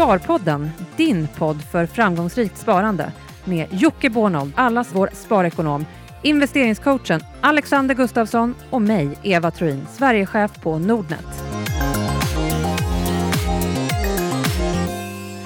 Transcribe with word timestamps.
Sparpodden, 0.00 0.70
din 0.96 1.28
podd 1.38 1.62
för 1.72 1.86
framgångsrikt 1.86 2.58
sparande 2.58 3.12
med 3.44 3.68
Jocke 3.70 4.10
Bornold, 4.10 4.52
allas 4.56 4.88
vår 4.92 5.10
sparekonom, 5.12 5.86
investeringscoachen 6.22 7.20
Alexander 7.40 7.94
Gustafsson 7.94 8.54
och 8.70 8.82
mig, 8.82 9.18
Eva 9.22 9.50
Troin, 9.50 9.86
Sverigechef 9.92 10.50
på 10.62 10.78
Nordnet. 10.78 11.26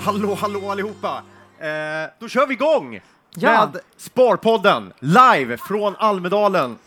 Hallå, 0.01 0.35
hallå 0.41 0.71
allihopa! 0.71 1.23
Eh, 1.59 2.11
då 2.21 2.29
kör 2.29 2.47
vi 2.47 2.55
igång 2.55 3.01
Ja. 3.37 3.51
med 3.51 3.81
Sparpodden 3.97 4.93
live 5.01 5.57
från 5.57 5.97
Almedalen. 5.99 6.79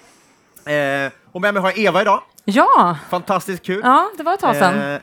Eh, 0.66 1.12
och 1.32 1.42
med 1.42 1.54
mig 1.54 1.62
har 1.64 1.70
jag 1.70 1.78
Eva 1.80 2.02
idag. 2.02 2.22
Ja, 2.46 2.98
Fantastiskt 3.10 3.66
kul. 3.66 3.82
ja 3.84 4.10
det 4.18 4.24
var 4.24 4.34
ett 4.34 4.40
tag 4.40 4.56
sedan. 4.56 4.94
Eh, 4.94 5.00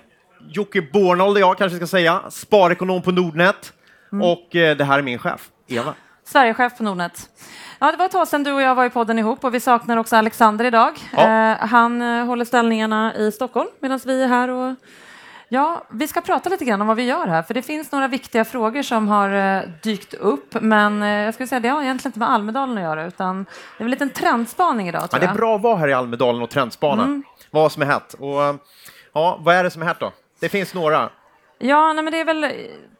Jocke 0.49 0.83
Bornold 0.83 1.37
och 1.37 1.41
jag 1.41 1.59
kanske 1.59 1.77
ska 1.77 1.87
säga, 1.87 2.23
sparekonom 2.31 3.03
på 3.03 3.11
Nordnet. 3.11 3.73
Mm. 4.13 4.29
Och 4.29 4.57
eh, 4.57 4.77
det 4.77 4.85
här 4.85 4.99
är 4.99 5.03
min 5.03 5.19
chef, 5.19 5.49
Eva. 5.69 5.95
Sverigechef 6.25 6.77
på 6.77 6.83
Nordnet. 6.83 7.29
Ja, 7.79 7.91
det 7.91 7.97
var 7.97 8.05
ett 8.05 8.13
tag 8.13 8.29
sedan 8.29 8.43
du 8.43 8.53
och 8.53 8.63
jag 8.63 8.75
var 8.75 8.85
i 8.85 8.91
podden 8.91 9.19
ihop 9.19 9.45
och 9.45 9.55
vi 9.55 9.61
saknar 9.61 9.97
också 9.97 10.17
Alexander 10.17 10.65
idag. 10.65 10.93
Ja. 11.17 11.53
Eh, 11.53 11.57
han 11.69 12.03
eh, 12.03 12.25
håller 12.25 12.45
ställningarna 12.45 13.15
i 13.15 13.33
Stockholm 13.33 13.69
medan 13.81 14.01
vi 14.05 14.23
är 14.23 14.29
här 14.29 14.49
och 14.49 14.75
Ja, 15.49 15.85
vi 15.91 16.09
ska 16.09 16.21
prata 16.21 16.51
lite 16.51 16.65
grann 16.65 16.81
om 16.81 16.87
vad 16.87 16.97
vi 16.97 17.03
gör 17.03 17.27
här, 17.27 17.43
för 17.43 17.55
det 17.55 17.63
finns 17.63 17.93
några 17.93 18.09
viktiga 18.09 18.45
frågor 18.45 18.83
som 18.83 19.09
har 19.09 19.31
eh, 19.31 19.63
dykt 19.83 20.15
upp, 20.15 20.55
men 20.61 21.03
eh, 21.03 21.09
jag 21.09 21.35
skulle 21.35 21.47
säga 21.47 21.61
det 21.61 21.69
har 21.69 21.83
egentligen 21.83 22.09
inte 22.09 22.19
med 22.19 22.31
Almedalen 22.31 22.79
att 22.79 22.83
göra, 22.83 23.07
utan 23.07 23.47
det 23.79 23.85
är 23.85 23.89
väl 23.89 24.03
en 24.03 24.11
trendspaning 24.11 24.89
idag, 24.89 25.09
Ja, 25.13 25.19
det 25.19 25.27
är 25.27 25.35
bra 25.35 25.57
att 25.57 25.63
vara 25.63 25.77
här 25.77 25.89
i 25.89 25.93
Almedalen 25.93 26.43
och 26.43 26.51
trendspana. 26.51 27.03
Mm. 27.03 27.23
Vad 27.51 27.73
som 27.73 27.83
är 27.83 27.87
hett. 27.87 28.15
Och, 28.15 28.61
ja, 29.13 29.39
vad 29.41 29.55
är 29.55 29.65
det 29.65 29.71
som 29.71 29.83
är 29.83 29.87
hett 29.87 30.01
då? 30.01 30.13
Det 30.45 30.49
finns 30.49 30.75
några. 30.75 31.11
Ja, 31.59 31.93
nej, 31.93 32.05
men 32.05 32.13
det 32.13 32.21
är 32.21 32.25
väl 32.25 32.53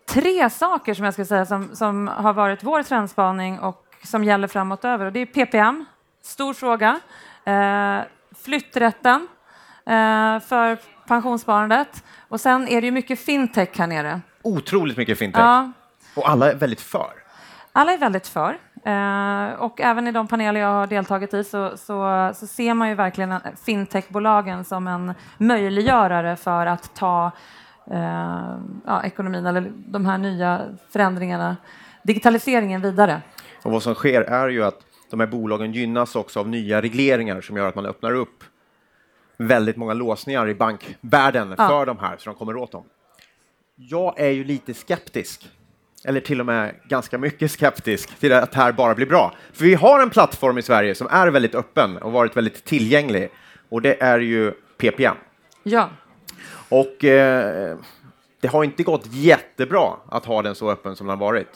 tre 0.09 0.51
saker 0.51 0.95
som 0.95 1.05
jag 1.05 1.15
skulle 1.15 1.27
säga 1.27 1.47
som, 1.47 1.77
som 1.77 2.09
har 2.09 2.33
varit 2.33 2.63
vår 2.63 2.83
trendspaning 2.83 3.59
och 3.59 3.85
som 4.05 4.25
gäller 4.25 4.49
framåt 4.49 4.85
över. 4.85 5.07
Och 5.07 5.13
det 5.13 5.21
är 5.21 5.27
PPM, 5.27 5.85
stor 6.23 6.55
fråga. 6.55 7.01
Eh, 7.45 8.01
flytträtten 8.45 9.29
eh, 9.87 10.41
för 10.41 10.79
pensionssparandet. 11.07 12.05
Och 12.29 12.41
sen 12.41 12.69
är 12.69 12.81
det 12.81 12.85
ju 12.85 12.91
mycket 12.91 13.21
fintech 13.21 13.69
här 13.79 13.87
nere. 13.87 14.21
Otroligt 14.43 14.97
mycket 14.97 15.19
fintech. 15.19 15.43
Ja, 15.43 15.73
Och 16.17 16.29
alla 16.29 16.51
är 16.51 16.55
väldigt 16.55 16.81
för. 16.81 17.13
alla 17.73 17.93
är 17.93 17.99
väldigt 17.99 18.29
för. 18.29 18.59
Eh, 18.85 19.53
och 19.61 19.81
även 19.81 20.07
i 20.07 20.13
de 20.13 20.27
paneler 20.29 20.61
jag 20.61 20.69
har 20.69 20.87
deltagit 20.87 21.35
i 21.35 21.45
så, 21.45 21.77
så, 21.77 22.31
så 22.35 22.47
ser 22.47 22.75
man 22.75 22.89
ju 22.89 22.95
verkligen 22.95 23.35
fintechbolagen 23.65 24.65
som 24.65 24.87
en 24.87 25.15
möjliggörare 25.39 26.37
för 26.37 26.67
att 26.67 26.95
ta 26.95 27.31
eh, 27.91 28.57
ja, 28.87 29.03
ekonomin 29.05 29.47
eller 29.47 29.73
de 29.77 30.07
här 30.07 30.19
nya 30.19 30.61
förändringarna, 30.91 31.57
digitaliseringen 32.03 32.81
vidare. 32.83 33.23
Och 33.63 33.73
vad 33.73 33.83
som 33.83 33.95
sker 33.95 34.23
är 34.23 34.49
ju 34.49 34.65
att 34.65 34.81
de 35.11 35.21
här 35.21 35.27
bolagen 35.27 35.73
gynnas 35.73 36.17
också 36.17 36.41
av 36.41 36.49
nya 36.49 36.83
regleringar 36.83 37.41
som 37.41 37.57
gör 37.57 37.69
att 37.69 37.75
man 37.75 37.87
öppnar 37.87 38.13
upp 38.13 38.45
väldigt 39.37 39.77
många 39.77 39.95
låsningar 39.95 40.49
i 40.49 40.55
bankvärlden 40.55 41.55
Ja. 41.59 41.69
för 41.69 41.87
de 41.87 41.99
här 41.99 42.17
så 42.17 42.31
de 42.31 42.37
kommer 42.39 42.57
åt 42.57 42.73
dem. 42.73 42.85
Jag 43.77 44.21
är 44.21 44.31
ju 44.31 44.45
lite 44.45 44.75
skeptisk, 44.75 45.51
eller 46.05 46.21
till 46.21 46.41
och 46.41 46.47
med 46.47 46.75
ganska 46.89 47.19
mycket 47.19 47.51
skeptisk 47.51 48.19
till 48.19 48.33
att 48.33 48.53
det 48.53 48.57
här 48.57 48.73
bara 48.73 48.95
blir 48.95 49.07
bra. 49.07 49.35
För 49.53 49.65
vi 49.65 49.75
har 49.75 50.01
en 50.01 50.11
plattform 50.11 50.59
i 50.59 50.63
Sverige 50.63 50.95
som 50.95 51.07
är 51.11 51.27
väldigt 51.27 51.55
öppen 51.55 51.97
och 51.97 52.13
varit 52.13 52.37
väldigt 52.37 52.65
tillgänglig 52.65 53.31
och 53.69 53.83
det 53.83 54.03
är 54.03 54.19
ju 54.19 54.53
PPM. 54.79 55.17
Ja, 55.63 55.91
Och 56.69 57.05
eh, 57.05 57.77
det 58.41 58.49
har 58.49 58.65
inte 58.65 58.83
gått 58.83 59.07
jättebra 59.07 59.93
att 60.09 60.25
ha 60.25 60.43
den 60.43 60.55
så 60.55 60.71
öppen 60.71 60.97
som 60.97 61.07
den 61.07 61.19
har 61.19 61.27
varit, 61.27 61.49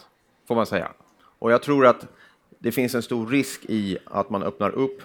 får 0.47 0.55
man 0.55 0.65
säga. 0.65 0.91
Och 1.39 1.51
jag 1.51 1.61
tror 1.61 1.85
att 1.85 2.07
det 2.59 2.71
finns 2.71 2.95
en 2.95 3.01
stor 3.01 3.27
risk 3.27 3.65
i 3.65 3.97
att 4.05 4.29
man 4.29 4.43
öppnar 4.43 4.69
upp 4.69 5.01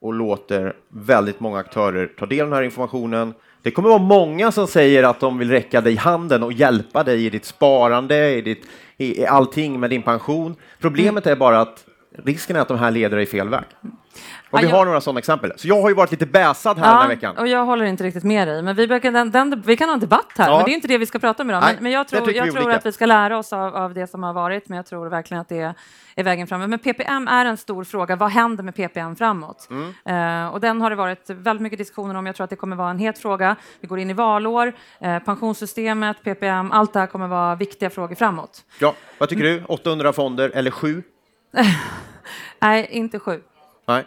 och 0.00 0.14
låter 0.14 0.76
väldigt 0.88 1.40
många 1.40 1.58
aktörer 1.58 2.06
ta 2.18 2.26
del 2.26 2.40
av 2.40 2.46
den 2.46 2.56
här 2.56 2.62
informationen. 2.62 3.34
Det 3.62 3.70
kommer 3.70 3.88
vara 3.88 3.98
många 3.98 4.52
som 4.52 4.66
säger 4.66 5.02
att 5.02 5.20
de 5.20 5.38
vill 5.38 5.50
räcka 5.50 5.80
dig 5.80 5.96
handen 5.96 6.42
och 6.42 6.52
hjälpa 6.52 7.02
dig 7.02 7.26
i 7.26 7.30
ditt 7.30 7.44
sparande, 7.44 8.30
i, 8.30 8.40
ditt, 8.40 8.66
i, 8.96 9.20
i 9.20 9.26
allting 9.26 9.80
med 9.80 9.90
din 9.90 10.02
pension. 10.02 10.56
Problemet 10.80 11.26
är 11.26 11.36
bara 11.36 11.60
att 11.60 11.84
risken 12.24 12.56
är 12.56 12.60
att 12.60 12.68
de 12.68 12.78
här 12.78 12.90
leder 12.90 13.16
dig 13.16 13.26
fel 13.26 13.48
väg. 13.48 13.64
Och 14.50 14.62
vi 14.62 14.66
har 14.66 14.84
några 14.84 15.00
sådana 15.00 15.18
exempel. 15.18 15.52
Så 15.56 15.68
jag 15.68 15.82
har 15.82 15.88
ju 15.88 15.94
varit 15.94 16.10
lite 16.10 16.26
bäsad 16.26 16.78
här 16.78 16.86
den 16.86 16.96
här 17.02 17.08
veckan. 17.08 17.36
och 17.36 17.48
jag 17.48 17.64
håller 17.64 17.84
inte 17.84 18.04
riktigt 18.04 18.24
med 18.24 18.48
dig. 18.48 18.62
Men 18.62 18.76
vi, 18.76 18.86
brukar, 18.86 19.12
den, 19.12 19.30
den, 19.30 19.62
vi 19.66 19.76
kan 19.76 19.88
ha 19.88 19.94
en 19.94 20.00
debatt 20.00 20.32
här, 20.38 20.48
Ja. 20.50 20.56
men 20.56 20.64
det 20.64 20.70
är 20.70 20.74
inte 20.74 20.88
det 20.88 20.98
vi 20.98 21.06
ska 21.06 21.18
prata 21.18 21.42
om 21.42 21.50
idag. 21.50 21.60
Nej, 21.62 21.74
Men, 21.74 21.82
men 21.82 21.92
jag 21.92 22.08
tror, 22.08 22.20
tycker 22.20 22.38
jag 22.38 22.44
vi 22.44 22.50
tror 22.50 22.64
olika. 22.64 22.78
att 22.78 22.86
vi 22.86 22.92
ska 22.92 23.06
lära 23.06 23.38
oss 23.38 23.52
av, 23.52 23.76
av 23.76 23.94
det 23.94 24.06
som 24.06 24.22
har 24.22 24.32
varit, 24.32 24.68
men 24.68 24.76
jag 24.76 24.86
tror 24.86 25.06
verkligen 25.08 25.40
att 25.40 25.48
det 25.48 25.74
är 26.16 26.24
vägen 26.24 26.46
framåt. 26.46 26.68
Men 26.68 26.78
PPM 26.78 27.28
är 27.28 27.44
en 27.46 27.56
stor 27.56 27.84
fråga. 27.84 28.16
Vad 28.16 28.30
händer 28.30 28.64
med 28.64 28.74
PPM 28.74 29.16
framåt? 29.16 29.68
Mm. 29.70 30.44
Eh, 30.44 30.52
och 30.52 30.60
den 30.60 30.80
har 30.80 30.90
det 30.90 30.96
varit 30.96 31.30
väldigt 31.30 31.62
mycket 31.62 31.78
diskussioner 31.78 32.14
om. 32.14 32.26
Jag 32.26 32.36
tror 32.36 32.44
att 32.44 32.50
det 32.50 32.56
kommer 32.56 32.76
vara 32.76 32.90
en 32.90 32.98
het 32.98 33.18
fråga. 33.18 33.56
Vi 33.80 33.88
går 33.88 33.98
in 33.98 34.10
i 34.10 34.12
valår, 34.12 34.72
eh, 35.00 35.18
pensionssystemet, 35.18 36.16
PPM, 36.24 36.72
allt 36.72 36.92
det 36.92 36.98
här 37.00 37.06
kommer 37.06 37.26
vara 37.28 37.54
viktiga 37.54 37.90
frågor 37.90 38.14
framåt. 38.14 38.64
Ja, 38.78 38.94
vad 39.18 39.28
tycker 39.28 39.44
du? 39.44 39.62
800 39.68 40.12
fonder 40.12 40.50
eller 40.54 40.70
sju? 40.70 41.02
Nej, 42.58 42.88
inte 42.90 43.18
sju. 43.18 43.42
Nej, 43.86 44.04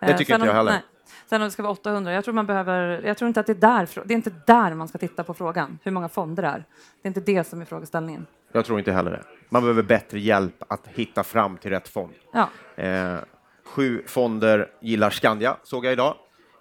det 0.00 0.06
Eh, 0.06 0.16
tycker 0.18 0.32
sen 0.32 0.40
inte 0.40 0.46
jag 0.46 0.54
heller. 0.54 0.72
nej. 0.72 0.80
Sen 1.26 1.40
om 1.42 1.44
det 1.44 1.50
ska 1.50 1.62
vara 1.62 1.72
800, 1.72 2.12
jag 2.12 2.24
tror 2.24 2.34
man 2.34 2.46
behöver, 2.46 3.02
jag 3.04 3.18
tror 3.18 3.28
inte 3.28 3.40
att 3.40 3.46
det 3.46 3.52
är 3.52 3.54
där, 3.54 3.88
det 4.04 4.14
är 4.14 4.16
inte 4.16 4.32
där 4.46 4.74
man 4.74 4.88
ska 4.88 4.98
titta 4.98 5.24
på 5.24 5.34
frågan, 5.34 5.78
hur 5.82 5.92
många 5.92 6.08
fonder 6.08 6.42
det 6.42 6.48
är. 6.48 6.64
Det 7.02 7.06
är 7.06 7.08
inte 7.08 7.20
det 7.20 7.44
som 7.44 7.60
är 7.60 7.64
frågeställningen. 7.64 8.26
Jag 8.52 8.64
tror 8.64 8.78
inte 8.78 8.92
heller 8.92 9.10
det. 9.10 9.22
Man 9.48 9.62
behöver 9.62 9.82
bättre 9.82 10.20
hjälp 10.20 10.62
att 10.68 10.86
hitta 10.86 11.24
fram 11.24 11.56
till 11.56 11.70
rätt 11.70 11.88
fond. 11.88 12.12
Ja, 12.32 12.48
Eh, 12.76 13.16
sju 13.64 14.02
fonder 14.06 14.70
gillar 14.80 15.10
Skandia, 15.10 15.56
såg 15.62 15.84
jag 15.86 15.92
idag. 15.92 16.14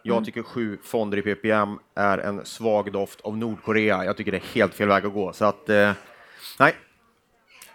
Jag 0.03 0.13
Mm. 0.15 0.25
tycker 0.25 0.43
sju 0.43 0.77
fonder 0.83 1.17
i 1.17 1.21
PPM 1.21 1.79
är 1.95 2.17
en 2.17 2.45
svag 2.45 2.91
doft 2.91 3.21
av 3.21 3.37
Nordkorea. 3.37 4.05
Jag 4.05 4.17
tycker 4.17 4.31
det 4.31 4.37
är 4.37 4.53
helt 4.55 4.73
fel 4.73 4.87
väg 4.87 5.05
att 5.05 5.13
gå. 5.13 5.33
Så 5.33 5.45
att, 5.45 5.69
eh, 5.69 5.91
nej, 6.59 6.75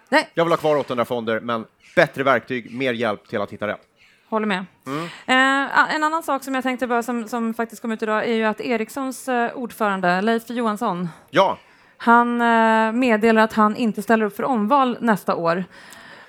nej, 0.09 0.31
jag 0.34 0.45
vill 0.45 0.53
ha 0.53 0.57
kvar 0.59 0.77
800 0.77 1.05
fonder, 1.05 1.41
men 1.41 1.65
bättre 1.97 2.23
verktyg, 2.23 2.75
mer 2.75 2.93
hjälp 2.93 3.29
till 3.29 3.41
att 3.41 3.51
hitta 3.51 3.67
rätt. 3.67 3.81
håller 4.29 4.47
med. 4.47 4.65
Mm. 4.87 5.05
Eh, 5.27 5.95
en 5.95 6.05
annan 6.05 6.23
sak 6.23 6.45
som 6.45 6.55
jag 6.55 6.62
tänkte 6.62 6.87
bara 6.87 7.03
som, 7.03 7.29
som 7.29 7.55
faktiskt 7.55 7.83
kom 7.83 7.93
ut 7.93 8.03
idag 8.03 8.25
är 8.29 8.34
ju 8.34 8.45
att 8.45 8.61
Ericssons 8.61 9.29
eh, 9.29 9.53
ordförande 9.55 10.21
Leif 10.23 10.51
Johansson, 10.51 11.09
Ja, 11.31 11.59
han 11.97 12.41
eh, 12.41 12.93
meddelar 12.93 13.43
att 13.43 13.53
han 13.53 13.77
inte 13.77 14.03
ställer 14.03 14.25
upp 14.27 14.37
för 14.37 14.43
omval 14.45 14.99
nästa 15.01 15.34
år. 15.34 15.65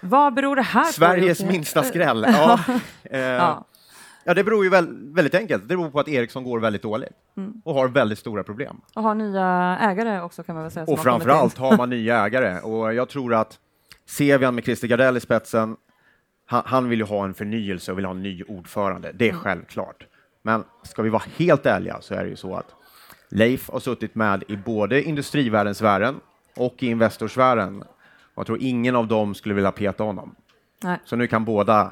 Vad 0.02 0.34
beror 0.34 0.56
det 0.56 0.62
här 0.62 0.84
Sveriges 0.84 1.38
på? 1.38 1.44
Jocke? 1.44 1.54
minsta 1.58 1.84
skräll. 1.84 2.26
Ja. 2.38 2.60
Eh, 3.12 3.20
Ja. 3.20 3.66
ja, 4.24 4.34
det 4.34 4.44
beror 4.44 4.64
ju 4.64 4.70
väl, 4.70 5.14
väldigt 5.16 5.36
enkelt. 5.36 5.62
Det 5.64 5.68
beror 5.68 5.90
på 5.90 6.00
att 6.00 6.08
Ericsson 6.08 6.44
går 6.44 6.60
väldigt 6.60 6.82
dåligt 6.82 7.10
Mm. 7.38 7.62
och 7.66 7.74
har 7.74 7.88
väldigt 7.88 8.20
stora 8.20 8.44
problem. 8.44 8.82
Och 8.96 9.04
har 9.04 9.16
nya 9.16 9.78
ägare 9.82 10.22
också 10.22 10.44
kan 10.44 10.56
man 10.56 10.64
väl 10.64 10.72
säga. 10.72 10.86
Och 10.86 11.00
framför 11.00 11.30
allt 11.30 11.58
har 11.58 11.78
man 11.78 11.90
nya 11.98 12.26
ägare 12.26 12.60
och 12.60 12.94
jag 12.94 13.10
tror 13.10 13.34
att 13.34 13.60
Sevian 14.08 14.56
med 14.56 14.64
Christer 14.64 14.88
Gardell 14.88 15.18
i 15.18 15.20
spetsen, 15.20 15.76
han, 16.46 16.64
han 16.66 16.90
vill 16.90 17.00
ju 17.00 17.06
ha 17.06 17.26
en 17.26 17.34
förnyelse 17.34 17.92
och 17.92 17.98
vill 17.98 18.06
ha 18.06 18.12
en 18.12 18.24
ny 18.24 18.44
ordförande. 18.44 19.12
Det 19.14 19.26
är 19.26 19.30
Mm. 19.30 19.42
självklart. 19.42 20.06
Men 20.42 20.64
ska 20.84 21.02
vi 21.02 21.10
vara 21.10 21.24
helt 21.38 21.66
ärliga 21.66 22.02
så 22.02 22.14
är 22.14 22.24
det 22.24 22.30
ju 22.30 22.36
så 22.36 22.56
att 22.56 22.76
Leif 23.30 23.70
har 23.70 23.80
suttit 23.80 24.16
med 24.16 24.44
i 24.48 24.58
både 24.58 25.04
industrivärldens 25.04 25.78
sfären 25.78 26.20
och 26.56 26.84
i 26.84 26.88
Investorsfären. 26.88 27.84
Jag 28.36 28.46
tror 28.46 28.58
ingen 28.62 28.96
av 28.96 29.08
dem 29.08 29.36
skulle 29.36 29.56
vilja 29.56 29.72
peta 29.72 30.04
honom. 30.04 30.36
Nej. 30.84 31.00
Så 31.06 31.16
nu 31.16 31.28
kan 31.28 31.46
båda, 31.46 31.92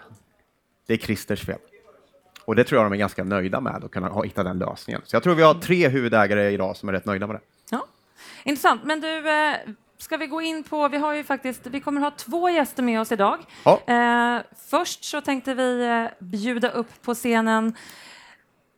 det 0.87 0.93
är 0.93 0.97
Christers 0.97 1.45
fel. 1.45 1.59
Och 2.45 2.55
det 2.55 2.63
tror 2.63 2.81
jag 2.81 2.91
de 2.91 2.93
är 2.95 2.97
ganska 2.99 3.23
nöjda 3.23 3.59
med, 3.61 3.83
att 3.83 3.91
kunna 3.91 4.21
hitta 4.21 4.43
den 4.43 4.59
lösningen. 4.59 5.01
Så 5.05 5.15
jag 5.15 5.23
tror 5.23 5.35
vi 5.35 5.43
har 5.43 5.53
tre 5.53 5.87
huvudägare 5.89 6.49
idag 6.51 6.77
som 6.77 6.89
är 6.89 6.93
rätt 6.93 7.05
nöjda 7.05 7.27
med 7.27 7.35
det. 7.35 7.41
Ja. 7.71 7.85
Intressant. 8.43 8.83
Men 8.83 9.01
du, 9.01 9.29
eh, 9.29 9.55
ska 9.97 10.17
vi 10.17 10.27
gå 10.27 10.41
in 10.41 10.63
på, 10.63 10.87
vi 10.87 10.97
har 10.97 11.13
ju 11.13 11.23
faktiskt, 11.23 11.67
vi 11.67 11.79
kommer 11.79 12.01
ha 12.01 12.11
två 12.11 12.49
gäster 12.49 12.83
med 12.83 13.01
oss 13.01 13.11
idag. 13.11 13.39
Ja. 13.65 13.81
Eh, 13.87 14.41
först 14.69 15.03
så 15.03 15.21
tänkte 15.21 15.53
vi 15.53 15.85
eh, 15.85 16.25
bjuda 16.25 16.69
upp 16.69 17.01
på 17.01 17.13
scenen 17.13 17.73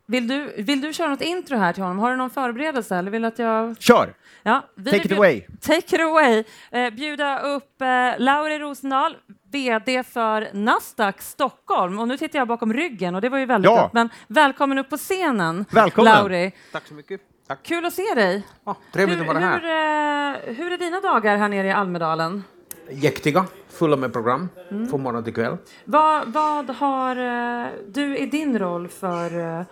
vill 0.09 0.27
du, 0.27 0.53
vill 0.57 0.81
du 0.81 0.93
köra 0.93 1.09
något 1.09 1.21
intro 1.21 1.57
här 1.57 1.73
till 1.73 1.83
honom? 1.83 1.99
Har 1.99 2.11
du 2.11 2.17
någon 2.17 2.29
förberedelse? 2.29 2.95
Eller 2.95 3.11
vill 3.11 3.25
att 3.25 3.39
jag... 3.39 3.81
Kör! 3.81 4.13
Ja, 4.43 4.65
vi 4.75 4.91
Take 4.91 5.03
it 5.05 5.11
away. 5.11 5.41
Take 5.61 5.95
it 5.95 6.01
away. 6.01 6.43
Eh, 6.71 6.89
bjuda 6.93 7.39
upp 7.39 7.81
eh, 7.81 7.87
Lauri 8.17 8.59
Rosendahl, 8.59 9.17
VD 9.51 10.03
för 10.03 10.49
Nasdaq 10.53 11.21
Stockholm. 11.21 11.99
Och 11.99 12.07
nu 12.07 12.17
tittar 12.17 12.39
jag 12.39 12.47
bakom 12.47 12.73
ryggen 12.73 13.15
och 13.15 13.21
det 13.21 13.29
var 13.29 13.37
ju 13.37 13.45
väldigt 13.45 13.71
Ja. 13.71 13.81
gott. 13.81 13.93
Men 13.93 14.09
välkommen 14.27 14.77
upp 14.77 14.89
på 14.89 14.97
scenen, 14.97 15.65
Välkommen. 15.71 16.13
Lauri. 16.13 16.51
Tack 16.71 16.87
så 16.87 16.93
mycket. 16.93 17.21
Tack. 17.47 17.63
Kul 17.63 17.85
att 17.85 17.93
se 17.93 18.13
dig. 18.15 18.43
Ja, 18.63 18.77
trevligt 18.91 19.17
hur, 19.17 19.21
att 19.21 19.27
vara 19.27 19.39
här. 19.39 19.59
Hur, 19.59 20.49
eh, 20.49 20.55
hur 20.55 20.71
är 20.71 20.77
dina 20.77 21.01
dagar 21.01 21.37
här 21.37 21.49
nere 21.49 21.67
i 21.67 21.71
Almedalen? 21.71 22.43
Jäktiga, 22.89 23.45
fulla 23.69 23.95
med 23.95 24.13
program 24.13 24.49
från 24.89 25.01
morgon 25.01 25.23
till 25.23 25.33
kväll. 25.33 25.57
Vad, 25.85 26.33
vad 26.33 26.69
har 26.69 27.15
eh, 27.15 27.67
du 27.87 28.17
i 28.17 28.25
din 28.25 28.59
roll 28.59 28.87
för 28.87 29.59
eh, 29.59 29.65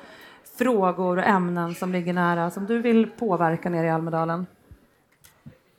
frågor 0.58 1.18
och 1.18 1.24
ämnen 1.24 1.76
som 1.76 1.92
ligger 1.92 2.14
nära, 2.14 2.52
som 2.52 2.66
du 2.66 2.80
vill 2.82 3.10
påverka 3.10 3.70
nere 3.70 3.88
i 3.88 3.90
Almedalen? 3.90 4.46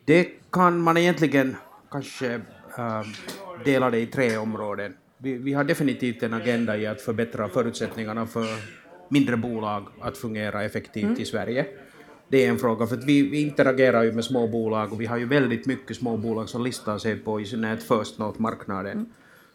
Det 0.05 0.29
kan 0.51 0.81
man 0.81 0.97
egentligen 0.97 1.57
kanske 1.91 2.35
äh, 2.79 3.03
dela 3.65 3.91
det 3.91 3.99
i 3.99 4.07
tre 4.07 4.37
områden. 4.37 4.97
Vi, 5.19 5.35
vi 5.35 5.53
har 5.53 5.65
definitivt 5.65 6.23
en 6.23 6.35
agenda 6.35 6.77
i 6.77 6.87
att 6.87 7.01
förbättra 7.01 7.49
förutsättningarna 7.49 8.27
för 8.27 8.47
mindre 9.09 9.37
bolag 9.37 9.87
att 10.01 10.19
fungera 10.19 10.65
effektivt 10.65 11.05
mm. 11.05 11.21
i 11.21 11.25
Sverige. 11.25 11.67
Det 12.29 12.45
är 12.45 12.49
en 12.49 12.59
fråga, 12.59 12.87
för 12.87 12.97
att 12.97 13.05
vi, 13.05 13.23
vi 13.23 13.41
interagerar 13.41 14.03
ju 14.03 14.13
med 14.13 14.25
små 14.25 14.47
bolag 14.47 14.93
och 14.93 15.01
vi 15.01 15.07
har 15.07 15.17
ju 15.17 15.27
väldigt 15.27 15.67
mycket 15.67 15.97
små 15.97 16.17
bolag 16.17 16.49
som 16.49 16.65
listar 16.65 16.99
sig 16.99 17.17
på 17.17 17.41
i 17.41 17.45
synnerhet 17.45 17.83
First 17.83 18.19
Note-marknaden. 18.19 18.93
Mm. 18.93 19.07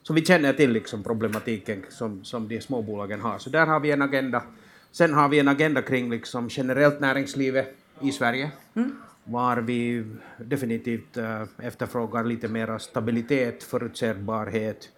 Så 0.03 0.13
vi 0.13 0.25
känner 0.25 0.53
till 0.53 0.71
liksom 0.71 1.03
problematiken 1.03 1.85
som, 1.89 2.23
som 2.23 2.47
de 2.47 2.61
små 2.61 2.81
bolagen 2.81 3.21
har. 3.21 3.37
Så 3.37 3.49
där 3.49 3.65
har 3.65 3.79
vi 3.79 3.91
en 3.91 4.01
agenda. 4.01 4.43
Sen 4.91 5.13
har 5.13 5.29
vi 5.29 5.39
en 5.39 5.47
agenda 5.47 5.81
kring 5.81 6.09
liksom 6.09 6.47
generellt 6.51 6.99
näringslivet 6.99 7.75
i 8.01 8.11
Sverige, 8.11 8.51
mm. 8.75 8.95
var 9.23 9.57
vi 9.57 10.05
definitivt 10.37 11.17
äh, 11.17 11.43
efterfrågar 11.57 12.23
lite 12.23 12.47
mer 12.47 12.77
stabilitet, 12.77 13.63
förutsägbarhet, 13.63 14.89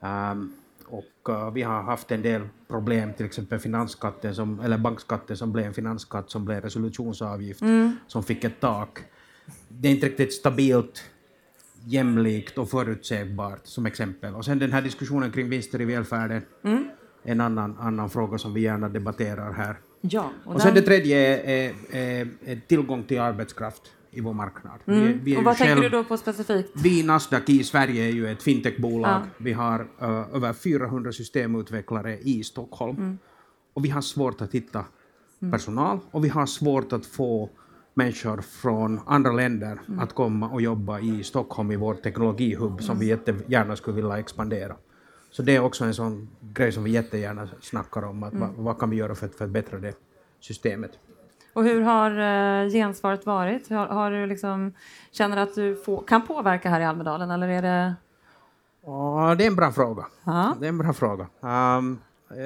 um, 0.00 0.52
och 0.88 1.28
uh, 1.28 1.50
vi 1.50 1.62
har 1.62 1.82
haft 1.82 2.10
en 2.10 2.22
del 2.22 2.42
problem, 2.68 3.12
till 3.12 3.26
exempel 3.26 3.58
finansskatten 3.58 4.34
som, 4.34 4.60
eller 4.60 4.78
bankskatten 4.78 5.36
som 5.36 5.52
blev 5.52 5.66
en 5.66 5.74
finansskatt 5.74 6.30
som 6.30 6.44
blev 6.44 6.60
resolutionsavgift 6.60 7.60
mm. 7.60 7.96
som 8.06 8.22
fick 8.22 8.44
ett 8.44 8.60
tak. 8.60 8.98
Det 9.68 9.88
är 9.88 9.92
inte 9.92 10.06
riktigt 10.06 10.32
stabilt, 10.32 11.10
jämlikt 11.84 12.58
och 12.58 12.70
förutsägbart 12.70 13.60
som 13.62 13.86
exempel. 13.86 14.34
Och 14.34 14.44
sen 14.44 14.58
den 14.58 14.72
här 14.72 14.82
diskussionen 14.82 15.30
kring 15.30 15.48
vinster 15.48 15.80
i 15.80 15.84
välfärden, 15.84 16.42
mm. 16.64 16.88
en 17.22 17.40
annan, 17.40 17.76
annan 17.80 18.10
fråga 18.10 18.38
som 18.38 18.54
vi 18.54 18.60
gärna 18.60 18.88
debatterar 18.88 19.52
här. 19.52 19.76
Ja, 20.00 20.30
och, 20.44 20.54
och 20.54 20.62
sen 20.62 20.74
det 20.74 20.82
tredje 20.82 21.36
är, 21.36 21.74
är, 21.90 22.28
är 22.44 22.60
tillgång 22.68 23.02
till 23.02 23.20
arbetskraft 23.20 23.82
i 24.16 24.20
vår 24.20 24.32
marknad. 24.32 24.80
Mm. 24.86 25.02
Vi, 25.04 25.12
vi 25.12 25.36
och 25.36 25.44
vad 25.44 25.56
tänker 25.56 25.82
du 25.82 25.88
då 25.88 26.04
på 26.04 26.16
specifikt? 26.16 26.70
Vi 26.74 27.02
Nasdaq 27.02 27.48
i 27.48 27.64
Sverige 27.64 28.04
är 28.04 28.12
ju 28.12 28.28
ett 28.28 28.42
fintechbolag. 28.42 29.10
Ja. 29.10 29.22
Vi 29.38 29.52
har 29.52 29.80
uh, 29.80 30.08
över 30.34 30.52
400 30.52 31.12
systemutvecklare 31.12 32.18
i 32.18 32.44
Stockholm. 32.44 32.96
Mm. 32.96 33.18
Och 33.74 33.84
vi 33.84 33.88
har 33.88 34.00
svårt 34.00 34.40
att 34.40 34.54
hitta 34.54 34.84
mm. 35.42 35.52
personal 35.52 35.98
och 36.10 36.24
vi 36.24 36.28
har 36.28 36.46
svårt 36.46 36.92
att 36.92 37.06
få 37.06 37.50
människor 37.94 38.40
från 38.40 39.00
andra 39.06 39.32
länder 39.32 39.80
mm. 39.88 40.00
att 40.00 40.14
komma 40.14 40.48
och 40.48 40.62
jobba 40.62 41.00
i 41.00 41.24
Stockholm 41.24 41.72
i 41.72 41.76
vår 41.76 41.94
teknologihubb 41.94 42.82
som 42.82 42.98
vi 42.98 43.10
mm. 43.12 43.18
jättegärna 43.18 43.76
skulle 43.76 43.96
vilja 43.96 44.18
expandera. 44.18 44.76
Så 45.30 45.42
det 45.42 45.56
är 45.56 45.60
också 45.60 45.84
en 45.84 45.94
sån 45.94 46.28
grej 46.40 46.72
som 46.72 46.84
vi 46.84 46.90
jättegärna 46.90 47.48
snackar 47.60 48.04
om, 48.04 48.22
att 48.22 48.32
mm. 48.32 48.48
vad, 48.48 48.64
vad, 48.64 48.78
kan 48.78 48.90
vi 48.90 48.96
göra 48.96 49.14
för 49.14 49.26
att 49.26 49.34
förbättra 49.34 49.78
det 49.78 49.94
systemet. 50.40 50.90
Och 51.56 51.64
hur 51.64 51.82
har 51.82 52.10
uh, 52.10 52.70
gensvaret 52.70 53.26
varit? 53.26 53.70
Har, 53.70 53.86
har 53.86 54.10
du 54.10 54.26
liksom, 54.26 54.72
känner 55.10 55.36
du 55.36 55.42
att 55.42 55.54
du 55.54 55.76
får, 55.76 56.04
kan 56.06 56.26
påverka 56.26 56.70
här 56.70 56.80
i 56.80 56.84
Almedalen 56.84 57.30
eller 57.30 57.48
är 57.48 57.62
det? 57.62 57.94
Ja, 58.84 59.34
det 59.38 59.44
är 59.44 59.48
en 59.48 59.56
bra 59.56 59.72
fråga. 59.72 60.06
Det 60.60 60.66
är 60.66 60.68
en 60.68 60.78
bra 60.78 60.92
fråga. 60.92 61.28
Um, 61.40 61.98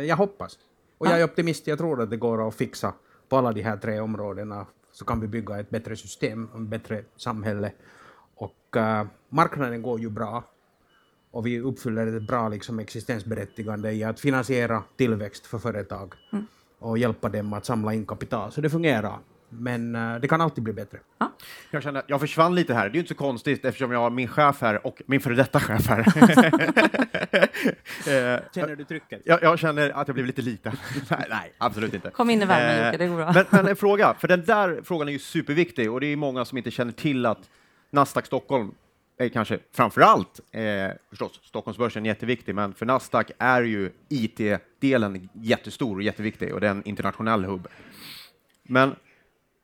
jag 0.06 0.16
hoppas. 0.16 0.58
Och 0.98 1.06
jag 1.06 1.20
är 1.20 1.24
optimist. 1.24 1.66
Jag 1.66 1.78
tror 1.78 2.02
att 2.02 2.10
det 2.10 2.16
går 2.16 2.48
att 2.48 2.54
fixa 2.54 2.92
på 3.28 3.36
alla 3.36 3.52
de 3.52 3.62
här 3.62 3.76
tre 3.76 4.00
områdena 4.00 4.66
så 4.92 5.04
kan 5.04 5.20
vi 5.20 5.26
bygga 5.26 5.60
ett 5.60 5.70
bättre 5.70 5.96
system, 5.96 6.44
ett 6.44 6.68
bättre 6.68 7.04
samhälle. 7.16 7.72
Och 8.34 8.76
uh, 8.76 9.04
marknaden 9.28 9.82
går 9.82 10.00
ju 10.00 10.10
bra 10.10 10.44
och 11.30 11.46
vi 11.46 11.60
uppfyller 11.60 12.16
ett 12.16 12.26
bra 12.26 12.48
liksom, 12.48 12.78
existensberättigande 12.78 13.92
i 13.92 14.04
att 14.04 14.20
finansiera 14.20 14.82
tillväxt 14.96 15.46
för 15.46 15.58
företag. 15.58 16.14
Mm 16.32 16.46
och 16.81 16.99
hjälpa 16.99 17.29
dem 17.29 17.53
att 17.53 17.65
samla 17.65 17.94
in 17.94 18.06
kapital. 18.06 18.53
Så 18.53 18.61
det 18.61 18.71
fungerar. 18.71 19.19
Men 19.49 19.97
uh, 19.97 20.21
det 20.21 20.29
kan 20.29 20.41
alltid 20.41 20.65
bli 20.65 20.73
bättre. 20.73 20.99
Ja. 21.19 21.32
Jag 21.71 21.82
känner 21.82 22.03
jag 22.06 22.21
försvann 22.21 22.55
lite 22.55 22.75
här. 22.75 22.85
Det 22.85 22.93
är 22.93 22.94
ju 22.94 22.99
inte 23.00 23.09
så 23.09 23.15
konstigt 23.15 23.65
eftersom 23.65 23.93
jag 23.93 23.99
har 23.99 24.11
min 24.11 24.29
chef 24.29 24.61
här 24.61 24.87
och 24.87 25.03
min 25.06 25.21
före 25.21 25.35
detta 25.35 25.61
chef 25.61 25.87
här. 25.87 25.99
Eh, 28.00 28.41
känner 28.55 28.77
du 28.77 28.85
trycket? 28.85 29.23
Jag, 29.25 29.43
jag, 29.43 29.59
känner 29.59 29.91
att 29.91 30.09
jag 30.09 30.15
blev 30.15 30.27
lite 30.27 30.43
liten. 30.43 30.73
nej, 31.11 31.27
nej, 31.31 31.53
absolut 31.59 31.94
inte. 31.94 32.11
Kom 32.11 32.31
in 32.31 32.43
i 32.43 32.44
värmen 32.44 32.87
Jocke, 32.87 32.99
det 32.99 33.06
går 33.06 33.17
bra. 33.17 33.32
men, 33.32 33.44
men 33.50 33.69
en 33.69 33.77
fråga, 33.77 34.15
för 34.19 34.29
den 34.29 34.44
där 34.44 34.81
frågan 34.85 35.09
är 35.09 35.12
ju 35.12 35.19
superviktig 35.19 35.93
och 35.93 36.00
det 36.00 36.06
är 36.06 36.17
många 36.17 36.44
som 36.44 36.59
inte 36.59 36.71
känner 36.71 36.93
till 36.93 37.27
att 37.27 37.50
Nasdaq 37.91 38.27
Stockholm 38.27 38.75
eh, 39.20 39.31
kanske 39.31 39.58
framför 39.72 40.00
allt, 40.00 40.40
eh, 40.52 40.90
förstås, 41.11 41.40
Stockholmsbörsen 41.43 42.06
är 42.06 42.11
jätteviktig, 42.11 42.55
men 42.55 42.75
för 42.75 42.87
Nasdaq 42.87 43.31
är 43.38 43.62
ju 43.62 43.90
IT-delen 44.08 45.28
jättestor 45.32 45.96
och 45.96 46.02
jätteviktig 46.02 46.55
och 46.55 46.61
det 46.61 46.67
är 46.67 46.70
en 46.70 46.88
internationell 46.88 47.44
hubb. 47.44 47.69
Men 48.62 48.94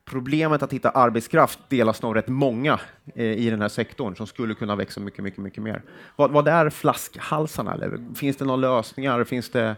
problemet 0.05 0.63
att 0.63 0.73
hitta 0.73 0.89
arbetskraft 0.89 1.59
delas 1.69 2.01
nog 2.01 2.15
rätt 2.15 2.27
många 2.27 2.79
eh, 3.15 3.25
i 3.25 3.49
den 3.49 3.61
här 3.61 3.69
sektorn 3.69 4.15
som 4.15 4.27
skulle 4.27 4.53
kunna 4.53 4.75
växa 4.75 4.99
mycket, 4.99 5.23
mycket, 5.23 5.39
mycket 5.39 5.63
mer. 5.63 5.83
Vad, 6.15 6.31
vad 6.31 6.47
är 6.47 6.69
flaskhalsarna? 6.69 7.73
Eller? 7.73 8.15
Finns 8.15 8.37
det 8.37 8.45
några 8.45 8.57
lösningar? 8.57 9.23
Finns 9.23 9.49
det 9.49 9.75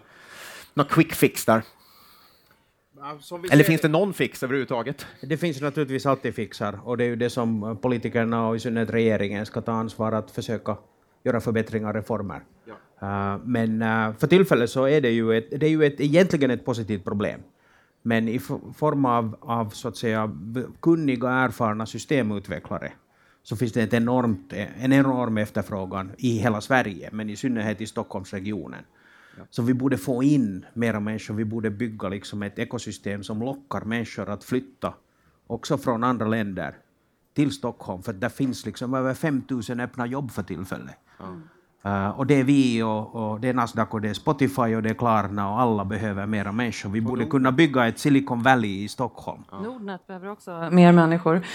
någon 0.73 0.85
quick 0.85 1.13
fix 1.13 1.45
där? 1.45 1.61
Eller 3.51 3.63
finns 3.63 3.81
det 3.81 3.87
någon 3.87 4.13
fix 4.13 4.43
överhuvudtaget? 4.43 5.05
Det 5.21 5.37
finns 5.37 5.61
naturligtvis 5.61 6.05
alltid 6.05 6.35
fixar 6.35 6.79
och 6.83 6.97
det 6.97 7.03
är 7.03 7.07
ju 7.07 7.15
det 7.15 7.29
som 7.29 7.77
politikerna 7.81 8.47
och 8.47 8.55
i 8.55 8.59
synnerhet 8.59 8.89
regeringen 8.89 9.45
ska 9.45 9.61
ta 9.61 9.71
ansvar 9.71 10.11
att 10.11 10.31
försöka 10.31 10.77
göra 11.23 11.41
förbättringar 11.41 11.87
och 11.87 11.95
reformer. 11.95 12.41
Ja. 12.65 13.33
Uh, 13.33 13.41
men 13.45 13.81
uh, 13.81 14.13
för 14.17 14.27
tillfället 14.27 14.69
så 14.69 14.87
är 14.87 15.01
det 15.01 15.09
ju, 15.09 15.37
ett, 15.37 15.59
det 15.59 15.65
är 15.65 15.69
ju 15.69 15.85
ett, 15.85 16.01
egentligen 16.01 16.51
ett 16.51 16.65
positivt 16.65 17.03
problem. 17.03 17.41
Men 18.01 18.27
i 18.27 18.39
form 18.75 19.05
av, 19.05 19.37
av 19.41 19.69
så 19.69 19.87
att 19.87 19.97
säga, 19.97 20.31
kunniga, 20.81 21.29
erfarna 21.29 21.85
systemutvecklare 21.85 22.91
så 23.43 23.55
finns 23.55 23.73
det 23.73 23.81
ett 23.81 23.93
enormt, 23.93 24.53
en 24.53 24.93
enorm 24.93 25.37
efterfrågan 25.37 26.11
i 26.17 26.37
hela 26.37 26.61
Sverige, 26.61 27.09
men 27.11 27.29
i 27.29 27.35
synnerhet 27.35 27.81
i 27.81 27.87
Stockholmsregionen. 27.87 28.83
Så 29.49 29.61
vi 29.61 29.73
borde 29.73 29.97
få 29.97 30.23
in 30.23 30.65
mera 30.73 30.99
människor, 30.99 31.33
vi 31.33 31.45
borde 31.45 31.69
bygga 31.69 32.09
liksom 32.09 32.43
ett 32.43 32.59
ekosystem 32.59 33.23
som 33.23 33.39
lockar 33.39 33.81
människor 33.81 34.29
att 34.29 34.43
flytta, 34.43 34.93
också 35.47 35.77
från 35.77 36.03
andra 36.03 36.27
länder, 36.27 36.77
till 37.33 37.51
Stockholm, 37.51 38.03
för 38.03 38.13
där 38.13 38.29
finns 38.29 38.65
liksom 38.65 38.93
över 38.93 39.13
5000 39.13 39.79
öppna 39.79 40.05
jobb 40.05 40.31
för 40.31 40.43
tillfället. 40.43 40.95
Mm. 41.19 41.41
Uh, 41.85 42.09
och 42.19 42.27
det 42.27 42.39
är 42.39 42.43
vi 42.43 42.83
och, 42.83 43.15
och, 43.15 43.39
det 43.39 43.49
är 43.49 43.53
Nasdaq 43.53 43.93
och 43.93 44.01
det 44.01 44.09
är 44.09 44.13
Spotify 44.13 44.75
och 44.75 44.83
det 44.83 44.89
är 44.89 44.93
Klarna 44.93 45.51
och 45.51 45.61
alla 45.61 45.85
behöver 45.85 46.25
mera 46.25 46.51
människor. 46.51 46.89
Vi 46.89 47.01
borde 47.01 47.25
kunna 47.25 47.51
bygga 47.51 47.87
ett 47.87 47.99
Silicon 47.99 48.43
Valley 48.43 48.83
i 48.83 48.87
Stockholm. 48.87 49.43
Ja. 49.51 49.59
Nordnet 49.59 50.07
behöver 50.07 50.31
också 50.31 50.69
mer 50.71 50.91
människor. 50.91 51.41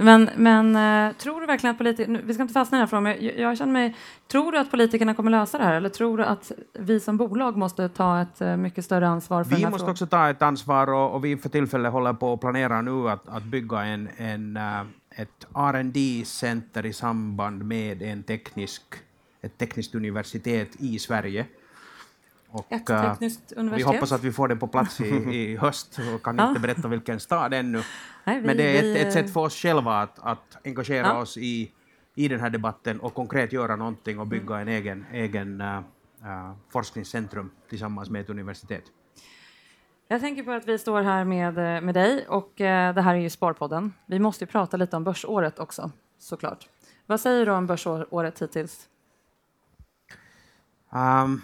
Mm. 0.00 0.28
men 0.36 0.70
men 0.72 0.76
uh, 0.76 1.16
tror 1.16 1.40
du 1.40 1.46
verkligen 1.46 1.70
att 1.70 1.78
politiker, 1.78 2.20
vi 2.24 2.34
ska 2.34 2.42
inte 2.42 2.54
fastna 2.54 2.76
i 2.76 2.78
den 2.78 2.82
här 2.82 2.86
frågan, 2.86 3.02
men 3.02 3.24
jag, 3.24 3.38
jag, 3.38 3.58
känner 3.58 3.72
mig, 3.72 3.96
tror 4.30 4.52
du 4.52 4.58
att 4.58 4.70
politikerna 4.70 5.14
kommer 5.14 5.30
lösa 5.30 5.58
det 5.58 5.64
här 5.64 5.74
eller 5.74 5.88
tror 5.88 6.18
du 6.18 6.24
att 6.24 6.52
vi 6.72 7.00
som 7.00 7.16
bolag 7.16 7.56
måste 7.56 7.88
ta 7.88 8.20
ett 8.20 8.42
uh, 8.42 8.56
mycket 8.56 8.84
större 8.84 9.08
ansvar? 9.08 9.44
För 9.44 9.56
vi 9.56 9.62
måste 9.62 9.78
frågan? 9.78 9.92
också 9.92 10.06
ta 10.06 10.30
ett 10.30 10.42
ansvar 10.42 10.92
och, 10.92 11.14
och, 11.14 11.24
vi 11.24 11.36
för 11.36 11.48
tillfället 11.48 11.92
håller 11.92 12.12
på 12.12 12.32
att 12.32 12.40
planera 12.40 12.82
nu 12.82 13.08
att, 13.08 13.28
att 13.28 13.44
bygga 13.44 13.82
en, 13.84 14.08
en 14.16 14.58
ett 15.10 15.46
R&D 15.54 16.22
center 16.26 16.86
i 16.86 16.92
samband 16.92 17.64
med 17.64 18.02
en 18.02 18.22
teknisk 18.22 18.82
ett 19.40 19.58
tekniskt 19.58 19.94
universitet 19.94 20.68
i 20.78 20.98
Sverige. 20.98 21.46
Och, 22.52 22.72
eh? 22.90 23.16
Vi 23.72 23.82
hoppas 23.82 24.12
att 24.12 24.24
vi 24.24 24.32
får 24.32 24.48
det 24.48 24.56
på 24.56 24.66
plats 24.66 25.00
i, 25.00 25.04
i 25.08 25.56
höst 25.60 25.98
och 26.14 26.22
kan 26.22 26.40
inte 26.40 26.60
berätta 26.60 26.88
vilken 26.88 27.20
stad 27.20 27.54
ännu. 27.54 27.82
Nej, 28.24 28.40
vi, 28.40 28.46
Men 28.46 28.56
det 28.56 28.78
är 28.78 28.96
ett, 28.96 29.06
ett, 29.06 29.12
sätt 29.12 29.32
för 29.32 29.40
oss 29.40 29.54
själva 29.54 30.00
att, 30.00 30.18
att 30.18 30.58
engagera 30.64 31.06
ja. 31.06 31.18
oss 31.18 31.36
i, 31.36 31.72
i 32.14 32.28
den 32.28 32.40
här 32.40 32.50
debatten 32.50 33.00
och 33.00 33.14
konkret 33.14 33.52
göra 33.52 33.76
någonting 33.76 34.18
och 34.18 34.26
bygga 34.26 34.60
en 34.60 34.68
egen, 34.68 35.06
egen 35.12 35.60
uh, 35.60 35.78
uh, 36.22 36.52
forskningscentrum 36.68 37.50
tillsammans 37.68 38.10
med 38.10 38.20
ett 38.20 38.30
universitet. 38.30 38.84
Jag 40.08 40.20
tänker 40.20 40.42
på 40.42 40.50
att 40.50 40.68
vi 40.68 40.78
står 40.78 41.02
här 41.02 41.24
med, 41.24 41.54
med 41.84 41.94
dig 41.94 42.26
och 42.28 42.50
uh, 42.60 42.94
det 42.94 43.02
här 43.02 43.14
är 43.14 43.18
ju 43.18 43.30
Sparpodden. 43.30 43.92
Vi 44.06 44.18
måste 44.18 44.44
ju 44.44 44.50
prata 44.50 44.76
lite 44.76 44.96
om 44.96 45.04
börsåret 45.04 45.58
också, 45.58 45.90
såklart. 46.18 46.68
Vad 47.06 47.20
säger 47.20 47.46
du 47.46 47.52
om 47.52 47.66
börsåret 47.66 48.42
hittills? 48.42 48.89
Um, 50.90 51.42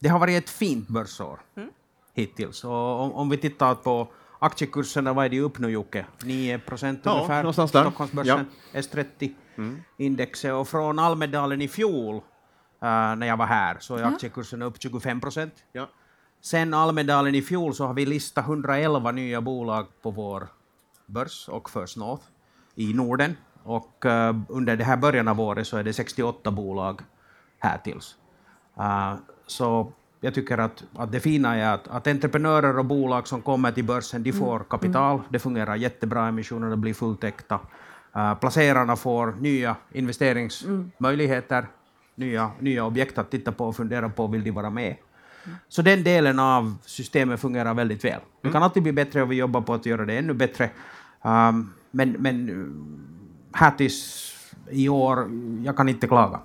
det 0.00 0.08
har 0.08 0.18
varit 0.18 0.44
ett 0.44 0.50
fint 0.50 0.88
börsår 0.88 1.40
mm. 1.56 1.68
hittills. 2.14 2.64
Och 2.64 3.00
om, 3.00 3.12
om, 3.12 3.28
vi 3.28 3.36
tittar 3.36 3.74
på 3.74 4.08
aktiekurserna, 4.38 5.12
vad 5.12 5.24
är 5.24 5.28
de 5.28 5.40
upp 5.40 5.58
nu 5.58 5.70
Jocke? 5.70 6.06
9 6.24 6.58
procent 6.58 7.00
ja, 7.02 7.14
ungefär? 7.14 7.42
Någonstans 7.42 7.72
där. 7.72 7.82
Stockholmsbörsen, 7.82 8.46
ja. 8.72 8.80
S30-indexet. 8.80 10.48
Mm. 10.48 10.60
Och 10.60 10.68
från 10.68 10.98
Almedalen 10.98 11.62
i 11.62 11.68
fjol, 11.68 12.14
uh, 12.14 12.20
när 13.16 13.26
jag 13.26 13.36
var 13.36 13.46
här, 13.46 13.76
så 13.80 13.94
är 13.94 13.98
mm. 13.98 14.14
aktiekurserna 14.14 14.64
upp 14.64 14.82
25 14.82 15.20
procent. 15.20 15.54
Ja. 15.72 15.88
Sen 16.40 16.74
Almedalen 16.74 17.34
i 17.34 17.42
fjol 17.42 17.74
så 17.74 17.86
har 17.86 17.94
vi 17.94 18.06
listat 18.06 18.44
111 18.44 19.12
nya 19.12 19.40
bolag 19.40 19.86
på 20.02 20.10
vår 20.10 20.48
börs 21.06 21.48
och 21.48 21.70
First 21.70 21.96
North 21.96 22.24
i 22.74 22.94
Norden. 22.94 23.36
Och 23.62 24.04
uh, 24.04 24.40
under 24.48 24.76
det 24.76 24.84
här 24.84 24.96
början 24.96 25.28
av 25.28 25.40
året 25.40 25.66
så 25.66 25.76
är 25.76 25.82
det 25.82 25.92
68 25.92 26.50
bolag 26.50 27.00
härtills. 27.58 28.16
Uh, 28.78 29.14
så 29.46 29.92
jag 30.20 30.34
tycker 30.34 30.58
att, 30.58 30.84
att 30.96 31.12
det 31.12 31.20
fina 31.20 31.56
är 31.56 31.74
att, 31.74 31.88
att 31.88 32.06
entreprenörer 32.06 32.78
och 32.78 32.84
bolag 32.84 33.28
som 33.28 33.42
kommer 33.42 33.72
till 33.72 33.84
börsen, 33.84 34.22
de 34.22 34.32
får 34.32 34.56
mm. 34.56 34.68
kapital, 34.68 35.14
mm. 35.14 35.26
det 35.28 35.38
fungerar 35.38 35.76
jättebra, 35.76 36.28
emissionerna 36.28 36.76
blir 36.76 36.94
fulltäckta. 36.94 37.60
Uh, 38.16 38.34
placerarna 38.34 38.96
får 38.96 39.32
nya 39.40 39.76
investeringsmöjligheter, 39.92 41.66
nya, 42.14 42.50
nya 42.60 42.84
objekt 42.84 43.18
att 43.18 43.30
titta 43.30 43.52
på 43.52 43.66
och 43.66 43.76
fundera 43.76 44.08
på, 44.08 44.26
vill 44.26 44.44
de 44.44 44.50
vara 44.50 44.70
med? 44.70 44.96
Så 45.68 45.82
den 45.82 46.04
delen 46.04 46.38
av 46.38 46.74
systemet 46.84 47.40
fungerar 47.40 47.74
väldigt 47.74 48.04
väl. 48.04 48.20
Vi 48.42 48.52
kan 48.52 48.62
alltid 48.62 48.82
bli 48.82 48.92
bättre 48.92 49.22
och 49.22 49.32
vi 49.32 49.36
jobbar 49.36 49.60
på 49.60 49.74
att 49.74 49.86
göra 49.86 50.04
det 50.04 50.18
ännu 50.18 50.34
bättre. 50.34 50.70
Um, 51.22 51.72
men, 51.90 52.10
men 52.10 52.66
här 53.52 53.70
tills 53.70 54.30
i 54.70 54.88
år, 54.88 55.30
jag 55.64 55.76
kan 55.76 55.88
inte 55.88 56.06
klaga. 56.06 56.40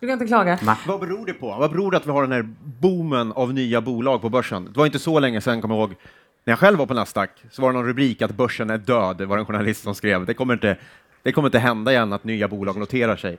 Du 0.00 0.06
kan 0.06 0.12
inte 0.12 0.26
klaga? 0.26 0.58
Nej. 0.62 0.76
Vad 0.86 1.00
beror 1.00 1.26
det 1.26 1.32
på? 1.32 1.46
Vad 1.46 1.70
beror 1.70 1.90
det 1.90 1.96
att 1.96 2.06
vi 2.06 2.10
har 2.10 2.22
den 2.22 2.32
här 2.32 2.48
boomen 2.80 3.32
av 3.32 3.54
nya 3.54 3.80
bolag 3.80 4.20
på 4.20 4.28
börsen? 4.28 4.64
Det 4.64 4.78
var 4.78 4.86
inte 4.86 4.98
så 4.98 5.20
länge 5.20 5.40
sedan, 5.40 5.60
kommer 5.60 5.74
jag 5.74 5.82
ihåg, 5.82 5.96
när 6.44 6.52
jag 6.52 6.58
själv 6.58 6.78
var 6.78 6.86
på 6.86 6.94
Nasdaq, 6.94 7.30
så 7.50 7.62
var 7.62 7.68
det 7.68 7.78
någon 7.78 7.86
rubrik 7.86 8.22
att 8.22 8.30
börsen 8.30 8.70
är 8.70 8.78
död, 8.78 9.16
det 9.16 9.26
var 9.26 9.38
en 9.38 9.46
journalist 9.46 9.82
som 9.82 9.94
skrev. 9.94 10.26
Det 10.26 10.34
kommer 10.34 10.54
inte, 10.54 10.76
det 11.22 11.32
kommer 11.32 11.48
inte 11.48 11.58
hända 11.58 11.92
igen 11.92 12.12
att 12.12 12.24
nya 12.24 12.48
bolag 12.48 12.76
noterar 12.76 13.16
sig. 13.16 13.38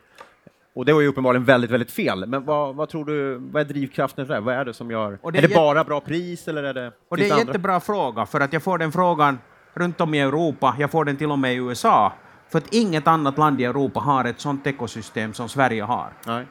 Och 0.73 0.85
det 0.85 0.93
var 0.93 1.01
ju 1.01 1.07
uppenbarligen 1.07 1.45
väldigt, 1.45 1.71
väldigt 1.71 1.91
fel. 1.91 2.25
Men 2.25 2.45
vad, 2.45 2.75
vad 2.75 2.89
tror 2.89 3.05
du, 3.05 3.35
vad 3.35 3.61
är 3.61 3.65
drivkraften 3.65 4.27
för 4.27 4.33
det? 4.33 4.39
Vad 4.39 4.55
är 4.55 4.65
det 4.65 4.73
som 4.73 4.91
gör... 4.91 5.19
Och 5.21 5.31
det 5.31 5.39
är 5.39 5.43
är 5.43 5.47
det 5.47 5.55
bara 5.55 5.83
bra 5.83 6.01
pris 6.01 6.47
eller 6.47 6.63
är 6.63 6.73
det... 6.73 6.91
Och 7.09 7.17
det 7.17 7.29
är 7.29 7.33
en 7.33 7.47
jättebra 7.47 7.79
fråga, 7.79 8.25
för 8.25 8.39
att 8.39 8.53
jag 8.53 8.63
får 8.63 8.77
den 8.77 8.91
frågan 8.91 9.39
runt 9.73 10.01
om 10.01 10.13
i 10.13 10.19
Europa, 10.19 10.75
jag 10.79 10.91
får 10.91 11.05
den 11.05 11.17
till 11.17 11.31
och 11.31 11.39
med 11.39 11.53
i 11.53 11.57
USA, 11.57 12.13
för 12.49 12.57
att 12.57 12.73
inget 12.73 13.07
annat 13.07 13.37
land 13.37 13.61
i 13.61 13.65
Europa 13.65 13.99
har 13.99 14.25
ett 14.25 14.39
sånt 14.39 14.67
ekosystem 14.67 15.33
som 15.33 15.49
Sverige 15.49 15.83
har. 15.83 16.13
Nej. 16.25 16.45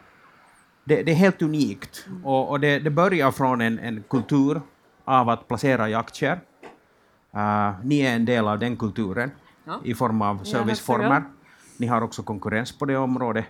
Det, 0.85 1.03
det 1.03 1.13
är 1.13 1.17
helt 1.17 1.43
unikt, 1.43 2.07
och, 2.25 2.51
och 2.51 2.61
det, 2.61 2.79
det 2.79 2.91
börjar 2.91 3.31
från 3.31 3.61
en, 3.61 3.79
en 3.79 4.05
kultur 4.11 4.61
av 5.05 5.29
att 5.29 5.49
placera 5.49 5.89
i 5.89 5.95
aktier. 5.95 6.41
Uh, 7.37 7.73
ni 7.83 8.01
är 8.01 8.15
en 8.15 8.25
del 8.25 8.49
av 8.49 8.59
den 8.59 8.77
kulturen 8.77 9.31
Ja. 9.69 9.81
i 9.85 9.95
form 9.95 10.23
av 10.23 10.45
serviceformer. 10.45 11.23
Ni 11.77 11.87
har 11.87 12.03
också 12.03 12.23
konkurrens 12.23 12.79
på 12.79 12.85
det 12.85 12.97
området. 12.97 13.45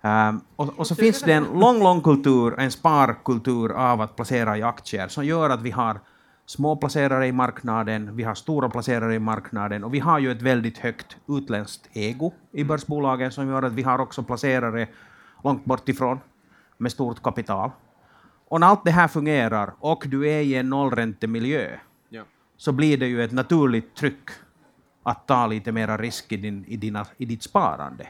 Um, 0.00 0.40
och, 0.56 0.78
och 0.78 0.86
så 0.86 0.94
finns 0.94 1.22
det 1.22 1.32
en 1.32 1.44
lång, 1.44 1.82
lång 1.82 2.00
kultur, 2.00 2.54
en 2.58 2.70
sparkultur 2.70 3.72
av 3.72 4.00
att 4.00 4.16
placera 4.16 4.58
i 4.58 4.62
aktier 4.62 5.08
som 5.08 5.24
gör 5.24 5.50
att 5.50 5.62
vi 5.62 5.70
har 5.70 6.00
små 6.46 6.76
placerare 6.76 7.26
i 7.26 7.32
marknaden, 7.32 8.16
vi 8.16 8.22
har 8.22 8.34
stora 8.34 8.68
placerare 8.68 9.14
i 9.14 9.18
marknaden 9.18 9.84
och 9.84 9.94
vi 9.94 9.98
har 9.98 10.18
ju 10.18 10.30
ett 10.32 10.42
väldigt 10.42 10.78
högt 10.78 11.16
utländskt 11.28 11.88
ego 11.92 12.32
i 12.52 12.64
börsbolagen 12.64 13.30
som 13.32 13.48
gör 13.48 13.62
att 13.62 13.72
vi 13.72 13.82
har 13.82 13.98
också 13.98 14.22
placerare 14.22 14.88
långt 15.44 15.64
bort 15.64 15.88
ifrån 15.88 16.18
med 16.78 16.92
stort 16.92 17.22
kapital. 17.22 17.70
Och 18.48 18.60
när 18.60 18.66
allt 18.66 18.84
det 18.84 18.90
här 18.90 19.08
fungerar 19.08 19.74
och 19.80 20.04
du 20.06 20.28
är 20.28 20.40
i 20.40 20.54
en 20.54 20.70
nollräntemiljö 20.70 21.76
Ja. 22.08 22.22
så 22.56 22.72
blir 22.72 22.98
det 22.98 23.06
ju 23.06 23.24
ett 23.24 23.32
naturligt 23.32 23.94
tryck 23.96 24.30
att 25.02 25.26
ta 25.26 25.46
lite 25.46 25.72
mera 25.72 25.96
risk 25.96 26.32
i, 26.32 26.36
din, 26.36 26.64
i, 26.64 26.76
dina, 26.76 27.06
i 27.16 27.24
ditt 27.24 27.42
sparande. 27.42 28.06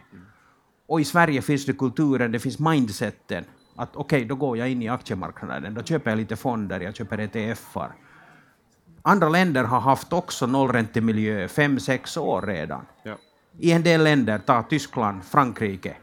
Och 0.86 1.00
i 1.00 1.04
Sverige 1.04 1.42
finns 1.42 1.66
det 1.66 1.72
kulturen, 1.72 2.32
det 2.32 2.38
finns 2.38 2.58
mindseten 2.58 3.44
att 3.76 3.96
okej, 3.96 4.24
då 4.24 4.34
går 4.34 4.58
jag 4.58 4.70
in 4.70 4.82
i 4.82 4.88
aktiemarknaden, 4.88 5.74
då 5.74 5.82
köper 5.82 6.10
jag 6.10 6.18
lite 6.18 6.36
fonder, 6.36 6.80
jag 6.80 6.96
köper 6.96 7.18
ETFer. 7.18 7.88
Andra 9.06 9.28
länder 9.28 9.64
har 9.64 9.80
haft 9.80 10.12
också 10.12 10.46
nollräntemiljö 10.46 11.48
fem, 11.48 11.80
sex 11.80 12.16
år 12.16 12.42
redan. 12.42 12.86
Ja. 13.02 13.16
I 13.58 13.72
en 13.72 13.82
del 13.82 14.04
länder, 14.04 14.38
ta 14.38 14.62
Tyskland, 14.62 15.24
Frankrike, 15.24 15.96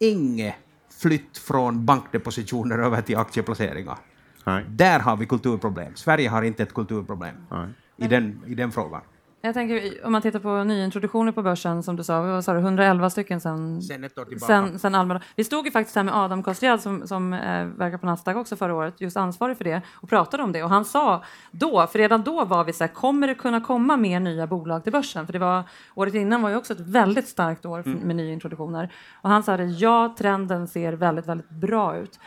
inget 0.00 0.54
flytt 1.00 1.38
från 1.38 1.86
bankdepositioner 1.86 2.78
över 2.78 3.02
till 3.02 3.16
aktieplaceringar. 3.16 3.98
Nej. 4.44 4.64
Där 4.68 5.00
har 5.00 5.16
vi 5.16 5.26
kulturproblem. 5.26 5.96
Sverige 5.96 6.28
har 6.28 6.42
inte 6.42 6.62
ett 6.62 6.74
kulturproblem 6.74 7.34
Nej. 7.50 7.68
i 7.96 8.06
den, 8.08 8.42
i 8.46 8.54
den 8.54 8.72
frågan. 8.72 9.02
Jag 9.40 9.54
tänker, 9.54 10.06
om 10.06 10.12
man 10.12 10.22
tittar 10.22 10.38
på 10.38 10.64
nyintroduktioner 10.64 11.32
på 11.32 11.42
börsen, 11.42 11.82
som 11.82 11.96
du 11.96 12.04
sa, 12.04 12.22
vad 12.22 12.44
sa 12.44 12.52
du, 12.52 12.58
111 12.58 13.10
stycken 13.10 13.40
sen, 13.40 13.82
Sen 13.82 14.04
ett 14.04 14.18
år 14.18 14.24
tillbaka. 14.24 14.46
sen, 14.46 14.78
sen 14.78 14.94
Almedalen. 14.94 15.28
Vi 15.36 15.44
stod 15.44 15.64
ju 15.64 15.70
faktiskt 15.70 15.96
här 15.96 16.02
med 16.02 16.14
Adam 16.14 16.42
Kostriad 16.42 16.80
som, 16.80 17.06
som 17.06 17.32
eh, 17.32 17.64
verkar 17.64 17.98
på 17.98 18.06
Nasdaq 18.06 18.36
också 18.36 18.56
förra 18.56 18.74
året, 18.74 19.00
just 19.00 19.16
ansvarig 19.16 19.56
för 19.56 19.64
det, 19.64 19.82
och 19.94 20.08
pratade 20.08 20.42
om 20.42 20.52
det. 20.52 20.62
Och 20.62 20.70
han 20.70 20.84
sa 20.84 21.24
då, 21.50 21.86
för 21.86 21.98
redan 21.98 22.22
då 22.22 22.44
var 22.44 22.64
vi 22.64 22.72
så 22.72 22.84
här, 22.84 22.88
kommer 22.88 23.26
det 23.26 23.34
kunna 23.34 23.60
komma 23.60 23.96
mer 23.96 24.20
nya 24.20 24.46
bolag 24.46 24.82
till 24.82 24.92
börsen? 24.92 25.26
För 25.26 25.32
det 25.32 25.38
var, 25.38 25.62
året 25.94 26.14
innan 26.14 26.42
var 26.42 26.50
ju 26.50 26.56
också 26.56 26.72
ett 26.72 26.80
väldigt 26.80 27.28
starkt 27.28 27.66
år 27.66 27.82
för, 27.82 27.90
med 27.90 28.16
nyintroduktioner. 28.16 28.92
Och 29.22 29.30
han 29.30 29.42
sa 29.42 29.56
det, 29.56 29.64
ja, 29.64 30.14
trenden 30.18 30.68
ser 30.68 30.92
väldigt, 30.92 31.26
väldigt 31.26 31.50
bra 31.50 31.96
ut. 31.96 32.18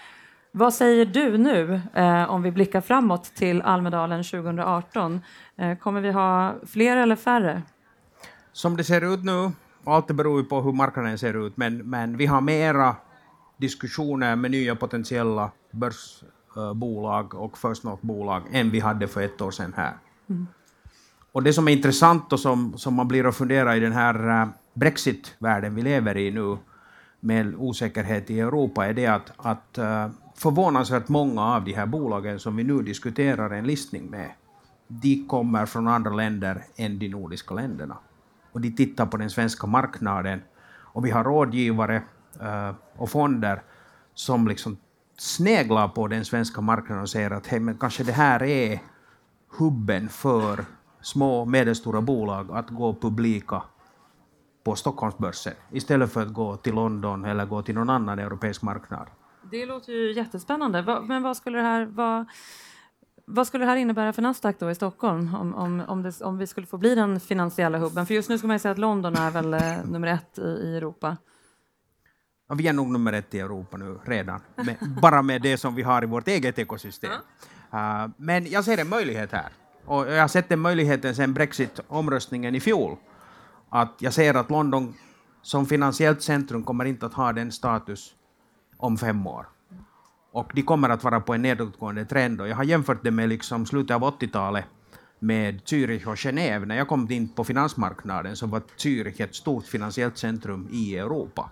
Vad 0.53 0.73
säger 0.73 1.05
du 1.05 1.37
nu 1.37 1.81
eh, 1.93 2.31
om 2.31 2.41
vi 2.41 2.51
blickar 2.51 2.81
framåt 2.81 3.23
till 3.23 3.61
Almedalen 3.61 4.23
2018? 4.23 5.21
Eh, 5.61 5.77
kommer 5.77 6.01
vi 6.01 6.11
ha 6.11 6.55
fler 6.65 6.97
eller 6.97 7.15
färre? 7.15 7.61
Som 8.51 8.77
det 8.77 8.83
ser 8.83 9.13
ut 9.13 9.23
nu, 9.23 9.51
allt 9.83 10.07
beror 10.07 10.39
ju 10.41 10.45
på 10.45 10.61
hur 10.61 10.71
marknaden 10.71 11.17
ser 11.17 11.47
ut, 11.47 11.57
men, 11.57 11.77
men 11.77 12.17
vi 12.17 12.25
har 12.25 12.41
mera 12.41 12.95
diskussioner 13.57 14.35
med 14.35 14.51
nya 14.51 14.75
potentiella 14.75 15.51
börsbolag 15.71 17.35
och 17.35 17.57
First 17.57 17.83
North-bolag 17.83 18.41
än 18.51 18.69
vi 18.69 18.79
hade 18.79 19.07
för 19.07 19.21
ett 19.21 19.41
år 19.41 19.51
sedan 19.51 19.73
här. 19.77 19.93
Och 21.31 21.43
det 21.43 21.53
som 21.53 21.67
är 21.67 21.71
intressant 21.71 22.33
och 22.33 22.39
som, 22.39 22.77
som 22.77 22.93
man 22.93 23.07
blir 23.07 23.27
att 23.27 23.35
fundera 23.35 23.75
i 23.75 23.79
den 23.79 23.91
här 23.93 24.41
eh, 24.41 24.47
Brexit-världen 24.73 25.75
vi 25.75 25.81
lever 25.81 26.17
i 26.17 26.31
nu, 26.31 26.57
med 27.19 27.55
osäkerhet 27.57 28.29
i 28.29 28.39
Europa, 28.39 28.85
är 28.85 28.93
det 28.93 29.07
att, 29.07 29.31
att 29.37 29.77
eh, 29.77 30.09
förvånansvärt 30.35 31.07
många 31.07 31.55
av 31.55 31.63
de 31.63 31.73
här 31.73 31.85
bolagen 31.85 32.39
som 32.39 32.55
vi 32.55 32.63
nu 32.63 32.81
diskuterar 32.81 33.49
en 33.49 33.67
listning 33.67 34.05
med, 34.09 34.31
de 34.99 35.25
kommer 35.27 35.65
från 35.65 35.87
andra 35.87 36.11
länder 36.11 36.63
än 36.75 36.99
de 36.99 37.09
nordiska 37.09 37.53
länderna. 37.53 37.97
Och 38.51 38.61
de 38.61 38.71
tittar 38.71 39.05
på 39.05 39.17
den 39.17 39.29
svenska 39.29 39.67
marknaden. 39.67 40.41
Och 40.93 41.05
vi 41.05 41.11
har 41.11 41.23
rådgivare 41.23 42.03
eh, 42.41 42.75
och 42.95 43.09
fonder 43.09 43.63
som 44.13 44.47
liksom 44.47 44.77
sneglar 45.17 45.87
på 45.87 46.07
den 46.07 46.25
svenska 46.25 46.61
marknaden 46.61 47.01
och 47.03 47.09
säger 47.09 47.31
att 47.31 47.47
hej, 47.47 47.59
men 47.59 47.77
kanske 47.77 48.03
det 48.03 48.11
här 48.11 48.43
är 48.43 48.79
hubben 49.57 50.09
för 50.09 50.65
små 51.01 51.41
och 51.41 51.47
medelstora 51.47 52.01
bolag 52.01 52.51
att 52.51 52.69
gå 52.69 52.93
publika 52.93 53.63
på 54.63 54.75
Stockholmsbörsen 54.75 55.53
istället 55.71 56.13
för 56.13 56.21
att 56.21 56.33
gå 56.33 56.57
till 56.57 56.73
London 56.73 57.25
eller 57.25 57.45
gå 57.45 57.61
till 57.61 57.75
någon 57.75 57.89
annan 57.89 58.19
europeisk 58.19 58.61
marknad. 58.61 59.07
Det 59.51 59.65
låter 59.65 59.93
ju 59.93 60.13
jättespännande. 60.13 61.01
Men 61.07 61.23
vad 61.23 61.37
skulle 61.37 61.57
det 61.57 61.63
här, 61.63 61.85
vad, 61.85 62.25
vad 63.33 63.47
skulle 63.47 63.65
det 63.65 63.69
här 63.69 63.77
innebära 63.77 64.13
för 64.13 64.21
Nasdaq 64.21 64.59
då 64.59 64.71
i 64.71 64.75
Stockholm 64.75 65.35
om, 65.35 65.55
om, 65.55 65.83
om, 65.87 66.03
det, 66.03 66.21
om 66.21 66.37
vi 66.37 66.47
skulle 66.47 66.67
få 66.67 66.77
bli 66.77 66.95
den 66.95 67.19
finansiella 67.19 67.77
hubben? 67.77 68.05
För 68.05 68.13
just 68.13 68.29
nu 68.29 68.37
ska 68.37 68.47
man 68.47 68.55
ju 68.55 68.59
säga 68.59 68.71
att 68.71 68.77
London 68.77 69.15
är 69.15 69.31
väl 69.31 69.53
eh, 69.53 69.85
nummer 69.85 70.07
ett 70.07 70.37
i, 70.37 70.41
i 70.41 70.77
Europa. 70.77 71.17
Ja, 72.49 72.55
vi 72.55 72.67
är 72.67 72.73
nog 72.73 72.91
nummer 72.91 73.13
ett 73.13 73.33
i 73.35 73.39
Europa 73.39 73.77
nu 73.77 73.99
redan, 74.05 74.41
med, 74.55 74.75
bara 75.01 75.21
med 75.21 75.41
det 75.41 75.57
som 75.57 75.75
vi 75.75 75.81
har 75.81 76.03
i 76.03 76.05
vårt 76.05 76.27
eget 76.27 76.59
ekosystem. 76.59 77.11
Uh, 77.73 78.07
men 78.17 78.45
jag 78.45 78.65
ser 78.65 78.77
en 78.77 78.89
möjlighet 78.89 79.31
här. 79.31 79.49
Och 79.85 80.07
jag 80.07 80.21
har 80.21 80.27
sett 80.27 80.49
den 80.49 80.59
möjligheten 80.59 81.15
sedan 81.15 81.33
Brexit-omröstningen 81.33 82.55
i 82.55 82.59
fjol. 82.59 82.97
Att 83.69 83.95
jag 83.99 84.13
ser 84.13 84.33
att 84.33 84.49
London 84.49 84.93
som 85.41 85.65
finansiellt 85.65 86.21
centrum 86.21 86.63
kommer 86.63 86.85
inte 86.85 87.05
att 87.05 87.13
ha 87.13 87.33
den 87.33 87.51
status 87.51 88.13
om 88.77 88.97
fem 88.97 89.27
år. 89.27 89.45
Och 90.31 90.51
de 90.53 90.61
kommer 90.61 90.89
att 90.89 91.03
vara 91.03 91.19
på 91.19 91.33
en 91.33 91.41
nedåtgående 91.41 92.05
trend. 92.05 92.41
Och 92.41 92.47
jag 92.47 92.55
har 92.55 92.63
jämfört 92.63 93.03
det 93.03 93.11
med 93.11 93.29
liksom 93.29 93.65
slutet 93.65 93.95
av 93.95 94.01
80-talet 94.01 94.65
med 95.19 95.61
Zürich 95.61 96.07
och 96.07 96.15
Genève. 96.15 96.65
När 96.65 96.75
jag 96.75 96.87
kom 96.87 97.11
in 97.11 97.29
på 97.29 97.43
finansmarknaden 97.43 98.35
så 98.35 98.47
var 98.47 98.61
Zürich 98.77 99.21
ett 99.21 99.35
stort 99.35 99.65
finansiellt 99.65 100.17
centrum 100.17 100.67
i 100.71 100.97
Europa. 100.97 101.51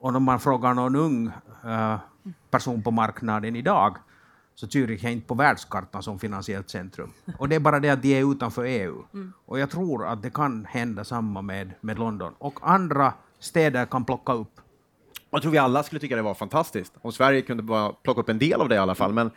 Och 0.00 0.14
om 0.14 0.22
man 0.22 0.40
frågar 0.40 0.74
någon 0.74 0.96
ung 0.96 1.30
eh, 1.64 1.98
person 2.50 2.82
på 2.82 2.90
marknaden 2.90 3.56
idag 3.56 3.96
så 4.54 4.66
Zürich 4.66 5.04
är 5.04 5.10
inte 5.10 5.26
på 5.26 5.34
världskartan 5.34 6.02
som 6.02 6.18
finansiellt 6.18 6.70
centrum. 6.70 7.12
Och 7.38 7.48
det 7.48 7.54
är 7.54 7.60
bara 7.60 7.80
det 7.80 7.90
att 7.90 8.02
de 8.02 8.14
är 8.14 8.32
utanför 8.32 8.64
EU. 8.64 9.04
Och 9.46 9.58
jag 9.58 9.70
tror 9.70 10.06
att 10.06 10.22
det 10.22 10.30
kan 10.30 10.64
hända 10.64 11.04
samma 11.04 11.42
med, 11.42 11.70
med 11.80 11.98
London. 11.98 12.34
Och 12.38 12.58
andra 12.62 13.12
städer 13.38 13.86
kan 13.86 14.04
plocka 14.04 14.32
upp. 14.32 14.60
Jag 15.34 15.42
tror 15.42 15.52
vi 15.52 15.58
alla 15.58 15.82
skulle 15.82 16.00
tycka 16.00 16.16
det 16.16 16.22
var 16.22 16.34
fantastiskt 16.34 16.92
om 17.02 17.12
Sverige 17.12 17.42
kunde 17.42 17.62
bara 17.62 17.92
plocka 17.92 18.20
upp 18.20 18.28
en 18.28 18.38
del 18.38 18.60
av 18.60 18.68
det 18.68 18.74
i 18.74 18.78
alla 18.78 18.94
fall, 18.94 19.12
men 19.12 19.30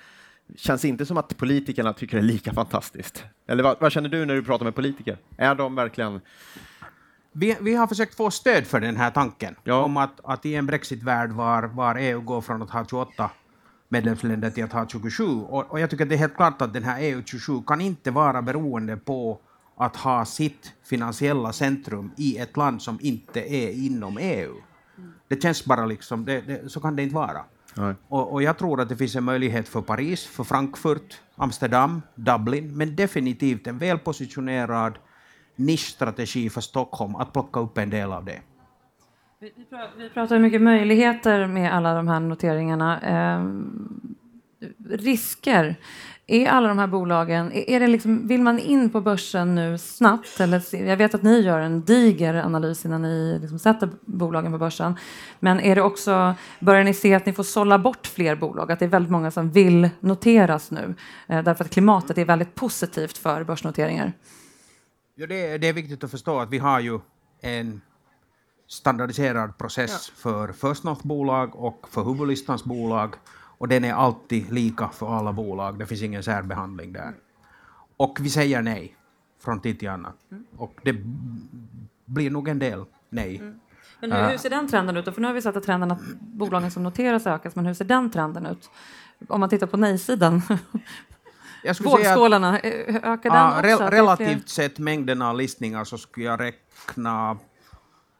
det 0.48 0.60
känns 0.60 0.86
inte 0.86 1.06
som 1.06 1.18
att 1.18 1.38
politikerna 1.38 1.94
tycker 1.94 2.18
det 2.18 2.22
är 2.22 2.28
lika 2.28 2.54
fantastiskt. 2.54 3.24
Eller 3.48 3.64
vad, 3.64 3.78
vad 3.80 3.92
känner 3.92 4.10
du 4.10 4.26
när 4.26 4.36
du 4.36 4.44
pratar 4.44 4.66
med 4.66 4.76
politiker? 4.76 5.18
Är 5.38 5.56
de 5.56 5.76
verkligen... 5.76 6.22
Vi, 7.32 7.58
vi 7.62 7.76
har 7.76 7.88
försökt 7.88 8.16
få 8.16 8.32
stöd 8.32 8.68
för 8.68 8.80
den 8.80 8.96
här 8.98 9.12
tanken 9.12 9.56
Ja. 9.64 9.84
om 9.84 9.98
att, 9.98 10.20
att 10.24 10.46
i 10.46 10.56
en 10.56 10.66
Brexit-värld 10.66 11.32
var, 11.32 11.64
var 11.64 11.96
EU 11.96 12.22
går 12.22 12.42
från 12.42 12.62
att 12.62 12.70
ha 12.70 12.86
28 12.86 13.32
medlemsländer 13.90 14.50
till 14.50 14.64
att 14.64 14.74
ha 14.74 14.88
27. 14.88 15.24
Och, 15.24 15.72
och 15.72 15.80
jag 15.80 15.90
tycker 15.90 16.04
att 16.04 16.10
det 16.10 16.16
är 16.16 16.20
helt 16.20 16.36
klart 16.36 16.62
att 16.62 16.74
den 16.74 16.84
här 16.84 17.00
EU27 17.02 17.66
kan 17.66 17.82
inte 17.82 18.12
vara 18.12 18.42
beroende 18.42 18.98
på 18.98 19.40
att 19.78 19.96
ha 19.96 20.26
sitt 20.26 20.74
finansiella 20.84 21.54
centrum 21.54 22.12
i 22.18 22.38
ett 22.38 22.58
land 22.58 22.82
som 22.82 22.98
inte 23.02 23.40
är 23.56 23.72
inom 23.72 24.18
EU. 24.18 24.54
Det 25.28 25.42
känns 25.42 25.66
bara 25.66 25.86
liksom, 25.86 26.26
det, 26.26 26.42
det, 26.42 26.70
så 26.70 26.80
kan 26.80 26.96
det 26.96 27.04
inte 27.04 27.16
vara. 27.16 27.42
Nej. 27.76 27.96
Och, 28.08 28.34
och 28.34 28.44
jag 28.44 28.58
tror 28.58 28.82
att 28.82 28.90
det 28.90 28.96
finns 28.96 29.16
en 29.16 29.24
möjlighet 29.24 29.68
för 29.68 29.82
Paris, 29.82 30.26
för 30.26 30.44
Frankfurt, 30.44 31.22
Amsterdam, 31.36 32.02
Dublin, 32.16 32.78
men 32.78 32.96
definitivt 32.96 33.68
en 33.68 33.78
välpositionerad 33.78 34.98
nischstrategi 35.56 36.50
för 36.50 36.62
Stockholm 36.62 37.16
att 37.16 37.34
plocka 37.34 37.60
upp 37.60 37.78
en 37.78 37.90
del 37.90 38.12
av 38.12 38.26
det. 38.26 38.42
Vi, 39.40 39.54
vi 39.98 40.10
pratar 40.10 40.40
mycket 40.40 40.62
möjligheter 40.62 41.48
med 41.48 41.74
alla 41.74 41.94
de 41.94 42.08
här 42.08 42.20
noteringarna. 42.20 43.02
Eh, 43.02 43.44
risker. 44.90 45.76
Är 46.30 46.48
alla 46.48 46.68
de 46.68 46.80
här 46.80 46.88
bolagen, 46.88 47.52
är 47.54 47.80
det 47.80 47.88
liksom, 47.88 48.28
vill 48.28 48.42
man 48.42 48.60
in 48.60 48.90
på 48.90 49.02
börsen 49.02 49.56
nu 49.56 49.78
snabbt? 49.78 50.40
Eller, 50.40 50.76
jag 50.76 50.98
vet 50.98 51.16
att 51.16 51.24
ni 51.24 51.40
gör 51.40 51.60
en 51.60 51.82
diger 51.82 52.34
analys 52.34 52.86
innan 52.86 53.02
ni 53.02 53.40
liksom 53.42 53.60
sätter 53.60 53.90
bolagen 54.06 54.52
på 54.52 54.58
börsen. 54.58 54.96
Men 55.40 55.60
är 55.60 55.76
det 55.76 55.82
också, 55.82 56.36
börjar 56.60 56.84
ni 56.84 56.94
se 56.94 57.14
att 57.14 57.26
ni 57.26 57.34
får 57.34 57.44
sålla 57.44 57.80
bort 57.80 58.08
fler 58.08 58.36
bolag? 58.36 58.72
Att 58.72 58.80
det 58.80 58.86
är 58.86 58.90
väldigt 58.90 59.12
många 59.12 59.32
som 59.32 59.52
vill 59.52 59.90
noteras 60.00 60.72
nu? 60.72 60.96
Eh, 61.28 61.44
därför 61.44 61.66
att 61.66 61.72
klimatet 61.72 62.18
är 62.18 62.26
väldigt 62.26 62.56
positivt 62.56 63.18
för 63.18 63.44
börsnoteringar. 63.44 64.14
Ja, 65.16 65.28
det, 65.28 65.58
det 65.58 65.68
är 65.68 65.74
viktigt 65.74 66.04
att 66.04 66.12
förstå 66.12 66.40
att 66.40 66.50
vi 66.50 66.58
har 66.58 66.80
ju 66.80 67.00
en 67.42 67.82
standardiserad 68.68 69.58
process 69.58 70.12
ja. 70.16 70.22
för 70.22 70.48
First 70.54 70.84
North-bolag 70.84 71.56
och 71.56 71.88
för 71.92 72.04
huvudlistans 72.04 72.64
bolag 72.64 73.16
och 73.58 73.68
den 73.68 73.84
är 73.84 73.94
alltid 73.94 74.52
lika 74.52 74.90
för 74.90 75.18
alla 75.18 75.34
bolag. 75.34 75.80
Det 75.80 75.86
finns 75.86 76.02
ingen 76.02 76.24
särbehandling 76.24 76.94
där. 76.94 77.14
Och 77.98 78.18
vi 78.22 78.30
säger 78.30 78.62
nej 78.62 78.96
från 79.40 79.60
tid 79.60 79.80
till 79.80 79.90
annan. 79.90 80.14
Mm. 80.32 80.46
Och 80.58 80.80
det 80.84 80.96
blir 82.06 82.32
nog 82.32 82.48
en 82.48 82.60
del 82.60 82.86
nej. 83.10 83.38
Mm. 83.38 83.60
Men 84.00 84.12
hur, 84.12 84.30
hur, 84.30 84.38
ser 84.38 84.50
den 84.50 84.68
trenden 84.68 84.98
ut? 84.98 85.14
För 85.14 85.22
nu 85.22 85.28
har 85.28 85.34
vi 85.34 85.42
sett 85.42 85.56
att 85.56 85.64
trenden 85.64 85.92
att 85.92 86.02
bolagen 86.20 86.72
som 86.72 86.84
noteras 86.84 87.28
ökas, 87.28 87.56
men 87.56 87.66
hur 87.66 87.74
ser 87.74 87.86
den 87.86 88.12
trenden 88.12 88.46
ut? 88.46 88.70
Om 89.28 89.40
man 89.40 89.50
tittar 89.50 89.68
på 89.68 89.78
nej-sidan. 89.78 90.42
Vågskålarna, 91.84 92.60
eh, 92.60 92.96
ökar 92.96 93.30
den 93.30 93.40
ja, 93.40 93.74
också? 93.74 93.84
Re 93.84 93.92
relativt 93.92 94.50
sett 94.50 94.80
mängden 94.80 95.22
av 95.22 95.36
listningar 95.36 95.84
så 95.84 95.98
skulle 95.98 96.26
jag 96.26 96.40
räkna 96.40 97.38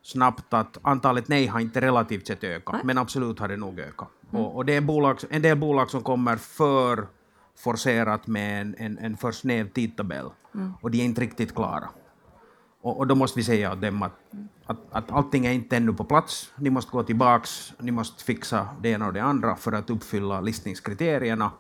snabbt 0.08 0.54
att 0.54 0.78
antalet 0.82 1.28
nej 1.28 1.48
har 1.48 1.60
inte 1.60 1.82
relativt 1.82 2.28
sett 2.28 2.44
ökat, 2.44 2.74
nej. 2.74 2.82
men 2.86 2.98
absolut 2.98 3.40
har 3.40 3.48
det 3.48 3.58
nog 3.58 3.80
ökat. 3.80 4.08
Mm. 4.32 4.46
Och, 4.46 4.56
och, 4.56 4.66
det 4.66 4.74
är 4.74 4.78
en, 4.78 4.86
bolag, 4.86 5.18
en 5.30 5.42
del 5.42 5.58
bolag 5.58 5.90
som 5.90 6.04
kommer 6.04 6.36
för 6.36 7.08
forcerat 7.58 8.28
med 8.28 8.62
en, 8.62 8.76
en, 8.78 8.98
en 8.98 9.18
för 9.18 9.32
snäv 9.32 9.70
tidtabell 9.70 10.30
mm. 10.56 10.74
och 10.82 10.92
de 10.92 11.02
är 11.02 11.06
inte 11.06 11.22
riktigt 11.22 11.56
klara. 11.56 11.90
Och, 12.82 12.98
och, 12.98 13.08
då 13.08 13.16
måste 13.16 13.40
vi 13.40 13.44
säga 13.44 13.74
åt 13.74 13.82
dem 13.82 14.04
att, 14.04 14.20
att, 14.66 14.80
att 14.92 15.12
allting 15.12 15.46
är 15.46 15.52
inte 15.52 15.78
ännu 15.78 15.94
på 15.94 16.04
plats. 16.04 16.54
Ni 16.56 16.70
måste 16.70 16.92
gå 16.92 17.04
tillbaks, 17.04 17.74
ni 17.80 17.92
måste 17.92 18.24
fixa 18.24 18.68
det 18.82 18.90
ena 18.90 19.08
och 19.08 19.14
det 19.14 19.24
andra 19.24 19.56
för 19.56 19.72
att 19.72 19.90
uppfylla 19.90 20.42
listningskriterierna. 20.42 21.52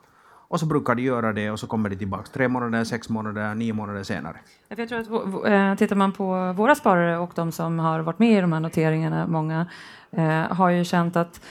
Och 0.48 0.60
så 0.60 0.66
brukar 0.66 0.96
de 0.96 1.02
göra 1.02 1.34
det 1.34 1.52
och 1.52 1.60
så 1.60 1.68
kommer 1.68 1.90
de 1.90 1.96
tillbaka 1.96 2.30
tre 2.34 2.48
månader, 2.48 2.84
sex 2.84 3.10
månader, 3.10 3.56
nio 3.56 3.74
månader 3.74 4.04
senare. 4.04 4.38
Jag 4.68 4.90
tror 4.90 5.00
att 5.00 5.46
eh, 5.48 5.76
tittar 5.76 5.96
man 5.96 6.12
på 6.12 6.54
våra 6.54 6.76
sparare 6.76 7.18
och 7.18 7.32
de 7.36 7.52
som 7.52 7.80
har 7.80 8.00
varit 8.00 8.20
med 8.20 8.38
i 8.38 8.42
de 8.42 8.54
här 8.54 8.60
noteringarna, 8.60 9.28
många, 9.28 9.68
eh, 10.12 10.28
har 10.30 10.70
ju 10.70 10.84
känt 10.84 11.16
att 11.16 11.42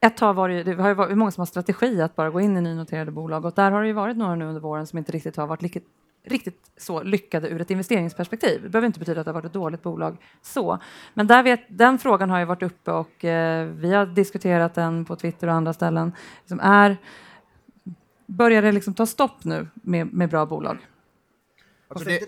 ett 0.00 0.16
tag 0.16 0.34
var 0.34 0.48
det, 0.48 0.62
det 0.62 0.74
har 0.74 0.88
ju 0.88 0.94
varit 0.94 1.18
många 1.18 1.30
som 1.30 1.40
har 1.40 1.46
strategi 1.46 2.02
att 2.02 2.16
bara 2.16 2.30
gå 2.30 2.40
in 2.40 2.56
i 2.56 2.60
nynoterade 2.60 3.10
bolag 3.10 3.44
och 3.44 3.52
där 3.56 3.70
har 3.70 3.80
det 3.80 3.86
ju 3.86 3.92
varit 3.92 4.16
några 4.16 4.34
nu 4.34 4.44
under 4.44 4.60
våren 4.60 4.86
som 4.86 4.98
inte 4.98 5.12
riktigt 5.12 5.36
har 5.36 5.46
varit 5.46 5.62
lika, 5.62 5.80
riktigt 6.24 6.70
så 6.76 7.02
lyckade 7.02 7.48
ur 7.48 7.60
ett 7.60 7.70
investeringsperspektiv. 7.70 8.62
Det 8.62 8.68
behöver 8.68 8.86
inte 8.86 8.98
betyda 8.98 9.20
att 9.20 9.24
det 9.24 9.30
har 9.30 9.34
varit 9.34 9.46
ett 9.46 9.52
dåligt 9.52 9.82
bolag 9.82 10.16
så. 10.42 10.78
Men 11.14 11.26
där 11.26 11.42
vet, 11.42 11.60
den 11.68 11.98
frågan 11.98 12.30
har 12.30 12.38
ju 12.38 12.44
varit 12.44 12.62
uppe 12.62 12.90
och 12.90 13.24
eh, 13.24 13.66
vi 13.66 13.94
har 13.94 14.06
diskuterat 14.06 14.74
den 14.74 15.04
på 15.04 15.16
Twitter 15.16 15.46
och 15.46 15.54
andra 15.54 15.72
ställen. 15.72 16.12
Som 16.46 16.60
är, 16.60 16.96
börjar 18.28 18.62
det 18.62 18.72
liksom 18.72 18.94
ta 18.94 19.06
stopp 19.06 19.44
nu 19.44 19.68
med, 19.74 20.14
med 20.14 20.30
bra 20.30 20.46
bolag? 20.46 20.78
Alltså 21.88 22.08
det, 22.08 22.22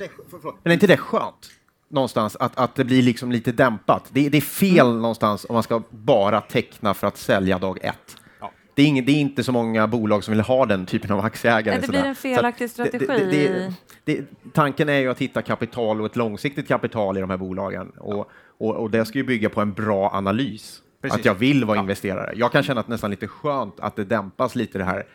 är 0.65 0.73
inte 0.73 0.87
det 0.87 0.97
skönt? 0.97 1.51
någonstans 1.91 2.37
att, 2.41 2.59
att 2.59 2.75
det 2.75 2.85
blir 2.85 3.03
liksom 3.03 3.33
lite 3.33 3.53
dämpat. 3.53 4.09
Det, 4.13 4.29
det 4.29 4.39
är 4.39 4.43
fel 4.43 4.87
mm. 4.87 5.03
någonstans 5.03 5.47
om 5.49 5.55
man 5.55 5.63
ska 5.63 5.83
bara 5.91 6.41
teckna 6.41 6.95
för 6.95 7.07
att 7.07 7.17
sälja 7.17 7.59
dag 7.59 7.79
ett. 7.83 8.17
Ja. 8.41 8.51
Det, 8.75 8.83
är 8.83 8.87
ingen, 8.87 9.05
det 9.05 9.13
är 9.13 9.21
inte 9.21 9.45
så 9.45 9.53
många 9.53 9.87
bolag 9.87 10.25
som 10.25 10.33
vill 10.33 10.41
ha 10.41 10.67
den 10.67 10.87
typen 10.87 11.13
av 11.13 11.25
aktieägare. 11.25 11.75
Nej, 11.75 11.81
det 11.81 11.89
blir 11.89 12.05
en 12.05 12.15
felaktig 12.15 12.71
strategi. 12.71 13.71
Det, 14.05 14.25
tanken 14.53 14.89
är 14.89 14.99
ju 14.99 15.11
att 15.11 15.19
hitta 15.19 15.43
kapital 15.43 16.01
och 16.01 16.07
ett 16.07 16.17
långsiktigt 16.17 16.69
kapital 16.69 17.17
i 17.17 17.21
de 17.21 17.31
här 17.31 17.37
bolagen 17.37 17.91
och, 17.91 18.31
och, 18.59 18.77
och 18.77 18.91
det 18.91 19.05
ska 19.05 19.19
ju 19.19 19.25
bygga 19.25 19.49
på 19.49 19.61
en 19.61 19.73
bra 19.73 20.11
analys. 20.15 20.83
Precis. 21.03 21.19
Att 21.19 21.25
jag 21.25 21.35
vill 21.35 21.65
vara 21.65 21.77
ja. 21.77 21.83
investerare. 21.83 22.33
Jag 22.37 22.53
kan 22.53 22.63
känna 22.63 22.81
att 22.81 22.87
det 22.87 22.93
nästan 22.93 23.11
lite 23.11 23.27
skönt 23.27 23.81
att 23.81 23.97
det 23.97 24.05
dämpas 24.05 24.55
lite 24.55 24.79
det 24.79 24.85
här 24.85 25.07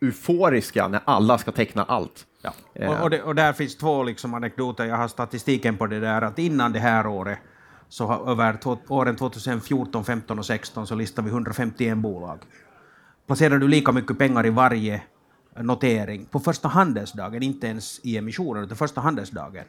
euforiska 0.00 0.88
när 0.88 1.00
alla 1.04 1.38
ska 1.38 1.52
teckna 1.52 1.84
allt. 1.84 2.26
Ja. 2.42 2.52
Och, 2.88 3.02
och, 3.02 3.10
det, 3.10 3.22
och, 3.22 3.34
där 3.34 3.52
finns 3.52 3.76
två 3.76 4.02
liksom 4.02 4.34
anekdoter, 4.34 4.84
jag 4.84 4.96
har 4.96 5.08
statistiken 5.08 5.76
på 5.76 5.86
det 5.86 6.00
där, 6.00 6.22
att 6.22 6.38
innan 6.38 6.72
det 6.72 6.78
här 6.78 7.06
året, 7.06 7.38
så 7.88 8.06
har, 8.06 8.30
över 8.30 8.52
to, 8.52 8.78
åren 8.88 9.16
2014, 9.16 10.04
15 10.04 10.38
och 10.38 10.46
16, 10.46 10.86
så 10.86 10.94
listade 10.94 11.28
vi 11.28 11.32
151 11.32 11.98
bolag. 11.98 12.38
Placerar 13.26 13.58
du 13.58 13.68
lika 13.68 13.92
mycket 13.92 14.18
pengar 14.18 14.46
i 14.46 14.50
varje 14.50 15.02
notering 15.56 16.24
på 16.24 16.40
första 16.40 16.68
handelsdagen, 16.68 17.42
inte 17.42 17.66
ens 17.66 18.00
i 18.02 18.16
emissionen, 18.16 18.64
utan 18.64 18.76
första 18.76 19.00
handelsdagen, 19.00 19.64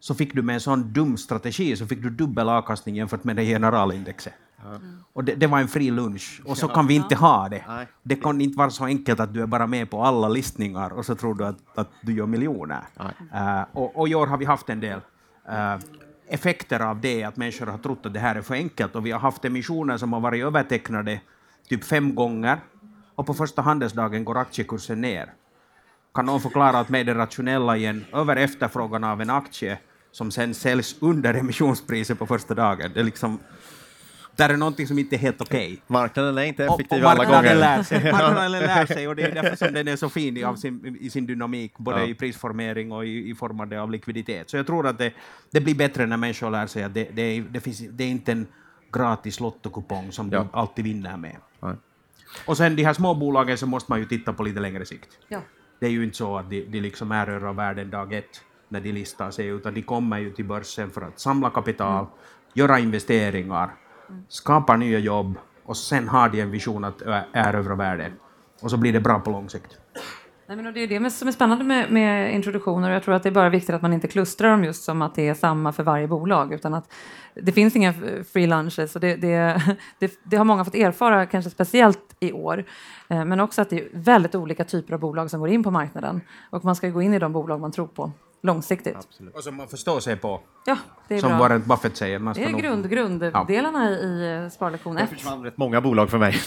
så 0.00 0.14
fick 0.14 0.34
du 0.34 0.42
med 0.42 0.54
en 0.54 0.60
sån 0.60 0.92
dum 0.92 1.16
strategi 1.16 1.76
så 1.76 1.86
fick 1.86 2.02
du 2.02 2.10
dubbel 2.10 2.48
avkastning 2.48 2.96
jämfört 2.96 3.24
med 3.24 3.36
det 3.36 3.44
generalindexet. 3.44 4.34
Mm. 4.66 5.04
Och 5.12 5.24
det, 5.24 5.34
det, 5.34 5.46
var 5.46 5.60
en 5.60 5.68
fri 5.68 5.90
lunch, 5.90 6.42
och 6.44 6.58
så 6.58 6.68
kan 6.68 6.86
vi 6.86 6.94
inte 6.94 7.14
ha 7.14 7.48
det. 7.48 7.64
Nej. 7.68 7.86
Det 8.02 8.16
kan 8.16 8.40
inte 8.40 8.58
vara 8.58 8.70
så 8.70 8.84
enkelt 8.84 9.20
att 9.20 9.34
du 9.34 9.42
är 9.42 9.46
bara 9.46 9.66
med 9.66 9.90
på 9.90 10.02
alla 10.02 10.28
listningar 10.28 10.90
och 10.90 11.06
så 11.06 11.14
tror 11.14 11.34
du 11.34 11.44
att, 11.44 11.56
att 11.74 11.88
du 12.00 12.12
gör 12.14 12.26
miljoner. 12.26 12.80
Uh, 13.00 13.62
och, 13.72 13.98
och 13.98 14.08
i 14.08 14.14
år 14.14 14.26
har 14.26 14.38
vi 14.38 14.44
haft 14.44 14.68
en 14.68 14.80
del 14.80 15.00
uh, 15.48 15.78
effekter 16.28 16.80
av 16.80 17.00
det, 17.00 17.24
att 17.24 17.36
människor 17.36 17.66
har 17.66 17.78
trott 17.78 18.06
att 18.06 18.14
det 18.14 18.20
här 18.20 18.34
är 18.34 18.42
för 18.42 18.54
enkelt, 18.54 18.96
och 18.96 19.06
vi 19.06 19.10
har 19.10 19.20
haft 19.20 19.44
emissioner 19.44 19.96
som 19.96 20.12
har 20.12 20.20
varit 20.20 20.44
övertecknade 20.44 21.20
typ 21.68 21.84
fem 21.84 22.14
gånger, 22.14 22.60
och 23.14 23.26
på 23.26 23.34
första 23.34 23.62
handelsdagen 23.62 24.24
går 24.24 24.38
aktiekursen 24.38 25.00
ner. 25.00 25.32
Kan 26.14 26.26
någon 26.26 26.40
förklara 26.40 26.78
att 26.78 26.88
med 26.88 27.06
det 27.06 27.14
rationella 27.14 27.76
i 27.76 27.86
en 27.86 28.04
över 28.12 28.36
efterfrågan 28.36 29.04
av 29.04 29.20
en 29.20 29.30
aktie 29.30 29.78
som 30.12 30.30
sen 30.30 30.54
säljs 30.54 30.96
under 31.00 31.34
emissionspriset 31.34 32.18
på 32.18 32.26
första 32.26 32.54
dagen? 32.54 32.90
Det 32.94 33.00
är 33.00 33.04
liksom 33.04 33.38
där 34.40 34.48
är 34.48 34.56
någonting 34.56 34.86
som 34.86 34.98
inte 34.98 35.16
är 35.16 35.18
helt 35.18 35.40
okej. 35.40 35.66
Okay. 35.66 35.78
Marknaden 35.86 36.38
är 36.38 36.42
inte 36.42 36.64
effektiv 36.64 37.06
alla 37.06 37.24
gånger. 37.24 37.54
Lär 37.54 37.82
sig. 37.82 38.12
Marknaden 38.12 38.52
lär 38.52 38.86
sig 38.86 39.08
och 39.08 39.16
det 39.16 39.22
är 39.22 39.34
därför 39.34 39.56
som 39.56 39.74
den 39.74 39.88
är 39.88 39.96
så 39.96 40.08
fin 40.08 40.36
i, 40.36 40.56
sin, 40.56 40.96
i 41.00 41.10
sin 41.10 41.26
dynamik, 41.26 41.78
både 41.78 42.00
ja. 42.00 42.06
i 42.06 42.14
prisformering 42.14 42.92
och 42.92 43.06
i, 43.06 43.30
i 43.30 43.34
formande 43.34 43.80
av 43.80 43.90
likviditet. 43.90 44.50
Så 44.50 44.56
jag 44.56 44.66
tror 44.66 44.86
att 44.86 44.98
det, 44.98 45.12
det 45.50 45.60
blir 45.60 45.74
bättre 45.74 46.06
när 46.06 46.16
människor 46.16 46.50
lär 46.50 46.66
sig 46.66 46.82
att 46.82 46.94
det, 46.94 47.08
det, 47.12 47.22
är, 47.22 47.40
det, 47.40 47.60
finns, 47.60 47.78
det 47.90 48.04
är 48.04 48.08
inte 48.08 48.32
en 48.32 48.46
gratis 48.92 49.40
lottokupong 49.40 50.12
som 50.12 50.30
ja. 50.32 50.40
du 50.40 50.48
alltid 50.52 50.84
vinner 50.84 51.16
med. 51.16 51.36
Ja. 51.60 51.76
Och 52.46 52.56
sen 52.56 52.76
de 52.76 52.84
här 52.84 52.92
småbolagen 52.92 53.58
så 53.58 53.66
måste 53.66 53.92
man 53.92 53.98
ju 53.98 54.04
titta 54.04 54.32
på 54.32 54.42
lite 54.42 54.60
längre 54.60 54.86
sikt. 54.86 55.18
Ja. 55.28 55.40
Det 55.80 55.86
är 55.86 55.90
ju 55.90 56.04
inte 56.04 56.16
så 56.16 56.38
att 56.38 56.50
de, 56.50 56.64
de 56.64 56.80
liksom 56.80 57.12
är 57.12 57.26
över 57.26 57.52
världen 57.52 57.90
dag 57.90 58.12
ett 58.12 58.40
när 58.68 58.80
de 58.80 58.92
listar 58.92 59.30
sig, 59.30 59.46
utan 59.46 59.74
de 59.74 59.82
kommer 59.82 60.18
ju 60.18 60.30
till 60.30 60.44
börsen 60.44 60.90
för 60.90 61.02
att 61.02 61.20
samla 61.20 61.50
kapital, 61.50 62.04
mm. 62.04 62.10
göra 62.54 62.78
investeringar 62.78 63.70
skapar 64.28 64.76
nya 64.76 64.98
jobb 64.98 65.38
och 65.64 65.76
sen 65.76 66.08
har 66.08 66.28
de 66.28 66.40
en 66.40 66.50
vision 66.50 66.84
att 66.84 67.02
erövra 67.32 67.74
världen. 67.74 68.12
Och 68.62 68.70
så 68.70 68.76
blir 68.76 68.92
det 68.92 69.00
bra 69.00 69.20
på 69.20 69.30
lång 69.30 69.48
sikt. 69.48 69.78
Nej, 70.50 70.56
men 70.56 70.74
det 70.74 70.80
är 70.80 71.00
det 71.00 71.10
som 71.10 71.28
är 71.28 71.32
spännande 71.32 71.64
med, 71.64 71.92
med 71.92 72.34
introduktioner 72.34 72.88
och 72.88 72.94
jag 72.94 73.02
tror 73.02 73.14
att 73.14 73.22
det 73.22 73.28
är 73.28 73.32
bara 73.32 73.48
viktigt 73.48 73.74
att 73.74 73.82
man 73.82 73.92
inte 73.92 74.08
klustrar 74.08 74.50
dem 74.50 74.64
just 74.64 74.84
som 74.84 75.02
att 75.02 75.14
det 75.14 75.28
är 75.28 75.34
samma 75.34 75.72
för 75.72 75.82
varje 75.82 76.08
bolag 76.08 76.52
utan 76.52 76.74
att 76.74 76.92
det 77.34 77.52
finns 77.52 77.76
inga 77.76 77.88
eh, 77.88 78.22
free 78.32 78.46
lunches 78.46 78.94
och 78.94 79.00
det, 79.00 79.16
det, 79.16 79.62
det, 79.98 80.20
det 80.22 80.36
har 80.36 80.44
många 80.44 80.64
fått 80.64 80.74
erfara, 80.74 81.26
kanske 81.26 81.50
speciellt 81.50 82.16
i 82.20 82.32
år. 82.32 82.64
Eh, 83.08 83.24
men 83.24 83.40
också 83.40 83.62
att 83.62 83.70
det 83.70 83.80
är 83.80 83.88
väldigt 83.92 84.34
olika 84.34 84.64
typer 84.64 84.94
av 84.94 85.00
bolag 85.00 85.30
som 85.30 85.40
går 85.40 85.48
in 85.48 85.62
på 85.62 85.70
marknaden 85.70 86.20
och 86.50 86.64
man 86.64 86.76
ska 86.76 86.88
gå 86.88 87.02
in 87.02 87.14
i 87.14 87.18
de 87.18 87.32
bolag 87.32 87.60
man 87.60 87.72
tror 87.72 87.86
på 87.86 88.12
långsiktigt. 88.40 88.96
Absolut. 88.96 89.34
Och 89.34 89.44
som 89.44 89.56
man 89.56 89.68
förstår 89.68 90.00
sig 90.00 90.16
på. 90.16 90.40
Ja, 90.66 90.78
det 91.08 91.14
är 91.14 91.18
som 91.18 91.28
bra. 91.28 91.38
Warren 91.38 91.62
Buffett 91.66 91.96
säger. 91.96 92.18
Man 92.18 92.34
det 92.34 92.44
är 92.44 92.50
nog... 92.50 92.60
grund, 92.60 92.90
grunddelarna 92.90 93.90
ja. 93.90 93.96
i 93.96 94.42
eh, 94.44 94.50
sparlektion 94.50 94.98
1. 94.98 95.10
Det 95.10 95.16
försvann 95.16 95.44
rätt 95.44 95.56
många 95.56 95.80
bolag 95.80 96.10
för 96.10 96.18
mig. 96.18 96.36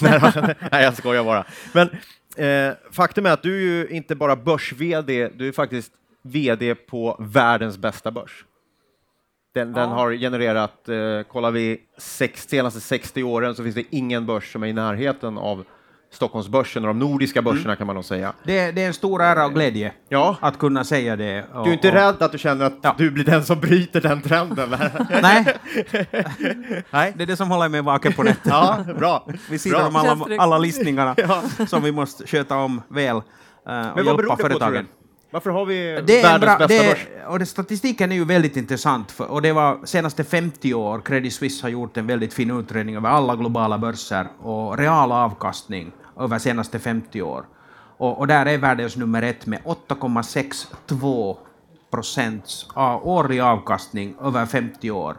Nej, 0.72 0.84
jag 0.84 0.96
skojar 0.96 1.24
bara. 1.24 1.44
Men 1.72 1.88
eh, 2.36 2.74
faktum 2.90 3.26
är 3.26 3.30
att 3.30 3.42
du 3.42 3.54
är 3.56 3.60
ju 3.60 3.88
inte 3.88 4.14
bara 4.14 4.36
börs-VD, 4.36 5.28
du 5.28 5.48
är 5.48 5.52
faktiskt 5.52 5.92
VD 6.22 6.74
på 6.74 7.16
världens 7.18 7.78
bästa 7.78 8.10
börs. 8.10 8.44
Den, 9.54 9.68
ja. 9.68 9.80
den 9.80 9.90
har 9.90 10.12
genererat, 10.12 10.88
eh, 10.88 11.22
kollar 11.22 11.50
vi 11.50 11.80
sex, 11.98 12.48
senaste 12.48 12.80
60 12.80 13.22
åren 13.22 13.54
så 13.54 13.62
finns 13.62 13.74
det 13.74 13.84
ingen 13.90 14.26
börs 14.26 14.52
som 14.52 14.62
är 14.62 14.66
i 14.66 14.72
närheten 14.72 15.38
av 15.38 15.64
Stockholmsbörsen 16.14 16.84
och 16.84 16.88
de 16.88 16.98
nordiska 16.98 17.38
mm. 17.38 17.52
börserna 17.52 17.70
mm. 17.70 17.76
kan 17.76 17.86
man 17.86 17.96
nog 17.96 18.04
säga. 18.04 18.32
Det, 18.42 18.70
det, 18.70 18.82
är 18.82 18.86
en 18.86 18.94
stor 18.94 19.22
ära 19.22 19.46
och 19.46 19.54
glädje 19.54 19.92
ja. 20.08 20.36
att 20.40 20.58
kunna 20.58 20.84
säga 20.84 21.16
det. 21.16 21.44
Och, 21.54 21.64
du 21.64 21.70
är 21.70 21.74
inte 21.74 21.88
och... 21.88 21.94
rädd 21.94 22.22
att 22.22 22.32
du 22.32 22.38
känner 22.38 22.66
att 22.66 22.78
ja. 22.82 22.94
du 22.98 23.10
blir 23.10 23.24
den 23.24 23.44
som 23.44 23.60
bryter 23.60 24.00
den 24.00 24.22
trenden? 24.22 24.70
Nej. 25.22 25.56
Nej, 26.90 27.12
det 27.16 27.22
är 27.22 27.26
det 27.26 27.36
som 27.36 27.50
håller 27.50 27.68
mig 27.68 27.82
vaken 27.82 28.12
på 28.12 28.22
nätterna. 28.22 28.84
Ja, 28.86 28.94
bra. 28.94 29.26
Vi 29.50 29.58
sitter 29.58 29.86
om 29.86 29.96
alla, 29.96 30.36
alla 30.38 30.58
listningarna 30.58 31.14
ja. 31.28 31.42
som 31.66 31.82
vi 31.82 31.92
måste 31.92 32.26
sköta 32.26 32.56
om 32.56 32.82
väl 32.88 33.16
uh, 33.16 33.22
och 33.22 33.96
Men 33.96 34.06
hjälpa 34.06 34.36
företagen. 34.36 34.84
På, 34.84 34.90
Varför 35.30 35.50
har 35.50 35.66
vi 35.66 36.02
Det 36.06 36.20
är 36.20 36.34
en 36.34 36.40
världens 36.40 36.58
bra, 36.58 36.66
bästa 36.66 36.82
det 36.82 36.88
börs? 36.88 37.06
och 37.26 37.38
det, 37.38 37.46
statistiken 37.46 38.12
är 38.12 38.16
ju 38.16 38.24
väldigt 38.24 38.56
intressant, 38.56 39.10
för, 39.10 39.30
och 39.30 39.42
det 39.42 39.52
var 39.52 39.78
senaste 39.84 40.24
50 40.24 40.74
år, 40.74 41.00
Credit 41.00 41.32
Suisse 41.32 41.64
har 41.64 41.70
gjort 41.70 41.96
en 41.96 42.06
väldigt 42.06 42.34
fin 42.34 42.50
utredning 42.50 42.96
över 42.96 43.08
alla 43.08 43.36
globala 43.36 43.78
börser 43.78 44.28
och 44.42 44.78
real 44.78 45.12
avkastning 45.12 45.92
över 46.18 46.38
senaste 46.38 46.78
50 46.78 47.22
år. 47.22 47.46
Och, 47.96 48.18
och 48.18 48.26
där 48.26 48.46
är 48.46 48.58
världens 48.58 48.96
nummer 48.96 49.22
ett 49.22 49.46
med 49.46 49.60
8,62 49.62 51.36
procents 51.90 52.66
av 52.74 53.08
årlig 53.08 53.40
avkastning 53.40 54.14
över 54.22 54.46
50 54.46 54.90
år. 54.90 55.16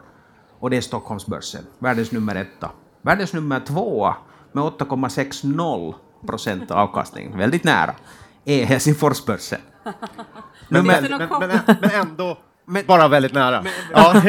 Och 0.58 0.70
det 0.70 0.76
är 0.76 0.80
Stockholmsbörsen, 0.80 1.62
världens 1.78 2.12
nummer 2.12 2.34
etta. 2.34 2.70
Världens 3.02 3.32
nummer 3.32 3.60
tvåa 3.60 4.16
med 4.52 4.64
8,60 4.64 5.94
procent 6.26 6.70
avkastning, 6.70 7.36
väldigt 7.38 7.64
nära, 7.64 7.94
är 8.44 8.64
Helsingforsbörsen. 8.64 9.60
Men, 10.68 10.86
men, 10.86 11.04
men, 11.04 11.28
men, 11.28 11.60
men 11.80 11.90
ändå 11.90 12.38
Men- 12.64 12.86
bara 12.86 13.08
väldigt 13.08 13.32
nära. 13.34 13.64
ja. 13.92 14.22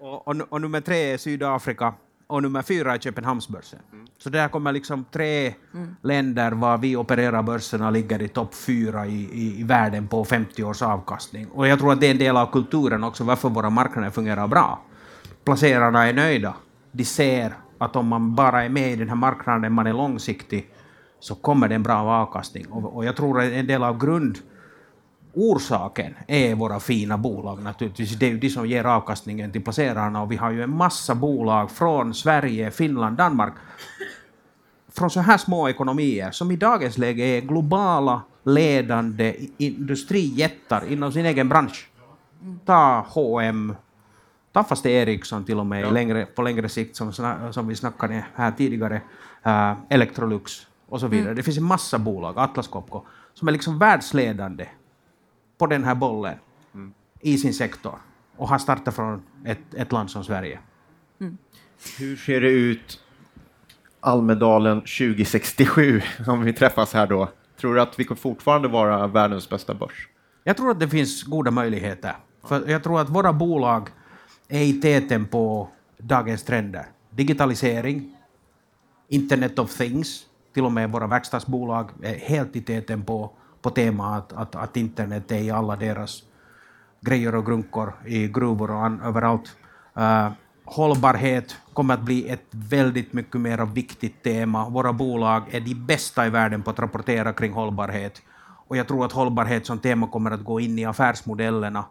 och, 0.00 0.28
och, 0.28 0.36
och 0.48 0.60
nummer 0.60 0.80
tre 0.80 1.12
är 1.12 1.18
Sydafrika 1.18 1.94
och 2.32 2.42
nummer 2.42 2.62
fyra 2.62 2.94
är 2.94 2.98
Köpenhamnsbörsen. 2.98 3.78
Så 4.18 4.30
där 4.30 4.48
kommer 4.48 4.72
liksom 4.72 5.04
tre 5.12 5.54
länder 6.02 6.52
var 6.52 6.78
vi 6.78 6.96
opererar 6.96 7.42
börserna 7.42 7.90
ligger 7.90 8.22
i 8.22 8.28
topp 8.28 8.54
fyra 8.54 9.06
i, 9.06 9.28
i, 9.32 9.60
i 9.60 9.62
världen 9.62 10.08
på 10.08 10.24
50 10.24 10.64
års 10.64 10.82
avkastning. 10.82 11.46
Och 11.48 11.68
jag 11.68 11.78
tror 11.78 11.92
att 11.92 12.00
det 12.00 12.06
är 12.06 12.10
en 12.10 12.18
del 12.18 12.36
av 12.36 12.52
kulturen 12.52 13.04
också 13.04 13.24
varför 13.24 13.48
våra 13.48 13.70
marknader 13.70 14.10
fungerar 14.10 14.48
bra. 14.48 14.80
Placerarna 15.44 16.08
är 16.08 16.12
nöjda. 16.12 16.54
De 16.92 17.04
ser 17.04 17.52
att 17.78 17.96
om 17.96 18.06
man 18.06 18.34
bara 18.34 18.64
är 18.64 18.68
med 18.68 18.92
i 18.92 18.96
den 18.96 19.08
här 19.08 19.16
marknaden, 19.16 19.72
man 19.72 19.86
är 19.86 19.92
långsiktig, 19.92 20.70
så 21.20 21.34
kommer 21.34 21.68
det 21.68 21.74
en 21.74 21.82
bra 21.82 21.94
avkastning. 21.94 22.66
Och, 22.66 22.96
och 22.96 23.04
jag 23.04 23.16
tror 23.16 23.40
att 23.40 23.52
en 23.52 23.66
del 23.66 23.82
av 23.82 23.98
grund 23.98 24.38
orsaken 25.34 26.14
är 26.26 26.54
våra 26.54 26.80
fina 26.80 27.18
bolag 27.18 27.62
naturligtvis. 27.62 28.14
Det 28.14 28.26
är 28.26 28.30
ju 28.30 28.38
de 28.38 28.50
som 28.50 28.66
ger 28.66 28.84
avkastningen 28.84 29.52
till 29.52 29.62
placerarna 29.64 30.22
och 30.22 30.32
vi 30.32 30.36
har 30.36 30.50
ju 30.50 30.62
en 30.62 30.76
massa 30.76 31.14
bolag 31.14 31.70
från 31.70 32.14
Sverige, 32.14 32.70
Finland, 32.70 33.16
Danmark 33.16 33.54
från 34.92 35.10
så 35.10 35.20
här 35.20 35.38
små 35.38 35.68
ekonomier 35.68 36.30
som 36.30 36.50
i 36.50 36.56
dagens 36.56 36.98
läge 36.98 37.24
är 37.24 37.40
globala 37.40 38.22
ledande 38.44 39.36
industrijättar 39.58 40.92
inom 40.92 41.12
sin 41.12 41.26
egen 41.26 41.48
bransch. 41.48 41.88
Ta 42.64 43.06
H&M, 43.08 43.74
ta 44.52 44.64
fast 44.64 44.86
Ericsson 44.86 45.44
till 45.44 45.58
och 45.58 45.66
med 45.66 45.88
i 45.88 45.90
längre, 45.90 46.26
på 46.26 46.42
längre 46.42 46.68
sikt 46.68 46.96
som, 46.96 47.12
som 47.52 47.68
vi 47.68 47.76
snackade 47.76 48.24
här 48.34 48.50
tidigare, 48.50 49.00
uh, 49.46 49.72
Electrolux 49.88 50.66
och 50.88 51.00
så 51.00 51.06
vidare. 51.06 51.34
Det 51.34 51.42
finns 51.42 51.58
en 51.58 51.64
massa 51.64 51.98
bolag, 51.98 52.38
Atlas 52.38 52.68
Copco, 52.68 53.02
som 53.34 53.48
är 53.48 53.52
liksom 53.52 53.78
världsledande 53.78 54.66
på 55.62 55.66
den 55.66 55.84
här 55.84 55.94
bollen 55.94 56.38
i 57.20 57.38
sin 57.38 57.54
sektor 57.54 57.94
och 58.36 58.48
har 58.48 58.58
startat 58.58 58.94
från 58.94 59.22
ett, 59.44 59.74
ett 59.74 59.92
land 59.92 60.10
som 60.10 60.24
Sverige. 60.24 60.58
Hur 61.98 62.16
ser 62.16 62.40
det 62.40 62.50
ut 62.50 63.00
Almedalen 64.00 64.80
2067 64.80 66.02
om 66.26 66.42
vi 66.42 66.52
träffas 66.52 66.94
här 66.94 67.06
då? 67.06 67.28
Tror 67.60 67.74
du 67.74 67.80
att 67.80 67.98
vi 67.98 68.04
kommer 68.04 68.18
fortfarande 68.18 68.68
vara 68.68 69.06
världens 69.06 69.48
bästa 69.48 69.74
börs? 69.74 70.08
Jag 70.44 70.56
tror 70.56 70.70
att 70.70 70.80
det 70.80 70.88
finns 70.88 71.22
goda 71.22 71.50
möjligheter. 71.50 72.16
För 72.44 72.68
jag 72.70 72.82
tror 72.82 73.00
att 73.00 73.10
våra 73.10 73.32
bolag 73.32 73.88
är 74.48 74.62
i 74.62 74.80
täten 74.80 75.26
på 75.26 75.68
dagens 75.98 76.44
trender. 76.44 76.86
Digitalisering, 77.10 78.16
Internet 79.08 79.58
of 79.58 79.76
Things, 79.76 80.26
till 80.54 80.64
och 80.64 80.72
med 80.72 80.92
våra 80.92 81.06
verkstadsbolag 81.06 81.90
är 82.02 82.14
helt 82.14 82.56
i 82.56 82.60
täten 82.60 83.04
på, 83.04 83.32
på 83.62 83.70
temat 83.70 84.32
att, 84.32 84.38
att, 84.38 84.62
att 84.62 84.76
internet 84.76 85.32
är 85.32 85.38
i 85.38 85.50
alla 85.50 85.76
deras 85.76 86.22
grejer 87.00 87.34
och 87.34 87.46
grunkor 87.46 87.92
i 88.06 88.28
gruvor 88.28 88.70
och 88.70 88.84
an, 88.84 89.00
överallt. 89.00 89.56
Uh, 89.98 90.32
hållbarhet 90.64 91.56
kommer 91.72 91.94
att 91.94 92.00
bli 92.00 92.28
ett 92.28 92.46
väldigt 92.50 93.12
mycket 93.12 93.40
mer 93.40 93.66
viktigt 93.66 94.22
tema. 94.22 94.68
Våra 94.68 94.92
bolag 94.92 95.42
är 95.50 95.60
de 95.60 95.74
bästa 95.74 96.26
i 96.26 96.30
världen 96.30 96.62
på 96.62 96.70
att 96.70 96.78
rapportera 96.78 97.32
kring 97.32 97.52
hållbarhet. 97.52 98.22
Och 98.68 98.76
jag 98.76 98.88
tror 98.88 99.04
att 99.04 99.12
hållbarhet 99.12 99.66
som 99.66 99.78
tema 99.78 100.06
kommer 100.06 100.30
att 100.30 100.44
gå 100.44 100.60
in 100.60 100.78
i 100.78 100.84
affärsmodellerna 100.84 101.84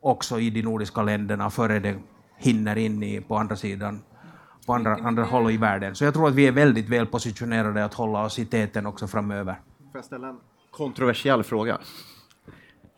också 0.00 0.40
i 0.40 0.50
de 0.50 0.62
nordiska 0.62 1.02
länderna 1.02 1.50
före 1.50 1.78
det 1.78 1.98
hinner 2.36 2.76
in 2.78 3.02
i, 3.02 3.20
på 3.20 3.36
andra 3.36 3.56
sidan, 3.56 4.02
på 4.66 4.74
andra, 4.74 4.94
andra 4.94 5.24
håll 5.24 5.50
i 5.50 5.56
världen. 5.56 5.94
Så 5.94 6.04
jag 6.04 6.14
tror 6.14 6.28
att 6.28 6.34
vi 6.34 6.46
är 6.46 6.52
väldigt 6.52 6.88
väl 6.88 7.06
positionerade 7.06 7.84
att 7.84 7.94
hålla 7.94 8.24
oss 8.24 8.38
i 8.38 8.46
täten 8.46 8.86
också 8.86 9.06
framöver. 9.06 9.60
Får 9.92 9.98
jag 9.98 10.04
ställa 10.04 10.28
en 10.28 10.38
kontroversiell 10.70 11.42
fråga? 11.42 11.78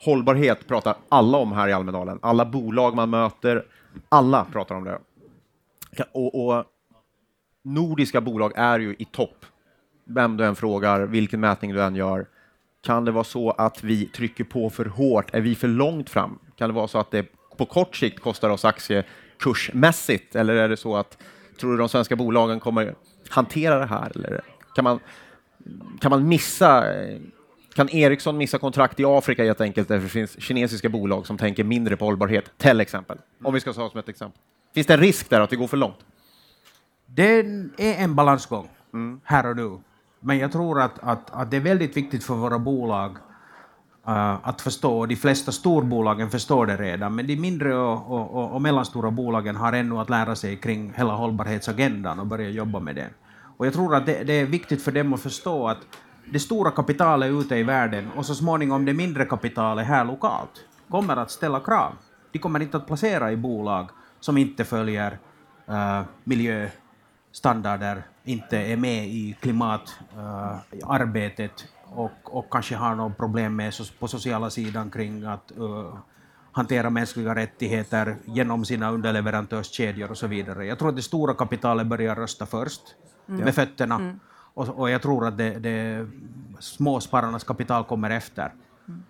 Hållbarhet 0.05 0.67
pratar 0.67 0.97
alla 1.09 1.39
om 1.39 1.53
här 1.53 1.69
i 1.69 1.73
Almedalen. 1.73 2.19
Alla 2.23 2.45
bolag 2.45 2.95
man 2.95 3.11
möter, 3.11 3.65
alla 4.09 4.45
pratar 4.45 4.75
om 4.75 4.85
det. 4.85 4.99
Och, 6.13 6.47
och 6.47 6.65
nordiska 7.65 8.21
bolag 8.21 8.53
är 8.57 8.79
ju 8.79 8.97
i 8.99 9.05
topp. 9.05 9.47
Vem 10.05 10.37
du 10.37 10.45
än 10.45 10.57
frågar, 10.57 11.01
vilken 11.01 11.41
mätning 11.41 11.73
du 11.73 11.83
än 11.83 11.95
gör. 11.95 12.27
Kan 12.81 13.05
det 13.05 13.11
vara 13.11 13.25
så 13.25 13.51
att 13.51 13.85
vi 13.85 14.07
trycker 14.07 14.45
på 14.45 14.71
för 14.71 14.85
hårt? 14.85 15.35
Är 15.35 15.41
vi 15.41 15.55
för 15.55 15.69
långt 15.69 16.11
fram? 16.11 16.39
Kan 16.57 16.69
det 16.69 16.75
vara 16.75 16.89
så 16.89 16.99
att 16.99 17.11
det 17.11 17.27
på 17.57 17.67
kort 17.67 17.97
sikt 17.97 18.21
kostar 18.21 18.51
oss 18.51 18.65
aktiekursmässigt? 18.65 20.37
Eller 20.37 20.55
är 20.55 20.69
det 20.69 20.77
så 20.77 20.97
att, 20.97 21.19
tror 21.61 21.71
du 21.71 21.77
de 21.77 21.89
svenska 21.89 22.17
bolagen 22.17 22.61
kommer 22.61 22.95
hantera 23.29 23.79
det 23.79 23.87
här? 23.87 24.13
Eller 24.15 24.41
kan 24.75 24.85
man, 24.85 25.01
kan 26.01 26.11
man 26.11 26.29
missa 26.29 26.95
eh, 26.95 27.19
kan 27.75 27.89
Ericsson 27.89 28.37
missa 28.37 28.59
kontrakt 28.59 29.01
i 29.01 29.05
Afrika 29.05 29.45
helt 29.45 29.61
enkelt 29.61 29.89
därför 29.89 30.03
det 30.03 30.09
finns 30.09 30.41
kinesiska 30.41 30.89
bolag 30.89 31.27
som 31.27 31.39
tänker 31.39 31.65
mindre 31.65 31.97
på 31.97 32.05
hållbarhet, 32.05 32.59
till 32.59 32.81
exempel? 32.81 33.19
Om 33.43 33.55
vi 33.55 33.61
ska 33.61 33.73
ta 33.73 33.91
som 33.91 34.01
ett 34.01 34.09
exempel. 34.09 34.41
Finns 34.75 34.87
det 34.87 34.95
en 34.95 35.01
risk 35.01 35.31
där 35.31 35.41
att 35.41 35.51
det 35.51 35.57
går 35.57 35.67
för 35.67 35.77
långt? 35.77 35.99
Det 37.07 37.39
är 37.79 38.05
en 38.05 38.15
balansgång 38.15 38.69
här 39.25 39.47
och 39.47 39.57
nu. 39.57 39.79
Men 40.21 40.39
jag 40.39 40.53
tror 40.53 40.81
att, 40.81 40.99
att, 40.99 41.31
att 41.31 41.51
det 41.51 41.57
är 41.57 41.61
väldigt 41.61 41.97
viktigt 41.97 42.25
för 42.25 42.35
våra 42.35 42.59
bolag 42.59 43.11
uh, 44.09 44.49
att 44.49 44.61
förstå, 44.61 44.99
och 44.99 45.09
de 45.09 45.17
flesta 45.17 45.53
storbolagen 45.53 46.31
förstår 46.31 46.67
det 46.67 46.77
redan, 46.77 47.15
men 47.15 47.27
de 47.27 47.37
mindre 47.37 47.75
och, 47.75 48.13
och, 48.13 48.35
och, 48.35 48.55
och 48.55 48.63
mellanstora 48.63 49.11
bolagen 49.11 49.57
har 49.57 49.73
ännu 49.73 49.99
att 49.99 50.11
lära 50.11 50.37
sig 50.37 50.57
kring 50.57 50.93
hela 50.97 51.13
hållbarhetsagendan 51.13 52.21
och 52.21 52.27
börja 52.27 52.49
jobba 52.49 52.81
med 52.81 52.95
den. 52.95 53.11
Och 53.57 53.67
jag 53.67 53.73
tror 53.73 53.95
att 53.95 54.07
det, 54.07 54.25
det 54.25 54.33
är 54.33 54.47
viktigt 54.47 54.83
för 54.83 54.93
dem 54.93 55.13
att 55.13 55.21
förstå 55.21 55.69
att 55.69 55.79
det 56.31 56.41
stora 56.41 56.71
kapitalet 56.71 57.31
ute 57.31 57.57
i 57.57 57.63
världen 57.63 58.11
och 58.17 58.27
så 58.27 58.35
småningom 58.35 58.85
det 58.85 58.95
mindre 58.95 59.25
kapitalet 59.25 59.87
här 59.87 60.05
lokalt 60.05 60.65
kommer 60.89 61.17
att 61.17 61.31
ställa 61.31 61.61
krav. 61.61 61.93
De 62.33 62.39
kommer 62.39 62.61
inte 62.61 62.77
att 62.77 62.87
placera 62.87 63.33
i 63.33 63.37
bolag 63.37 63.91
som 64.21 64.39
inte 64.39 64.65
följer 64.65 65.19
uh, 65.69 66.03
miljöstandarder, 66.25 68.03
inte 68.25 68.59
är 68.59 68.77
med 68.77 69.07
i 69.07 69.37
klimatarbetet 69.41 71.69
och, 71.85 72.13
och 72.25 72.51
kanske 72.51 72.77
har 72.77 72.95
något 72.95 73.17
problem 73.17 73.57
med 73.57 73.73
på 73.99 74.09
sociala 74.09 74.51
sidan 74.51 74.91
kring 74.91 75.25
att 75.25 75.53
uh, 75.59 75.95
hantera 76.53 76.91
mänskliga 76.91 77.35
rättigheter 77.35 78.17
genom 78.25 78.65
sina 78.65 78.91
underleverantörskedjor 78.91 80.11
och 80.11 80.19
så 80.19 80.27
vidare. 80.27 80.67
Jag 80.67 80.79
tror 80.79 80.89
att 80.89 80.97
det 80.97 81.03
stora 81.03 81.35
kapitalet 81.35 81.87
börjar 81.87 82.15
rösta 82.15 82.47
först 82.47 82.83
med 83.27 83.55
fötterna 83.55 84.19
och, 84.55 84.69
och 84.69 84.91
jag 84.91 85.03
tror 85.03 85.27
att 85.27 85.38
det, 85.38 85.59
det 85.59 86.07
småspararnas 86.61 87.45
kapital 87.45 87.85
kommer 87.85 88.11
efter. 88.11 88.53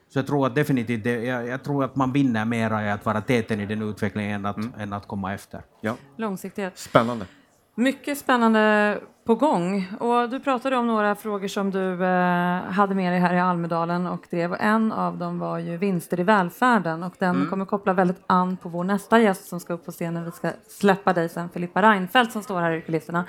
Så 0.09 0.19
jag 0.19 0.27
tror 0.27 0.47
att 0.47 0.55
definitivt, 0.55 1.05
det, 1.05 1.25
jag, 1.25 1.47
jag 1.47 1.65
tror 1.65 1.85
att 1.85 1.97
man 1.97 2.13
vinner 2.13 2.45
mera 2.45 2.85
i 2.85 2.91
att 2.91 3.05
vara 3.05 3.21
täten 3.21 3.61
i 3.61 3.67
den 3.67 3.83
utvecklingen 3.83 4.35
än 4.35 4.47
att, 4.47 4.81
än 4.81 4.93
att 4.93 5.07
komma 5.07 5.35
efter. 5.35 5.63
Ja. 5.81 5.97
Långsiktighet. 6.17 6.79
Spännande. 6.79 7.27
Mycket 7.75 8.19
spännande 8.19 9.01
på 9.25 9.35
gång. 9.35 9.89
Och 10.01 10.31
du 10.31 10.41
pratade 10.41 10.77
om 10.77 10.87
några 10.87 11.15
frågor 11.15 11.49
som 11.49 11.71
du 11.71 12.05
eh, 12.05 12.63
hade 12.63 12.95
med 12.95 13.13
dig 13.13 13.21
här 13.21 13.35
i 13.35 13.41
Almedalen 13.41 14.07
och 14.07 14.27
drev. 14.31 14.53
Och 14.53 14.61
en 14.61 14.93
av 14.93 15.19
dem 15.19 15.39
var 15.39 15.59
ju 15.59 15.77
vinster 15.77 16.21
i 16.21 16.23
välfärden 16.23 17.03
och 17.03 17.15
den 17.19 17.47
kommer 17.51 17.65
koppla 17.65 17.93
väldigt 17.93 18.23
an 18.27 18.57
på 18.57 18.69
vår 18.69 18.85
nästa 18.85 19.21
gäst 19.21 19.49
som 19.49 19.61
ska 19.61 19.73
upp 19.73 19.85
på 19.85 19.91
scenen. 19.91 20.25
Vi 20.25 20.31
ska 20.31 20.51
släppa 20.69 21.13
dig 21.13 21.29
sen, 21.29 21.49
Filippa 21.49 21.83
Reinfeldt 21.83 22.33
som 22.33 22.43
står 22.43 22.61
här 22.61 22.73
i 22.73 22.83
kulisserna. 22.83 23.25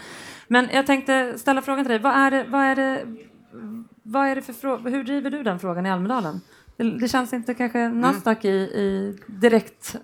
Men 0.47 0.69
jag 0.73 0.85
tänkte 0.85 1.37
ställa 1.37 1.61
frågan 1.61 1.85
till 1.85 1.91
dig. 1.91 1.99
Vad 1.99 2.13
är 2.13 2.31
det, 2.31 2.45
vad 2.49 2.61
är 2.61 2.75
det, 2.75 3.01
vad 4.03 4.27
är 4.27 4.35
det 4.35 4.41
för 4.41 4.53
fråga? 4.53 4.89
Hur 4.89 5.03
driver 5.03 5.29
du 5.29 5.43
den 5.43 5.59
frågan 5.59 5.85
i 5.85 5.91
Almedalen? 5.91 6.41
Det, 6.77 6.83
det 6.83 7.07
känns 7.07 7.33
inte 7.33 7.53
kanske 7.53 7.89
Nasdaq 7.89 8.45
i, 8.45 8.49
i 8.49 9.19
direkt, 9.27 9.95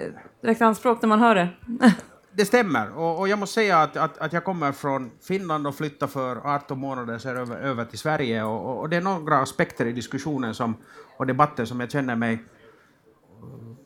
eh, 0.00 0.06
direkt 0.42 0.62
anspråk 0.62 1.02
när 1.02 1.08
man 1.08 1.20
hör 1.20 1.34
det. 1.34 1.48
Det 2.36 2.44
stämmer, 2.44 2.98
och, 2.98 3.18
och 3.18 3.28
jag 3.28 3.38
måste 3.38 3.54
säga 3.54 3.78
att, 3.78 3.96
att, 3.96 4.18
att 4.18 4.32
jag 4.32 4.44
kommer 4.44 4.72
från 4.72 5.10
Finland 5.20 5.66
och 5.66 5.74
flyttade 5.74 6.12
för 6.12 6.36
18 6.36 6.78
månader 6.78 7.18
sedan 7.18 7.36
över, 7.36 7.56
över 7.56 7.84
till 7.84 7.98
Sverige 7.98 8.44
och, 8.44 8.70
och, 8.70 8.80
och 8.80 8.88
det 8.88 8.96
är 8.96 9.00
några 9.00 9.38
aspekter 9.38 9.86
i 9.86 9.92
diskussionen 9.92 10.54
som, 10.54 10.76
och 11.16 11.26
debatten 11.26 11.66
som 11.66 11.80
jag 11.80 11.90
känner 11.90 12.16
mig 12.16 12.44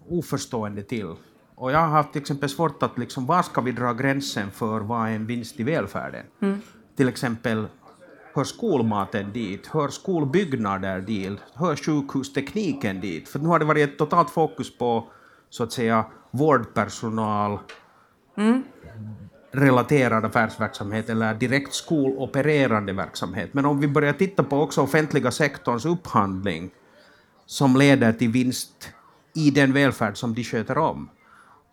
oförstående 0.08 0.82
till. 0.82 1.14
Och 1.54 1.72
jag 1.72 1.78
har 1.78 1.88
haft 1.88 2.12
till 2.12 2.20
exempel 2.20 2.48
svårt 2.48 2.82
att 2.82 2.98
liksom, 2.98 3.26
var 3.26 3.42
ska 3.42 3.60
vi 3.60 3.72
dra 3.72 3.92
gränsen 3.92 4.50
för 4.50 4.80
vad 4.80 5.08
är 5.08 5.12
en 5.12 5.26
vinst 5.26 5.60
i 5.60 5.62
välfärden? 5.62 6.24
Till 6.96 7.08
exempel 7.08 7.66
hör 8.34 8.44
skolmaten 8.44 9.32
dit? 9.32 9.66
Hör 9.66 9.88
skolbyggnader 9.88 11.00
dit? 11.00 11.38
Hör 11.54 11.76
sjukhustekniken 11.76 13.00
dit? 13.00 13.28
För 13.28 13.38
nu 13.38 13.48
har 13.48 13.58
det 13.58 13.64
varit 13.64 13.88
ett 13.88 13.98
totalt 13.98 14.30
fokus 14.30 14.78
på 14.78 15.10
så 15.50 15.64
att 15.64 15.72
säga 15.72 16.04
vårdpersonal, 16.30 17.58
mm. 18.38 18.62
relaterad 19.50 20.24
affärsverksamhet 20.24 21.10
eller 21.10 21.34
direkt 21.34 21.74
skolopererande 21.74 22.92
verksamhet. 22.92 23.54
Men 23.54 23.66
om 23.66 23.80
vi 23.80 23.88
börjar 23.88 24.12
titta 24.12 24.42
på 24.42 24.62
också 24.62 24.82
offentliga 24.82 25.30
sektorns 25.30 25.86
upphandling 25.86 26.70
som 27.46 27.76
leder 27.76 28.12
till 28.12 28.30
vinst 28.30 28.92
i 29.34 29.50
den 29.50 29.72
välfärd 29.72 30.16
som 30.16 30.34
de 30.34 30.44
sköter 30.44 30.78
om. 30.78 31.10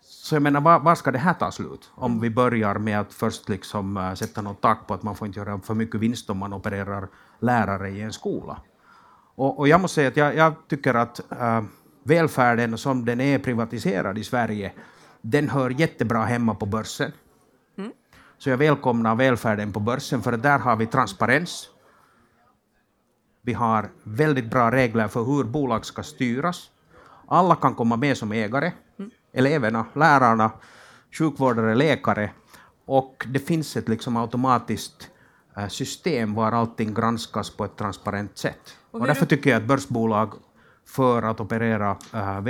Så 0.00 0.34
jag 0.34 0.42
menar, 0.42 0.60
var, 0.60 0.80
var, 0.80 0.94
ska 0.94 1.10
det 1.10 1.18
här 1.18 1.34
ta 1.34 1.50
slut? 1.50 1.90
Om 1.94 2.20
vi 2.20 2.30
börjar 2.30 2.74
med 2.74 3.00
att 3.00 3.12
först 3.12 3.48
liksom, 3.48 3.96
äh, 3.96 4.14
sätta 4.14 4.42
något 4.42 4.60
tak 4.60 4.86
på 4.86 4.94
att 4.94 5.02
man 5.02 5.16
får 5.16 5.26
inte 5.26 5.38
göra 5.38 5.60
för 5.60 5.74
mycket 5.74 6.00
vinst 6.00 6.30
om 6.30 6.38
man 6.38 6.52
opererar 6.52 7.08
lärare 7.40 7.90
i 7.90 8.00
en 8.00 8.12
skola. 8.12 8.60
Och, 9.34 9.58
och 9.58 9.68
jag 9.68 9.80
måste 9.80 9.94
säga 9.94 10.08
att 10.08 10.16
jag, 10.16 10.36
jag 10.36 10.52
tycker 10.68 10.94
att 10.94 11.32
äh, 11.32 11.62
välfärden 12.02 12.78
som 12.78 13.04
den 13.04 13.20
är 13.20 13.38
privatiserad 13.38 14.18
i 14.18 14.24
Sverige, 14.24 14.72
den 15.30 15.50
hör 15.50 15.70
jättebra 15.70 16.24
hemma 16.24 16.54
på 16.54 16.66
börsen. 16.66 17.12
Mm. 17.78 17.92
Så 18.38 18.50
jag 18.50 18.56
välkomnar 18.56 19.14
välfärden 19.14 19.72
på 19.72 19.80
börsen, 19.80 20.22
för 20.22 20.36
där 20.36 20.58
har 20.58 20.76
vi 20.76 20.86
transparens. 20.86 21.68
Vi 23.42 23.52
har 23.52 23.90
väldigt 24.02 24.50
bra 24.50 24.70
regler 24.70 25.08
för 25.08 25.24
hur 25.24 25.44
bolag 25.44 25.86
ska 25.86 26.02
styras. 26.02 26.70
Alla 27.28 27.56
kan 27.56 27.74
komma 27.74 27.96
med 27.96 28.16
som 28.16 28.32
ägare. 28.32 28.72
Mm. 28.98 29.10
Eleverna, 29.32 29.86
lärarna, 29.94 30.50
sjukvårdare, 31.18 31.74
läkare. 31.74 32.30
Och 32.86 33.26
det 33.28 33.38
finns 33.38 33.76
ett 33.76 33.88
liksom 33.88 34.16
automatiskt 34.16 35.10
eh, 35.56 35.68
system 35.68 36.34
var 36.34 36.52
allting 36.52 36.94
granskas 36.94 37.50
på 37.50 37.64
ett 37.64 37.76
transparent 37.76 38.38
sätt. 38.38 38.76
Och, 38.90 39.00
och 39.00 39.06
därför 39.06 39.26
tycker 39.26 39.50
jag 39.50 39.62
att 39.62 39.68
börsbolag 39.68 40.34
för 40.86 41.22
att 41.22 41.40
operera 41.40 41.96
uh, 42.14 42.40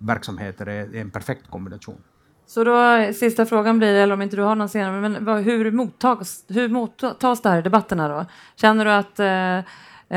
välfärdsverksamheter 0.00 0.66
är 0.66 0.96
en 0.96 1.10
perfekt 1.10 1.50
kombination. 1.50 2.00
Så 2.46 2.64
då, 2.64 3.12
sista 3.14 3.46
frågan 3.46 3.78
blir, 3.78 3.94
eller 3.94 4.14
om 4.14 4.22
inte 4.22 4.36
du 4.36 4.42
har 4.42 4.54
någon 4.54 4.68
senare, 4.68 5.00
men 5.00 5.24
vad, 5.24 5.42
hur, 5.42 5.70
mottas, 5.70 6.44
hur 6.48 6.68
mottas 6.68 7.42
det 7.42 7.48
här 7.48 7.58
i 7.58 7.62
debatterna 7.62 8.08
då? 8.08 8.26
Känner 8.56 8.84
du 8.84 8.90
att 8.90 9.18
eh, 9.20 9.58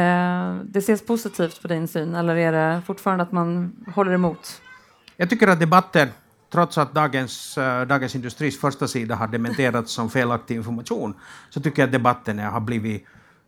eh, 0.02 0.58
det 0.64 0.80
ses 0.80 1.06
positivt 1.06 1.62
på 1.62 1.68
din 1.68 1.88
syn 1.88 2.16
eller 2.16 2.36
är 2.36 2.52
det 2.52 2.82
fortfarande 2.86 3.24
att 3.24 3.32
man 3.32 3.76
håller 3.96 4.12
emot? 4.12 4.62
Jag 5.18 5.30
tycker 5.30 5.48
att 5.48 5.60
debatten, 5.60 6.08
trots 6.52 6.78
att 6.78 6.94
Dagens, 6.94 7.58
uh, 7.58 7.82
Dagens 7.82 8.16
Industris 8.16 8.60
första 8.60 8.88
sida 8.88 9.16
har 9.16 9.28
dementerats 9.28 9.92
som 9.92 10.10
felaktig 10.10 10.56
information, 10.56 11.14
så 11.50 11.62
tycker 11.62 11.82
jag 11.82 11.88
att 11.88 11.92
debatten 11.92 12.40
har 12.40 12.60
blivit 12.60 13.06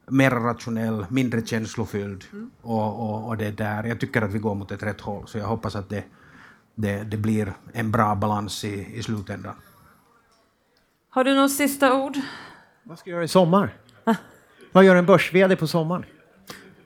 mer 0.10 0.32
rationell, 0.32 1.06
mindre 1.10 1.41
känslofylld. 1.45 2.24
Mm. 2.32 2.52
Och, 2.62 3.10
och, 3.10 3.28
och, 3.28 3.38
det 3.38 3.52
där. 3.52 3.84
Jag 3.84 4.00
tycker 4.00 4.21
att 4.21 4.32
vi 4.32 4.39
går 4.39 4.56
mot 4.56 4.71
ett 4.71 4.84
rätt 4.84 5.02
håll, 5.02 5.28
så 5.28 5.38
jag 5.38 5.45
hoppas 5.45 5.76
att 5.76 5.89
det, 5.89 6.04
det, 6.76 7.04
det 7.04 7.18
blir 7.18 7.54
en 7.74 7.92
bra 7.92 8.16
balans 8.16 8.64
i, 8.64 8.98
i 8.98 9.04
slutändan. 9.04 9.56
Har 11.10 11.24
du 11.24 11.36
något 11.36 11.52
sista 11.52 12.04
ord? 12.04 12.18
Vad 12.84 13.00
ska 13.00 13.10
du 13.10 13.12
göra 13.12 13.24
i 13.24 13.28
sommar? 13.28 13.74
Ah. 14.04 14.16
Vad 14.72 14.84
gör 14.84 14.96
en 14.96 15.06
börs 15.06 15.32
på 15.60 15.68
sommaren? 15.68 16.06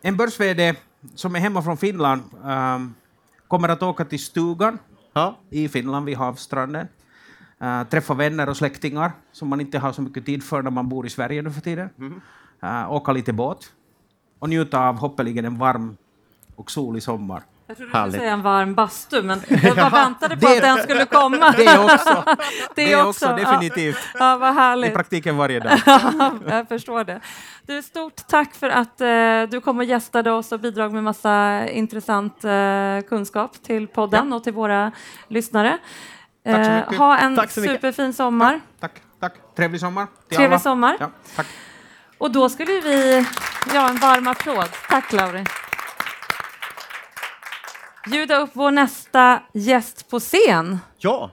En 0.01 0.17
börs 0.17 0.37
som 1.15 1.35
är 1.35 1.39
hemma 1.39 1.61
från 1.61 1.77
Finland 1.77 2.21
um, 2.43 2.95
kommer 3.47 3.69
att 3.69 3.83
åka 3.83 4.05
till 4.05 4.23
stugan 4.23 4.79
ja. 5.13 5.37
i 5.49 5.67
Finland 5.67 6.05
vid 6.05 6.17
havsstranden. 6.17 6.87
Uh, 7.61 7.83
träffa 7.83 8.13
vänner 8.13 8.49
och 8.49 8.57
släktingar 8.57 9.11
som 9.31 9.47
man 9.47 9.61
inte 9.61 9.79
har 9.79 9.91
så 9.91 10.01
mycket 10.01 10.25
tid 10.25 10.43
för 10.43 10.61
när 10.61 10.71
man 10.71 10.89
bor 10.89 11.05
i 11.05 11.09
Sverige 11.09 11.41
nu 11.41 11.51
för 11.51 11.61
tiden. 11.61 11.89
Mm 11.97 12.21
uh, 12.63 12.91
åka 12.91 13.11
lite 13.11 13.33
båt 13.33 13.73
och 14.39 14.49
njuta 14.49 14.79
av 14.79 14.95
hoppeligen 14.95 15.45
en 15.45 15.57
varm 15.57 15.97
och 16.55 16.71
solig 16.71 17.03
sommar. 17.03 17.43
Jag 17.69 17.77
trodde 17.77 17.91
du 17.91 17.99
skulle 17.99 18.21
säga 18.21 18.33
en 18.33 18.41
varm 18.41 18.75
bastu, 18.75 19.21
men 19.21 19.41
jag 19.63 19.75
bara 19.75 19.89
väntade 19.89 20.37
på 20.37 20.47
det, 20.47 20.55
att 20.55 20.61
den 20.61 20.83
skulle 20.83 21.05
komma. 21.05 21.51
Det 21.57 21.79
också. 21.79 22.23
Det, 22.75 22.85
det 22.85 22.95
också, 22.95 23.09
också, 23.09 23.35
definitivt. 23.35 23.97
Ja, 24.19 24.37
vad 24.37 24.53
härligt. 24.53 24.91
I 24.91 24.93
praktiken 24.93 25.37
varje 25.37 25.59
dag. 25.59 25.79
jag 26.47 26.67
förstår 26.67 27.03
det. 27.03 27.19
Du, 27.61 27.81
stort 27.81 28.27
tack 28.27 28.55
för 28.55 28.69
att 28.69 29.01
eh, 29.01 29.51
du 29.51 29.61
kom 29.61 29.77
och 29.77 29.83
gästade 29.83 30.31
oss 30.31 30.51
och 30.51 30.59
bidrog 30.59 30.93
med 30.93 31.03
massa 31.03 31.67
intressant 31.69 32.43
eh, 32.43 32.51
kunskap 33.09 33.63
till 33.63 33.87
podden 33.87 34.29
ja. 34.29 34.35
och 34.35 34.43
till 34.43 34.53
våra 34.53 34.91
lyssnare. 35.27 35.77
Eh, 36.45 36.97
ha 36.97 37.17
en 37.17 37.47
superfin 37.49 38.13
sommar. 38.13 38.53
Ja, 38.53 38.59
tack, 38.79 39.01
tack. 39.19 39.33
Trevlig 39.55 39.79
sommar. 39.79 40.07
Trevlig 40.29 40.45
alla. 40.45 40.59
sommar. 40.59 40.97
Ja, 40.99 41.09
tack. 41.35 41.47
Och 42.17 42.31
då 42.31 42.49
skulle 42.49 42.81
vi 42.81 43.25
ja, 43.73 43.89
en 43.89 43.97
varm 43.97 44.27
applåd. 44.27 44.69
Tack 44.89 45.13
Lauri. 45.13 45.45
Bjuda 48.11 48.37
upp 48.37 48.49
vår 48.53 48.71
nästa 48.71 49.39
gäst 49.53 50.09
på 50.09 50.19
scen. 50.19 50.79
Ja, 50.97 51.31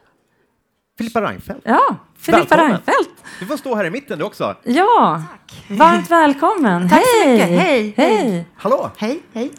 Filippa 0.98 1.22
Reinfeldt. 1.22 1.62
Ja, 1.64 1.96
Filippa 2.18 2.56
Reinfeldt. 2.56 3.10
Du 3.40 3.46
får 3.46 3.56
stå 3.56 3.74
här 3.74 3.84
i 3.84 3.90
mitten 3.90 4.18
du 4.18 4.24
också. 4.24 4.56
Ja, 4.64 5.22
Tack. 5.30 5.78
varmt 5.78 6.10
välkommen. 6.10 6.88
Tack 6.88 7.02
hej. 7.02 7.22
så 7.22 7.28
mycket. 7.28 7.48
Hej. 7.48 7.94
Hej. 7.96 8.46
Hallå. 8.56 8.90
Hej, 8.96 9.22
hej. 9.32 9.50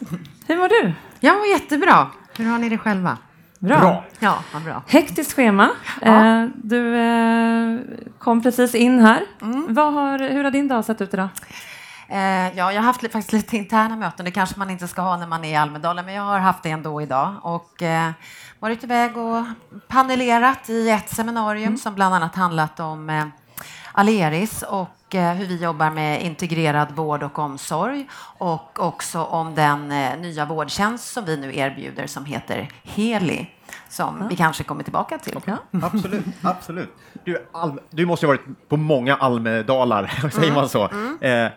Hur 0.46 0.56
mår 0.56 0.68
du? 0.68 0.92
Jag 1.20 1.36
mår 1.38 1.46
jättebra. 1.46 2.06
Hur 2.36 2.44
har 2.44 2.58
ni 2.58 2.68
det 2.68 2.78
själva? 2.78 3.18
Bra. 3.58 3.80
bra. 3.80 4.04
Ja, 4.18 4.44
vad 4.52 4.62
bra. 4.62 4.82
Hektiskt 4.86 5.32
schema. 5.32 5.70
Ja. 6.02 6.42
Eh, 6.42 6.48
du 6.54 6.96
eh, 6.96 7.80
kom 8.18 8.42
precis 8.42 8.74
in 8.74 8.98
här. 9.00 9.22
Mm. 9.42 9.76
Har, 9.76 10.18
hur 10.18 10.44
har 10.44 10.50
din 10.50 10.68
dag 10.68 10.84
sett 10.84 11.00
ut 11.00 11.14
idag? 11.14 11.28
Eh, 12.08 12.56
ja, 12.56 12.72
jag 12.72 12.80
har 12.80 12.82
haft 12.82 13.00
faktiskt 13.00 13.32
lite 13.32 13.56
interna 13.56 13.96
möten. 13.96 14.24
Det 14.24 14.30
kanske 14.30 14.58
man 14.58 14.70
inte 14.70 14.88
ska 14.88 15.02
ha 15.02 15.16
när 15.16 15.26
man 15.26 15.44
är 15.44 15.52
i 15.52 15.56
Almedalen, 15.56 16.04
men 16.04 16.14
jag 16.14 16.22
har 16.22 16.38
haft 16.38 16.62
det 16.62 16.70
ändå 16.70 17.02
idag. 17.02 17.34
Och 17.42 17.82
varit 18.58 18.84
iväg 18.84 19.16
och 19.16 19.44
panelerat 19.88 20.70
i 20.70 20.90
ett 20.90 21.08
seminarium 21.08 21.66
mm. 21.66 21.78
som 21.78 21.94
bland 21.94 22.14
annat 22.14 22.34
handlat 22.34 22.80
om 22.80 23.30
Aleris 23.92 24.62
och 24.62 24.88
hur 25.10 25.46
vi 25.46 25.56
jobbar 25.56 25.90
med 25.90 26.22
integrerad 26.22 26.92
vård 26.92 27.22
och 27.22 27.38
omsorg 27.38 28.08
och 28.38 28.78
också 28.78 29.24
om 29.24 29.54
den 29.54 29.88
nya 30.20 30.44
vårdtjänst 30.44 31.12
som 31.12 31.24
vi 31.24 31.36
nu 31.36 31.56
erbjuder 31.56 32.06
som 32.06 32.24
heter 32.24 32.70
Heli 32.82 33.48
som 33.88 34.18
ja. 34.20 34.26
vi 34.28 34.36
kanske 34.36 34.64
kommer 34.64 34.82
tillbaka 34.82 35.18
till. 35.18 35.40
Ja. 35.44 35.56
Absolut. 35.82 36.24
absolut. 36.42 36.94
Du, 37.24 37.46
Al 37.52 37.80
du 37.90 38.06
måste 38.06 38.26
ha 38.26 38.28
varit 38.28 38.68
på 38.68 38.76
många 38.76 39.16
Almedalar, 39.16 40.30
säger 40.32 40.52
man 40.54 40.68
så. 40.68 40.88
Mm. 40.88 41.18
Eh, 41.20 41.52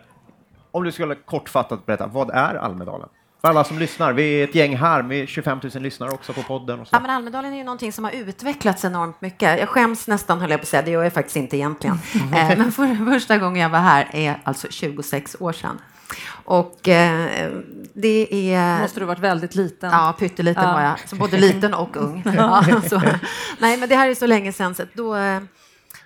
om 0.71 0.83
du 0.83 0.91
skulle 0.91 1.15
kortfattat 1.15 1.85
berätta, 1.85 2.07
vad 2.07 2.29
är 2.29 2.55
Almedalen? 2.55 3.09
För 3.41 3.47
alla 3.47 3.63
som 3.63 3.79
lyssnar, 3.79 4.13
vi 4.13 4.39
är 4.39 4.43
ett 4.43 4.55
gäng 4.55 4.77
här 4.77 5.01
med 5.01 5.27
25 5.27 5.59
000 5.73 5.83
lyssnare 5.83 6.11
också 6.11 6.33
på 6.33 6.43
podden. 6.43 6.79
Och 6.79 6.87
så. 6.87 6.95
Ja, 6.95 6.99
men 6.99 7.09
Almedalen 7.09 7.53
är 7.53 7.57
ju 7.57 7.63
någonting 7.63 7.93
som 7.93 8.03
har 8.03 8.11
utvecklats 8.11 8.85
enormt 8.85 9.21
mycket. 9.21 9.59
Jag 9.59 9.69
skäms 9.69 10.07
nästan, 10.07 10.39
höll 10.39 10.51
jag 10.51 10.59
på 10.59 10.63
att 10.63 10.67
säga, 10.67 10.81
det 10.81 10.91
gör 10.91 11.03
jag 11.03 11.13
faktiskt 11.13 11.37
inte 11.37 11.57
egentligen. 11.57 11.99
Mm. 12.33 12.57
men 12.57 12.71
för 12.71 13.11
första 13.11 13.37
gången 13.37 13.61
jag 13.61 13.69
var 13.69 13.79
här 13.79 14.07
är 14.11 14.41
alltså 14.43 14.67
26 14.69 15.35
år 15.39 15.53
sedan. 15.53 15.79
Och 16.45 16.87
eh, 16.87 17.51
det 17.93 18.53
är... 18.53 18.81
Måste 18.81 18.99
du 18.99 19.05
varit 19.05 19.19
väldigt 19.19 19.55
liten? 19.55 19.91
Ja, 19.91 20.15
pytteliten 20.19 20.63
ja. 20.63 20.73
var 20.73 20.81
jag. 20.81 21.09
Så 21.09 21.15
både 21.15 21.37
liten 21.37 21.73
och 21.73 21.97
ung. 21.97 22.23
ja, 22.37 22.63
så. 22.89 23.01
Nej, 23.59 23.77
men 23.77 23.89
det 23.89 23.95
här 23.95 24.09
är 24.09 24.15
så 24.15 24.27
länge 24.27 24.53
sedan. 24.53 24.75
Så 24.75 24.83
då, 24.93 25.15
eh, 25.15 25.41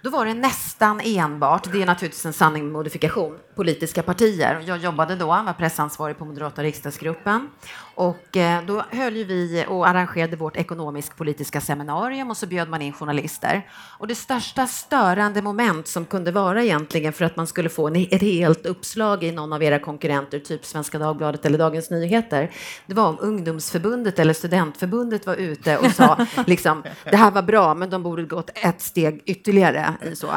då 0.06 0.12
var 0.12 0.26
det 0.26 0.34
nästan 0.34 1.02
enbart, 1.04 1.72
det 1.72 1.82
är 1.82 1.86
naturligtvis 1.86 2.26
en 2.26 2.34
sanning 2.34 2.63
med 2.63 2.74
modifikation, 2.74 3.38
politiska 3.56 4.04
partier. 4.04 4.63
Jag 4.68 4.78
jobbade 4.78 5.15
då, 5.15 5.26
var 5.26 5.54
pressansvarig 5.54 6.18
på 6.18 6.26
Moderata 6.26 6.63
riksdagsgruppen. 6.63 7.50
Och 7.95 8.38
eh, 8.38 8.65
då 8.65 8.84
höll 8.91 9.13
vi 9.13 9.65
och 9.67 9.88
arrangerade 9.88 10.36
vårt 10.36 10.58
ekonomisk-politiska 10.58 11.62
seminarium 11.62 12.29
och 12.29 12.38
så 12.38 12.47
bjöd 12.47 12.69
man 12.69 12.81
in 12.81 12.93
journalister. 12.93 13.67
Och 13.99 14.08
det 14.08 14.15
största 14.15 14.67
störande 14.67 15.41
moment 15.41 15.88
som 15.88 16.05
kunde 16.05 16.31
vara 16.31 16.63
egentligen 16.63 17.13
för 17.13 17.25
att 17.25 17.36
man 17.36 17.47
skulle 17.47 17.69
få 17.69 17.88
ett 17.88 18.21
helt 18.21 18.65
uppslag 18.65 19.23
i 19.23 19.31
någon 19.31 19.53
av 19.53 19.63
era 19.63 19.79
konkurrenter, 19.79 20.39
typ 20.39 20.65
Svenska 20.65 20.99
Dagbladet 20.99 21.45
eller 21.45 21.58
Dagens 21.58 21.89
Nyheter, 21.89 22.51
det 22.86 22.93
var 22.93 23.10
om 23.10 23.17
ungdomsförbundet 23.19 24.19
eller 24.19 24.34
studentförbundet 24.34 25.25
var 25.25 25.36
ute 25.36 25.77
och 25.77 25.91
sa 25.91 26.25
liksom, 26.47 26.84
det 27.03 27.17
här 27.17 27.31
var 27.31 27.41
bra, 27.41 27.73
men 27.73 27.89
de 27.89 28.03
borde 28.03 28.23
gått 28.23 28.49
ett 28.55 28.81
steg 28.81 29.21
ytterligare. 29.25 29.93
Så. 30.13 30.27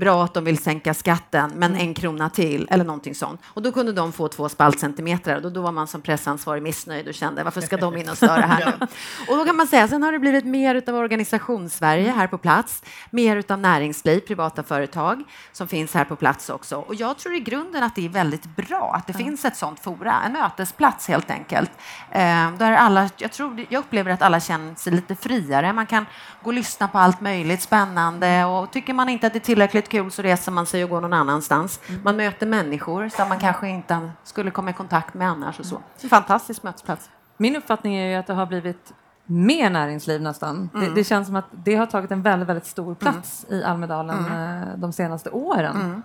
Bra 0.00 0.24
att 0.24 0.34
de 0.34 0.44
vill 0.44 0.58
sänka 0.58 0.94
skatten, 0.94 1.52
men 1.56 1.76
en 1.76 1.94
krona 1.94 2.30
till 2.30 2.68
eller 2.70 2.84
någonting 2.84 3.14
sånt. 3.14 3.40
Och 3.46 3.62
då 3.62 3.72
kunde 3.72 3.92
de 3.92 4.12
få 4.12 4.28
två 4.28 4.48
spaltcentimeter 4.48 5.44
och 5.44 5.52
då 5.52 5.60
var 5.62 5.72
man 5.72 5.86
som 5.86 6.02
pressansvarig 6.02 6.62
missnöjd 6.62 7.03
och 7.08 7.14
kände 7.14 7.44
varför 7.44 7.60
ska 7.60 7.76
de 7.76 7.96
in 7.96 8.08
och 8.08 8.16
störa 8.16 8.46
här 8.46 8.76
nu? 8.80 8.86
Och 9.28 9.36
då 9.36 9.44
kan 9.44 9.56
man 9.56 9.66
säga, 9.66 9.88
sen 9.88 10.02
har 10.02 10.12
det 10.12 10.18
blivit 10.18 10.44
mer 10.44 10.74
utav 10.74 10.94
organisationssverige 10.94 12.10
här 12.10 12.26
på 12.26 12.38
plats, 12.38 12.82
mer 13.10 13.36
utav 13.36 13.58
näringsliv, 13.58 14.20
privata 14.20 14.62
företag 14.62 15.24
som 15.52 15.68
finns 15.68 15.94
här 15.94 16.04
på 16.04 16.16
plats 16.16 16.50
också. 16.50 16.76
Och 16.76 16.94
jag 16.94 17.18
tror 17.18 17.34
i 17.34 17.40
grunden 17.40 17.82
att 17.82 17.94
det 17.94 18.04
är 18.04 18.08
väldigt 18.08 18.56
bra 18.56 18.94
att 18.96 19.06
det 19.06 19.12
finns 19.12 19.44
ett 19.44 19.56
sånt 19.56 19.80
fora, 19.80 20.22
en 20.26 20.32
mötesplats 20.32 21.08
helt 21.08 21.30
enkelt. 21.30 21.70
Eh, 22.10 22.52
där 22.58 22.72
alla, 22.72 23.10
jag, 23.16 23.32
tror, 23.32 23.66
jag 23.68 23.80
upplever 23.80 24.10
att 24.10 24.22
alla 24.22 24.40
känner 24.40 24.74
sig 24.74 24.92
lite 24.92 25.14
friare. 25.14 25.72
Man 25.72 25.86
kan 25.86 26.06
gå 26.42 26.50
och 26.50 26.54
lyssna 26.54 26.88
på 26.88 26.98
allt 26.98 27.20
möjligt 27.20 27.62
spännande 27.62 28.44
och 28.44 28.70
tycker 28.70 28.94
man 28.94 29.08
inte 29.08 29.26
att 29.26 29.32
det 29.32 29.38
är 29.38 29.40
tillräckligt 29.40 29.88
kul 29.88 30.10
så 30.10 30.22
reser 30.22 30.52
man 30.52 30.66
sig 30.66 30.84
och 30.84 30.90
går 30.90 31.00
någon 31.00 31.12
annanstans. 31.12 31.80
Man 32.02 32.16
möter 32.16 32.46
människor 32.46 33.08
som 33.08 33.28
man 33.28 33.38
kanske 33.38 33.68
inte 33.68 34.10
skulle 34.24 34.50
komma 34.50 34.70
i 34.70 34.72
kontakt 34.72 35.14
med 35.14 35.28
annars 35.28 35.60
och 35.60 35.66
så. 35.66 35.80
En 36.02 36.08
fantastisk 36.08 36.62
mötesplats. 36.62 36.93
Min 37.36 37.56
uppfattning 37.56 37.94
är 37.94 38.10
ju 38.10 38.14
att 38.14 38.26
det 38.26 38.34
har 38.34 38.46
blivit 38.46 38.92
mer 39.26 39.70
näringsliv 39.70 40.22
nästan. 40.22 40.70
Mm. 40.74 40.86
Det, 40.86 40.94
det, 40.94 41.04
känns 41.04 41.26
som 41.26 41.36
att 41.36 41.44
det 41.50 41.74
har 41.74 41.86
tagit 41.86 42.10
en 42.10 42.22
väldigt, 42.22 42.48
väldigt 42.48 42.66
stor 42.66 42.94
plats 42.94 43.46
mm. 43.48 43.60
i 43.60 43.64
Almedalen 43.64 44.26
mm. 44.26 44.80
de 44.80 44.92
senaste 44.92 45.30
åren. 45.30 45.76
Mm. 45.76 46.02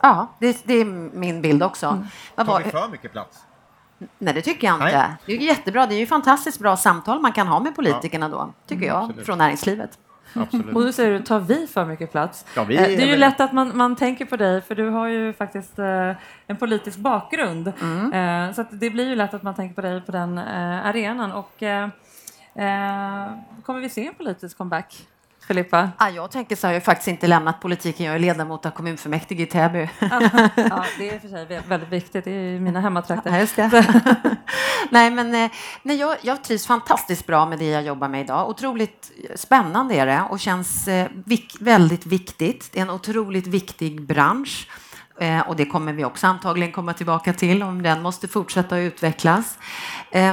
Ja, 0.00 0.26
det, 0.38 0.62
det, 0.64 0.74
är 0.74 0.84
min 1.16 1.42
bild 1.42 1.62
också. 1.62 1.86
Mm. 1.86 2.46
Tar 2.46 2.62
vi 2.64 2.70
för 2.70 2.88
mycket 2.88 3.12
plats? 3.12 3.38
Nej, 4.18 4.34
det 4.34 4.42
tycker 4.42 4.66
jag 4.66 4.76
inte. 4.76 4.84
Nej. 4.84 5.16
Det 5.26 5.32
är 5.32 5.38
jättebra. 5.38 5.86
Det 5.86 5.94
är 5.94 5.98
ju 5.98 6.06
fantastiskt 6.06 6.58
bra 6.58 6.76
samtal 6.76 7.20
man 7.20 7.32
kan 7.32 7.48
ha 7.48 7.60
med 7.60 7.76
politikerna 7.76 8.28
då, 8.28 8.52
tycker 8.66 8.86
jag, 8.86 9.02
Absolut. 9.02 9.26
från 9.26 9.38
näringslivet. 9.38 9.98
Absolut. 10.34 10.76
Och 10.76 10.82
då 10.82 10.92
säger 10.92 11.10
du, 11.10 11.18
tar 11.22 11.40
vi 11.40 11.66
för 11.66 11.84
mycket 11.84 12.12
plats? 12.12 12.46
Ja, 12.56 12.64
vi, 12.64 12.76
det 12.76 13.02
är 13.02 13.06
ju 13.06 13.16
lätt 13.16 13.40
att 13.40 13.52
man, 13.52 13.76
man 13.76 13.96
tänker 13.96 14.24
på 14.24 14.36
dig, 14.36 14.60
för 14.60 14.74
du 14.74 14.88
har 14.88 15.06
ju 15.06 15.32
faktiskt 15.32 15.78
eh, 15.78 16.12
en 16.46 16.56
politisk 16.56 16.98
bakgrund. 16.98 17.72
Mm. 17.80 18.12
Eh, 18.48 18.54
så 18.54 18.64
det 18.70 18.90
blir 18.90 19.08
ju 19.08 19.14
lätt 19.14 19.34
att 19.34 19.42
man 19.42 19.54
tänker 19.54 19.74
på 19.74 19.80
dig 19.80 20.00
på 20.00 20.12
den 20.12 20.38
eh, 20.38 20.86
arenan. 20.86 21.32
Och, 21.32 21.62
eh, 21.62 21.88
eh, 22.54 23.30
kommer 23.62 23.80
vi 23.80 23.88
se 23.88 24.06
en 24.06 24.14
politisk 24.14 24.58
comeback? 24.58 25.06
Filippa? 25.52 25.90
Ja, 25.98 26.10
jag 26.10 26.30
tänker 26.30 26.56
så 26.56 26.66
här, 26.66 26.74
jag 26.74 26.80
har 26.80 26.84
faktiskt 26.84 27.08
inte 27.08 27.26
lämnat 27.26 27.60
politiken. 27.60 28.06
Jag 28.06 28.14
är 28.14 28.18
ledamot 28.18 28.66
av 28.66 28.70
kommunfullmäktige 28.70 29.42
i 29.42 29.46
Täby. 29.46 29.88
ja, 30.00 30.84
det 30.98 31.10
är 31.10 31.18
för 31.18 31.28
sig 31.28 31.62
väldigt 31.68 31.88
viktigt. 31.88 32.24
Det 32.24 32.30
är 32.30 32.60
mina 32.60 32.80
hemmatrakter. 32.80 33.48
Ja, 33.56 33.70
nej, 34.90 35.10
men 35.10 35.34
eh, 35.34 35.50
nej, 35.82 35.96
jag, 35.96 36.16
jag 36.22 36.44
trivs 36.44 36.66
fantastiskt 36.66 37.26
bra 37.26 37.46
med 37.46 37.58
det 37.58 37.70
jag 37.70 37.82
jobbar 37.82 38.08
med 38.08 38.20
idag. 38.20 38.48
Otroligt 38.48 39.12
spännande 39.34 39.94
är 39.94 40.06
det 40.06 40.22
och 40.30 40.40
känns 40.40 40.88
eh, 40.88 41.08
vik 41.24 41.56
väldigt 41.60 42.06
viktigt. 42.06 42.70
Det 42.72 42.78
är 42.78 42.82
en 42.82 42.90
otroligt 42.90 43.46
viktig 43.46 44.02
bransch. 44.02 44.68
Eh, 45.18 45.48
och 45.48 45.56
det 45.56 45.66
kommer 45.66 45.92
vi 45.92 46.04
också 46.04 46.26
antagligen 46.26 46.72
komma 46.72 46.92
tillbaka 46.92 47.32
till 47.32 47.62
om 47.62 47.82
den 47.82 48.02
måste 48.02 48.28
fortsätta 48.28 48.76
att 48.76 48.80
utvecklas. 48.80 49.58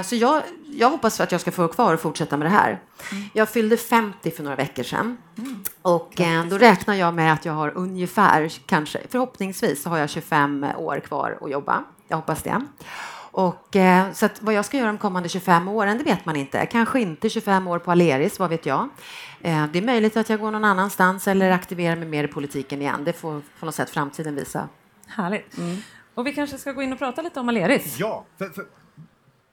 Så 0.03 0.15
jag, 0.15 0.41
jag 0.71 0.89
hoppas 0.89 1.19
att 1.19 1.31
jag 1.31 1.41
ska 1.41 1.51
få 1.51 1.61
vara 1.61 1.73
kvar 1.73 1.93
och 1.93 1.99
fortsätta 1.99 2.37
med 2.37 2.45
det 2.45 2.51
här. 2.51 2.81
Mm. 3.11 3.23
Jag 3.33 3.49
fyllde 3.49 3.77
50 3.77 4.31
för 4.31 4.43
några 4.43 4.55
veckor 4.55 4.83
sedan 4.83 5.17
mm. 5.37 5.63
och 5.81 6.21
eh, 6.21 6.45
då 6.45 6.57
räknar 6.57 6.95
jag 6.95 7.13
med 7.13 7.33
att 7.33 7.45
jag 7.45 7.53
har 7.53 7.71
ungefär, 7.75 8.51
kanske 8.65 8.99
förhoppningsvis, 9.09 9.83
så 9.83 9.89
har 9.89 9.97
jag 9.97 10.09
25 10.09 10.65
år 10.77 10.99
kvar 10.99 11.37
att 11.41 11.51
jobba. 11.51 11.83
Jag 12.07 12.17
hoppas 12.17 12.43
det. 12.43 12.65
Och, 13.31 13.75
eh, 13.75 14.11
så 14.13 14.29
vad 14.39 14.53
jag 14.53 14.65
ska 14.65 14.77
göra 14.77 14.87
de 14.87 14.97
kommande 14.97 15.29
25 15.29 15.67
åren, 15.67 15.97
det 15.97 16.03
vet 16.03 16.25
man 16.25 16.35
inte. 16.35 16.65
Kanske 16.65 17.01
inte 17.01 17.29
25 17.29 17.67
år 17.67 17.79
på 17.79 17.91
Aleris, 17.91 18.39
vad 18.39 18.49
vet 18.49 18.65
jag. 18.65 18.89
Eh, 19.41 19.65
det 19.67 19.79
är 19.79 19.83
möjligt 19.83 20.17
att 20.17 20.29
jag 20.29 20.39
går 20.39 20.51
någon 20.51 20.65
annanstans 20.65 21.27
eller 21.27 21.51
aktiverar 21.51 21.95
mig 21.95 22.07
mer 22.07 22.23
i 22.23 22.27
politiken 22.27 22.81
igen. 22.81 23.03
Det 23.03 23.13
får 23.13 23.41
på 23.59 23.65
något 23.65 23.75
sätt 23.75 23.89
framtiden 23.89 24.35
visa. 24.35 24.69
Härligt. 25.07 25.57
Mm. 25.57 25.77
Och 26.13 26.27
vi 26.27 26.33
kanske 26.33 26.57
ska 26.57 26.71
gå 26.71 26.81
in 26.81 26.93
och 26.93 26.99
prata 26.99 27.21
lite 27.21 27.39
om 27.39 27.49
Aleris. 27.49 27.95
Ja, 27.99 28.25
för, 28.37 28.49
för, 28.49 28.65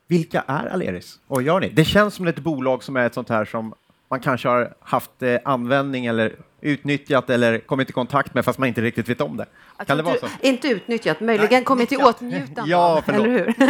vilka 0.07 0.45
är 0.47 0.67
Aleris? 0.67 1.19
Och 1.27 1.43
gör 1.43 1.61
ni? 1.61 1.69
Det 1.69 1.85
känns 1.85 2.15
som 2.15 2.27
ett 2.27 2.39
bolag 2.39 2.83
som 2.83 2.97
är 2.97 3.07
ett 3.07 3.15
sånt 3.15 3.29
här 3.29 3.45
som 3.45 3.75
man 4.11 4.21
kanske 4.21 4.49
har 4.49 4.75
haft 4.81 5.23
eh, 5.23 5.37
användning 5.45 6.07
eller 6.07 6.37
utnyttjat 6.61 7.31
eller 7.31 7.59
kommit 7.59 7.91
i 7.91 7.93
kontakt 7.93 8.35
med 8.35 8.45
fast 8.45 8.59
man 8.59 8.69
inte 8.69 8.81
riktigt 8.81 9.09
vet 9.09 9.21
om 9.21 9.37
det. 9.37 9.47
Kan 9.87 9.97
det 9.97 10.03
vara 10.03 10.17
så? 10.19 10.27
Inte 10.41 10.69
utnyttjat, 10.69 11.21
möjligen 11.21 11.51
Nej, 11.51 11.65
kommit 11.65 11.93
i 11.93 11.97
åtnjutande 11.97 12.71
ja, 12.71 13.03
eller 13.07 13.29
hur? 13.29 13.55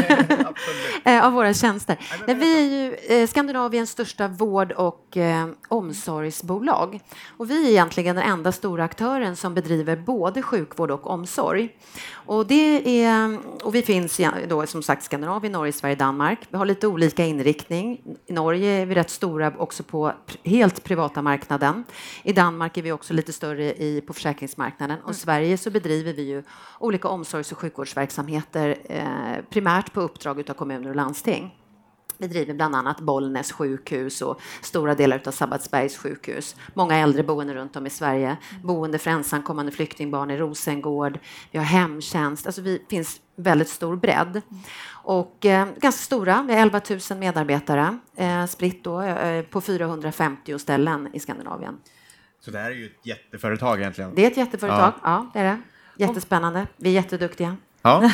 Eh, 1.04 1.26
av 1.26 1.32
våra 1.32 1.54
tjänster. 1.54 1.98
Nej, 2.26 2.36
vi 2.36 2.58
är 2.58 2.62
ju 2.62 2.94
eh, 2.94 3.28
Skandinaviens 3.28 3.90
största 3.90 4.28
vård 4.28 4.72
och 4.72 5.16
eh, 5.16 5.48
omsorgsbolag. 5.68 7.00
Och 7.36 7.50
vi 7.50 7.66
är 7.66 7.70
egentligen 7.70 8.16
den 8.16 8.24
enda 8.24 8.52
stora 8.52 8.84
aktören 8.84 9.36
som 9.36 9.54
bedriver 9.54 9.96
både 9.96 10.42
sjukvård 10.42 10.90
och 10.90 11.10
omsorg. 11.10 11.68
Och, 12.12 12.46
det 12.46 13.04
är, 13.04 13.38
och 13.64 13.74
vi 13.74 13.82
finns 13.82 14.20
då, 14.48 14.66
som 14.66 14.82
sagt 14.82 15.02
Skandinavien, 15.02 15.52
Norge, 15.52 15.72
Sverige, 15.72 15.94
Danmark. 15.94 16.38
Vi 16.50 16.58
har 16.58 16.66
lite 16.66 16.86
olika 16.86 17.24
inriktning. 17.24 18.00
I 18.26 18.32
Norge 18.32 18.70
är 18.70 18.86
vi 18.86 18.94
rätt 18.94 19.10
stora 19.10 19.52
också 19.58 19.82
på 19.82 20.12
helt 20.44 20.84
privata 20.84 21.22
marknaden. 21.22 21.84
I 22.22 22.32
Danmark 22.32 22.76
är 22.76 22.82
vi 22.86 22.92
också 22.92 23.14
lite 23.14 23.32
större 23.32 23.74
i, 23.74 24.00
på 24.06 24.12
försäkringsmarknaden. 24.12 24.98
Och 25.04 25.10
i 25.10 25.14
Sverige 25.14 25.58
så 25.58 25.70
bedriver 25.70 26.12
vi 26.12 26.22
ju 26.22 26.42
olika 26.78 27.08
omsorgs 27.08 27.52
och 27.52 27.58
sjukvårdsverksamheter 27.58 28.76
eh, 28.84 29.44
primärt 29.50 29.92
på 29.92 30.00
uppdrag 30.00 30.50
av 30.50 30.54
kommuner 30.54 30.88
och 30.88 30.96
landsting. 30.96 31.54
Vi 32.18 32.26
driver 32.26 32.54
bland 32.54 32.74
annat 32.74 33.00
Bollnäs 33.00 33.52
sjukhus 33.52 34.22
och 34.22 34.40
stora 34.62 34.94
delar 34.94 35.22
av 35.26 35.30
Sabbatsbergs 35.30 35.96
sjukhus. 35.96 36.56
Många 36.74 36.96
äldreboenden 36.96 37.56
runt 37.56 37.76
om 37.76 37.86
i 37.86 37.90
Sverige. 37.90 38.36
Boende 38.62 38.98
för 38.98 39.10
ensamkommande 39.10 39.72
flyktingbarn 39.72 40.30
i 40.30 40.36
Rosengård. 40.36 41.18
Vi 41.50 41.58
har 41.58 41.64
hemtjänst. 41.64 42.46
Alltså 42.46 42.62
vi 42.62 42.82
finns 42.90 43.20
väldigt 43.36 43.68
stor 43.68 43.96
bredd. 43.96 44.42
Och 44.88 45.46
eh, 45.46 45.68
ganska 45.80 46.02
stora, 46.02 46.44
vi 46.48 46.54
har 46.54 46.60
11 46.60 46.80
000 47.10 47.18
medarbetare 47.18 47.98
eh, 48.16 48.46
spritt 48.46 48.84
då, 48.84 49.02
eh, 49.02 49.42
på 49.42 49.60
450 49.60 50.58
ställen 50.58 51.08
i 51.12 51.20
Skandinavien. 51.20 51.78
Så 52.46 52.52
det 52.52 52.58
här 52.58 52.70
är 52.70 52.74
ju 52.74 52.86
ett 52.86 53.06
jätteföretag 53.06 53.80
egentligen? 53.80 54.14
Det 54.14 54.24
är 54.24 54.30
ett 54.30 54.36
jätteföretag, 54.36 54.92
ja, 54.94 55.00
ja 55.02 55.30
det 55.32 55.38
är 55.38 55.44
det. 55.44 55.60
Jättespännande. 56.04 56.66
Vi 56.76 56.88
är 56.88 56.92
jätteduktiga. 56.92 57.56
Ja. 57.82 58.10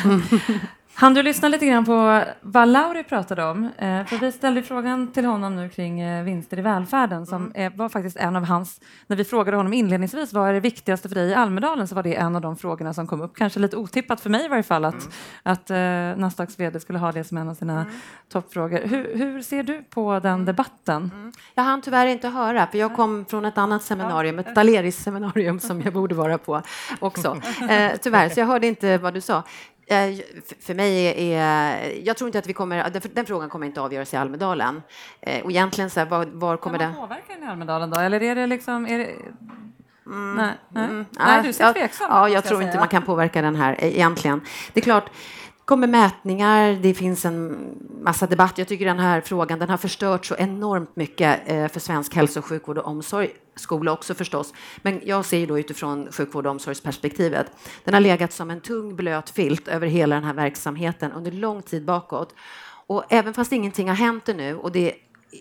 Han 0.95 1.13
du 1.13 1.23
lyssna 1.23 1.47
lite 1.47 1.65
grann 1.65 1.85
på 1.85 2.23
vad 2.41 2.67
Lauri 2.67 3.03
pratade 3.03 3.43
om? 3.45 3.63
Eh, 3.63 4.05
för 4.05 4.17
vi 4.17 4.31
ställde 4.31 4.63
frågan 4.63 5.11
till 5.11 5.25
honom 5.25 5.55
nu 5.55 5.69
kring 5.69 5.99
eh, 5.99 6.23
vinster 6.23 6.59
i 6.59 6.61
välfärden 6.61 7.25
som 7.25 7.51
mm. 7.55 7.77
var 7.77 7.89
faktiskt 7.89 8.17
en 8.17 8.35
av 8.35 8.45
hans, 8.45 8.81
när 9.07 9.17
vi 9.17 9.23
frågade 9.23 9.57
honom 9.57 9.73
inledningsvis 9.73 10.33
vad 10.33 10.49
är 10.49 10.53
det 10.53 10.59
viktigaste 10.59 11.09
för 11.09 11.15
dig 11.15 11.29
i 11.29 11.33
Almedalen 11.33 11.87
så 11.87 11.95
var 11.95 12.03
det 12.03 12.15
en 12.15 12.35
av 12.35 12.41
de 12.41 12.57
frågorna 12.57 12.93
som 12.93 13.07
kom 13.07 13.21
upp. 13.21 13.35
Kanske 13.35 13.59
lite 13.59 13.77
otippat 13.77 14.21
för 14.21 14.29
mig 14.29 14.45
i 14.45 14.47
varje 14.47 14.63
fall 14.63 14.85
att, 14.85 14.93
mm. 14.93 15.11
att 15.43 15.71
uh, 15.71 16.21
Nasdaqs 16.21 16.59
vd 16.59 16.79
skulle 16.79 16.99
ha 16.99 17.11
det 17.11 17.23
som 17.23 17.37
en 17.37 17.49
av 17.49 17.53
sina 17.53 17.81
mm. 17.81 17.93
toppfrågor. 18.31 18.81
Hur, 18.87 19.15
hur, 19.15 19.41
ser 19.41 19.63
du 19.63 19.83
på 19.83 20.19
den 20.19 20.33
mm. 20.33 20.45
debatten? 20.45 21.11
Mm. 21.13 21.31
Jag 21.55 21.63
hann 21.63 21.81
tyvärr 21.81 22.07
inte 22.07 22.27
höra 22.27 22.67
för 22.67 22.77
jag 22.77 22.95
kom 22.95 23.25
från 23.25 23.45
ett 23.45 23.57
annat 23.57 23.83
seminarium, 23.83 24.39
ett 24.39 24.55
Daleris-seminarium 24.55 25.59
som 25.59 25.81
jag 25.81 25.93
borde 25.93 26.15
vara 26.15 26.37
på 26.37 26.61
också. 26.99 27.37
Eh, 27.69 27.91
tyvärr, 28.01 28.29
så 28.29 28.39
jag 28.39 28.47
hörde 28.47 28.67
inte 28.67 28.97
vad 28.97 29.13
du 29.13 29.21
sa. 29.21 29.43
Eh, 29.85 30.15
för 30.59 30.73
mig 30.73 31.13
är, 31.33 31.91
jag 32.03 32.17
tror 32.17 32.27
inte 32.27 32.39
att 32.39 32.47
vi 32.47 32.53
kommer, 32.53 32.89
den 33.13 33.25
frågan 33.25 33.49
kommer 33.49 33.65
inte 33.65 33.81
avgöras 33.81 34.13
i 34.13 34.17
Almedalen. 34.17 34.81
Eh, 35.21 35.43
och 35.43 35.51
egentligen 35.51 35.89
så 35.89 35.99
här, 35.99 36.07
var, 36.07 36.25
var 36.25 36.57
kommer 36.57 36.77
det... 36.77 36.83
Kan 36.83 36.93
man 36.93 37.01
påverka 37.01 37.33
den 37.33 37.43
i 37.43 37.47
Almedalen 37.47 37.89
då, 37.89 37.99
eller 37.99 38.23
är 38.23 38.35
det 38.35 38.47
liksom, 38.47 38.85
är 38.85 38.97
det... 38.97 39.15
Mm, 40.05 40.35
nej, 40.35 40.53
nej. 40.69 40.83
Mm, 40.83 41.05
nej, 41.11 41.43
du 41.43 41.53
ser 41.53 41.73
tveksam 41.73 42.07
Ja, 42.09 42.29
jag 42.29 42.43
tror 42.43 42.63
inte 42.63 42.77
man 42.77 42.87
kan 42.87 43.03
påverka 43.03 43.41
den 43.41 43.55
här 43.55 43.75
eh, 43.79 43.87
egentligen. 43.87 44.41
Det 44.73 44.79
är 44.79 44.83
klart, 44.83 45.09
kommer 45.65 45.87
mätningar, 45.87 46.79
det 46.81 46.93
finns 46.93 47.25
en 47.25 47.67
massa 48.01 48.27
debatt. 48.27 48.57
Jag 48.57 48.67
tycker 48.67 48.85
den 48.85 48.99
här 48.99 49.21
frågan 49.21 49.59
den 49.59 49.69
har 49.69 49.77
förstört 49.77 50.25
så 50.25 50.35
enormt 50.35 50.95
mycket 50.95 51.41
eh, 51.45 51.67
för 51.67 51.79
svensk 51.79 52.15
hälso 52.15 52.39
och 52.39 52.45
sjukvård 52.45 52.77
och 52.77 52.87
omsorg 52.87 53.29
skola 53.55 53.91
också 53.91 54.13
förstås. 54.13 54.53
Men 54.81 55.01
jag 55.05 55.25
ser 55.25 55.47
då 55.47 55.59
utifrån 55.59 56.11
sjukvård 56.11 56.45
och 56.45 56.51
omsorgsperspektivet. 56.51 57.51
Den 57.83 57.93
har 57.93 58.01
legat 58.01 58.33
som 58.33 58.51
en 58.51 58.61
tung 58.61 58.95
blöt 58.95 59.29
filt 59.29 59.67
över 59.67 59.87
hela 59.87 60.15
den 60.15 60.23
här 60.23 60.33
verksamheten 60.33 61.11
under 61.11 61.31
lång 61.31 61.61
tid 61.61 61.85
bakåt. 61.85 62.35
Och 62.87 63.03
även 63.09 63.33
fast 63.33 63.51
ingenting 63.51 63.87
har 63.87 63.95
hänt 63.95 64.29
ännu 64.29 64.55
och 64.55 64.71
det 64.71 64.93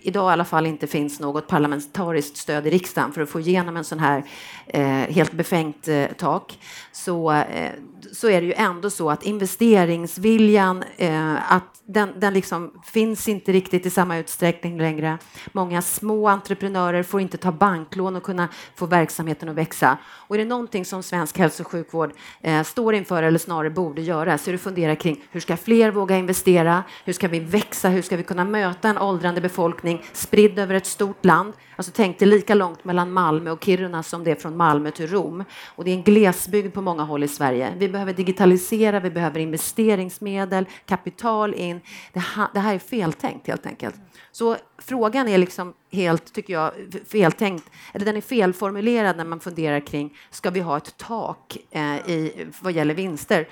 idag 0.03 0.31
i 0.31 0.33
alla 0.33 0.45
fall 0.45 0.67
inte 0.67 0.87
finns 0.87 1.21
något 1.21 1.47
parlamentariskt 1.47 2.37
stöd 2.37 2.67
i 2.67 2.71
riksdagen 2.71 3.13
för 3.13 3.21
att 3.21 3.29
få 3.29 3.41
igenom 3.41 3.77
en 3.77 3.85
sån 3.85 3.99
här 3.99 4.25
eh, 4.67 4.85
helt 4.87 5.33
befängt 5.33 5.89
eh, 5.89 6.07
tak 6.19 6.59
så, 6.93 7.33
eh, 7.33 7.73
så 8.13 8.29
är 8.29 8.41
det 8.41 8.47
ju 8.47 8.53
ändå 8.53 8.91
så 8.91 9.11
att 9.11 9.23
investeringsviljan, 9.23 10.85
eh, 10.97 11.53
att 11.53 11.83
den, 11.87 12.13
den 12.21 12.35
liksom 12.35 12.73
finns 12.85 13.29
inte 13.29 13.53
riktigt 13.53 13.87
i 13.87 13.91
samma 13.91 14.19
utsträckning 14.19 14.79
längre. 14.79 15.19
Många 15.53 15.83
små 15.83 16.29
entreprenörer 16.29 17.03
får 17.03 17.21
inte 17.21 17.37
ta 17.37 17.53
banklån 17.53 18.17
och 18.17 18.23
kunna 18.23 18.49
få 18.75 18.87
verksamheten 18.87 19.49
att 19.49 19.55
växa. 19.55 19.99
Och 20.05 20.35
är 20.35 20.39
det 20.39 20.45
någonting 20.45 20.85
som 20.85 21.03
svensk 21.03 21.39
hälso 21.39 21.63
och 21.63 21.71
sjukvård 21.71 22.13
eh, 22.41 22.63
står 22.63 22.95
inför, 22.95 23.23
eller 23.23 23.39
snarare 23.39 23.71
borde 23.71 24.03
göra, 24.03 24.39
så 24.39 24.51
är 24.51 24.53
det 24.53 24.57
att 24.57 24.63
fundera 24.63 24.97
kring 24.97 25.25
hur 25.31 25.41
ska 25.41 25.57
fler 25.57 25.91
våga 25.91 26.17
investera? 26.17 26.85
Hur 27.05 27.13
ska 27.13 27.29
vi 27.29 27.41
växa? 27.41 27.89
Hur 27.89 28.03
ska 28.03 28.17
vi 28.17 28.23
kunna 28.23 28.45
möta 28.45 28.89
en 28.89 28.99
åldrande 28.99 29.41
befolkning 29.41 30.05
spridd 30.13 30.59
över 30.59 30.75
ett 30.75 30.87
stort 30.87 31.25
land. 31.25 31.53
Alltså 31.77 31.93
tänk 31.95 32.19
dig 32.19 32.29
lika 32.29 32.55
långt 32.55 32.85
mellan 32.85 33.13
Malmö 33.13 33.51
och 33.51 33.65
Kiruna 33.65 34.03
som 34.03 34.25
det 34.25 34.31
är 34.31 34.35
från 34.35 34.57
Malmö 34.57 34.91
till 34.91 35.07
Rom. 35.07 35.45
Och 35.67 35.85
det 35.85 35.91
är 35.91 35.95
en 35.95 36.03
glesbygd 36.03 36.75
på 36.75 36.81
många 36.81 37.03
håll 37.03 37.25
i 37.25 37.29
Sverige. 37.29 37.73
Vi 37.77 37.89
behöver 38.05 38.17
digitalisera, 38.17 39.01
vi 39.01 39.11
behöver 39.11 39.41
investeringsmedel, 39.41 40.67
kapital 40.87 41.55
in. 41.55 41.81
Det 42.13 42.21
här, 42.21 42.49
det 42.55 42.61
här 42.61 42.75
är 42.75 42.79
feltänkt 42.79 43.47
helt 43.47 43.67
enkelt. 43.67 43.95
Så 44.33 44.57
frågan 44.79 45.29
är 45.29 45.39
liksom 45.39 45.75
helt, 45.93 46.33
tycker 46.33 46.53
jag, 46.53 46.73
feltänkt, 47.09 47.71
eller 47.93 48.07
den 48.07 48.17
är 48.17 48.21
felformulerad 48.21 49.17
när 49.17 49.25
man 49.25 49.41
funderar 49.41 49.81
kring, 49.81 50.17
ska 50.31 50.51
vi 50.51 50.61
ha 50.61 50.77
ett 50.77 50.97
tak 50.97 51.57
eh, 51.71 51.97
i, 52.11 52.47
vad 52.61 52.73
gäller 52.73 52.95
vinster? 52.95 53.49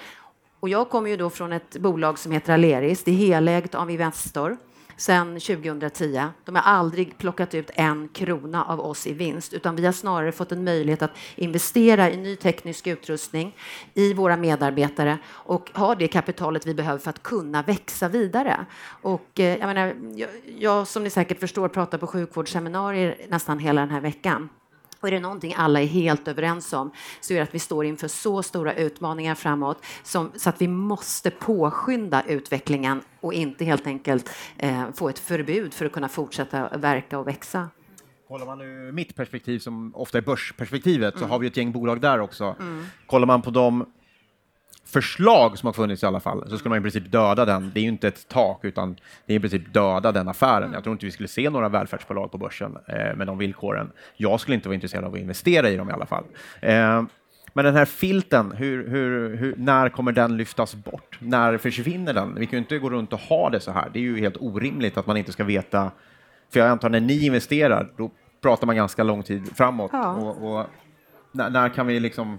Och 0.60 0.68
jag 0.68 0.90
kommer 0.90 1.10
ju 1.10 1.16
då 1.16 1.30
från 1.30 1.52
ett 1.52 1.76
bolag 1.76 2.18
som 2.18 2.32
heter 2.32 2.52
Aleris, 2.52 3.04
det 3.04 3.10
är 3.10 3.14
helägt 3.14 3.74
av 3.74 3.90
Investor 3.90 4.56
sedan 5.00 5.40
2010. 5.40 6.24
De 6.44 6.54
har 6.54 6.62
aldrig 6.62 7.18
plockat 7.18 7.54
ut 7.54 7.70
en 7.74 8.08
krona 8.08 8.64
av 8.64 8.80
oss 8.80 9.06
i 9.06 9.12
vinst, 9.12 9.52
utan 9.52 9.76
vi 9.76 9.86
har 9.86 9.92
snarare 9.92 10.32
fått 10.32 10.52
en 10.52 10.64
möjlighet 10.64 11.02
att 11.02 11.16
investera 11.36 12.10
i 12.10 12.16
ny 12.16 12.36
teknisk 12.36 12.86
utrustning, 12.86 13.56
i 13.94 14.14
våra 14.14 14.36
medarbetare 14.36 15.18
och 15.28 15.70
ha 15.74 15.94
det 15.94 16.08
kapitalet 16.08 16.66
vi 16.66 16.74
behöver 16.74 16.98
för 16.98 17.10
att 17.10 17.22
kunna 17.22 17.62
växa 17.62 18.08
vidare. 18.08 18.66
Och 19.02 19.40
eh, 19.40 19.58
jag, 19.58 19.66
menar, 19.66 19.94
jag, 20.14 20.30
jag 20.58 20.86
som 20.86 21.04
ni 21.04 21.10
säkert 21.10 21.40
förstår 21.40 21.68
pratar 21.68 21.98
på 21.98 22.06
sjukvårdsseminarier 22.06 23.16
nästan 23.28 23.58
hela 23.58 23.80
den 23.80 23.90
här 23.90 24.00
veckan. 24.00 24.48
Och 25.00 25.08
är 25.08 25.12
det 25.12 25.20
någonting 25.20 25.54
alla 25.56 25.80
är 25.80 25.86
helt 25.86 26.28
överens 26.28 26.72
om 26.72 26.90
så 27.20 27.32
är 27.32 27.36
det 27.36 27.42
att 27.42 27.54
vi 27.54 27.58
står 27.58 27.84
inför 27.84 28.08
så 28.08 28.42
stora 28.42 28.74
utmaningar 28.74 29.34
framåt 29.34 29.84
som, 30.02 30.32
så 30.36 30.48
att 30.48 30.60
vi 30.60 30.68
måste 30.68 31.30
påskynda 31.30 32.22
utvecklingen 32.26 33.02
och 33.20 33.34
inte 33.34 33.64
helt 33.64 33.86
enkelt 33.86 34.30
eh, 34.56 34.90
få 34.94 35.08
ett 35.08 35.18
förbud 35.18 35.74
för 35.74 35.86
att 35.86 35.92
kunna 35.92 36.08
fortsätta 36.08 36.78
verka 36.78 37.18
och 37.18 37.28
växa. 37.28 37.68
Kollar 38.28 38.46
man 38.46 38.58
nu 38.58 38.92
mitt 38.92 39.16
perspektiv, 39.16 39.58
som 39.58 39.94
ofta 39.94 40.18
är 40.18 40.22
börsperspektivet, 40.22 41.14
mm. 41.14 41.28
så 41.28 41.32
har 41.32 41.38
vi 41.38 41.46
ett 41.46 41.56
gäng 41.56 41.72
bolag 41.72 42.00
där 42.00 42.20
också. 42.20 42.56
Mm. 42.60 42.84
Kollar 43.06 43.26
man 43.26 43.42
på 43.42 43.50
de 43.50 43.86
förslag 44.86 45.58
som 45.58 45.66
har 45.66 45.72
funnits 45.72 46.02
i 46.02 46.06
alla 46.06 46.20
fall, 46.20 46.50
så 46.50 46.58
skulle 46.58 46.70
man 46.70 46.78
i 46.78 46.82
princip 46.82 47.12
döda 47.12 47.44
den. 47.44 47.70
Det 47.74 47.80
är 47.80 47.82
ju 47.82 47.88
inte 47.88 48.08
ett 48.08 48.28
tak, 48.28 48.64
utan 48.64 48.96
det 49.26 49.32
är 49.32 49.36
i 49.36 49.40
princip 49.40 49.72
döda 49.72 50.12
den 50.12 50.28
affären. 50.28 50.72
Jag 50.72 50.82
tror 50.82 50.92
inte 50.92 51.06
vi 51.06 51.12
skulle 51.12 51.28
se 51.28 51.50
några 51.50 51.68
välfärdsbolag 51.68 52.32
på 52.32 52.38
börsen 52.38 52.78
eh, 52.88 53.16
med 53.16 53.26
de 53.26 53.38
villkoren. 53.38 53.92
Jag 54.16 54.40
skulle 54.40 54.54
inte 54.54 54.68
vara 54.68 54.74
intresserad 54.74 55.04
av 55.04 55.14
att 55.14 55.20
investera 55.20 55.68
i 55.68 55.76
dem 55.76 55.90
i 55.90 55.92
alla 55.92 56.06
fall. 56.06 56.24
Eh, 56.60 57.02
men 57.52 57.64
den 57.64 57.76
här 57.76 57.84
filten, 57.84 58.52
hur, 58.52 58.88
hur, 58.88 59.36
hur, 59.36 59.54
när 59.56 59.88
kommer 59.88 60.12
den 60.12 60.36
lyftas 60.36 60.74
bort? 60.74 61.18
När 61.20 61.58
försvinner 61.58 62.14
den? 62.14 62.34
Vi 62.34 62.46
kan 62.46 62.52
ju 62.52 62.58
inte 62.58 62.78
gå 62.78 62.90
runt 62.90 63.12
och 63.12 63.20
ha 63.20 63.50
det 63.50 63.60
så 63.60 63.70
här. 63.70 63.90
Det 63.92 63.98
är 63.98 64.02
ju 64.02 64.20
helt 64.20 64.36
orimligt 64.40 64.98
att 64.98 65.06
man 65.06 65.16
inte 65.16 65.32
ska 65.32 65.44
veta. 65.44 65.90
För 66.52 66.60
jag 66.60 66.68
antar 66.68 66.88
när 66.88 67.00
ni 67.00 67.26
investerar, 67.26 67.92
då 67.96 68.10
pratar 68.42 68.66
man 68.66 68.76
ganska 68.76 69.02
lång 69.02 69.22
tid 69.22 69.56
framåt. 69.56 69.90
Ja. 69.92 70.14
Och, 70.14 70.60
och 70.60 70.66
när, 71.32 71.50
när, 71.50 71.68
kan 71.68 71.86
vi 71.86 72.00
liksom 72.00 72.38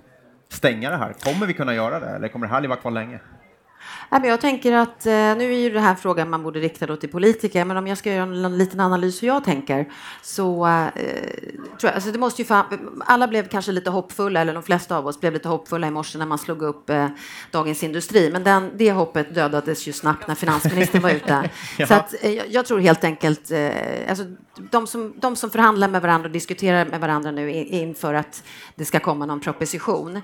stänga 0.52 0.90
det 0.90 0.98
här? 0.98 1.14
Kommer 1.14 1.48
vi 1.48 1.54
kunna 1.54 1.74
göra 1.74 2.00
det 2.00 2.10
eller 2.10 2.28
kommer 2.28 2.48
det 2.48 2.54
här 2.54 2.68
vara 2.68 2.80
kvar 2.80 2.92
länge? 2.92 3.20
Jag 4.12 4.42
tänker 4.42 4.74
att 4.74 5.06
eh, 5.06 5.12
nu 5.12 5.54
är 5.54 5.60
ju 5.60 5.70
det 5.70 5.80
här 5.80 5.96
frågan 5.96 6.30
man 6.30 6.44
borde 6.44 6.60
rikta 6.60 6.98
till 6.98 7.10
politiker, 7.10 7.66
men 7.66 7.78
om 7.78 7.88
jag 7.88 7.98
ska 7.98 8.14
göra 8.14 8.24
en 8.24 8.58
liten 8.58 8.80
analys 8.80 9.24
hur 9.24 9.28
jag 9.28 9.44
tänker 9.44 9.92
så 10.22 10.68
eh, 10.68 10.92
tror 11.80 11.82
jag, 11.82 11.94
alltså 11.94 12.12
det 12.12 12.20
måste 12.20 12.42
ju 12.42 12.46
fan, 12.46 13.02
alla 13.06 13.28
blev 13.28 13.48
kanske 13.48 13.72
lite 13.72 13.90
hoppfulla, 13.90 14.42
eller 14.42 14.54
de 14.54 14.64
flesta 14.64 14.98
av 14.98 15.08
oss 15.08 15.20
blev 15.20 15.34
lite 15.34 15.48
hoppfulla 15.48 15.88
i 15.88 15.92
morse 15.92 16.18
när 16.18 16.26
man 16.26 16.38
slog 16.38 16.62
upp 16.62 16.90
eh, 16.90 17.08
Dagens 17.52 17.84
Industri, 17.84 18.32
men 18.32 18.44
den, 18.44 18.72
det 18.76 18.92
hoppet 18.92 19.36
dödades 19.36 19.88
ju 19.88 19.94
snabbt 19.94 20.28
när 20.28 20.36
finansministern 20.36 21.02
var 21.02 21.10
ute. 21.10 21.50
ja. 21.78 21.88
Så 21.88 21.94
att, 21.94 22.14
jag 22.48 22.66
tror 22.66 22.80
helt 22.80 23.04
enkelt, 23.04 23.52
alltså, 24.10 24.26
de, 24.72 24.88
som, 24.88 25.14
de 25.16 25.36
som 25.36 25.50
förhandlar 25.50 25.88
med 25.88 26.02
varandra 26.02 26.28
och 26.28 26.34
diskuterar 26.34 26.86
med 26.86 27.00
varandra 27.00 27.32
nu 27.32 27.52
inför 27.54 28.14
att 28.14 28.44
det 28.76 28.86
ska 28.86 29.00
komma 29.00 29.26
någon 29.26 29.40
proposition 29.40 30.22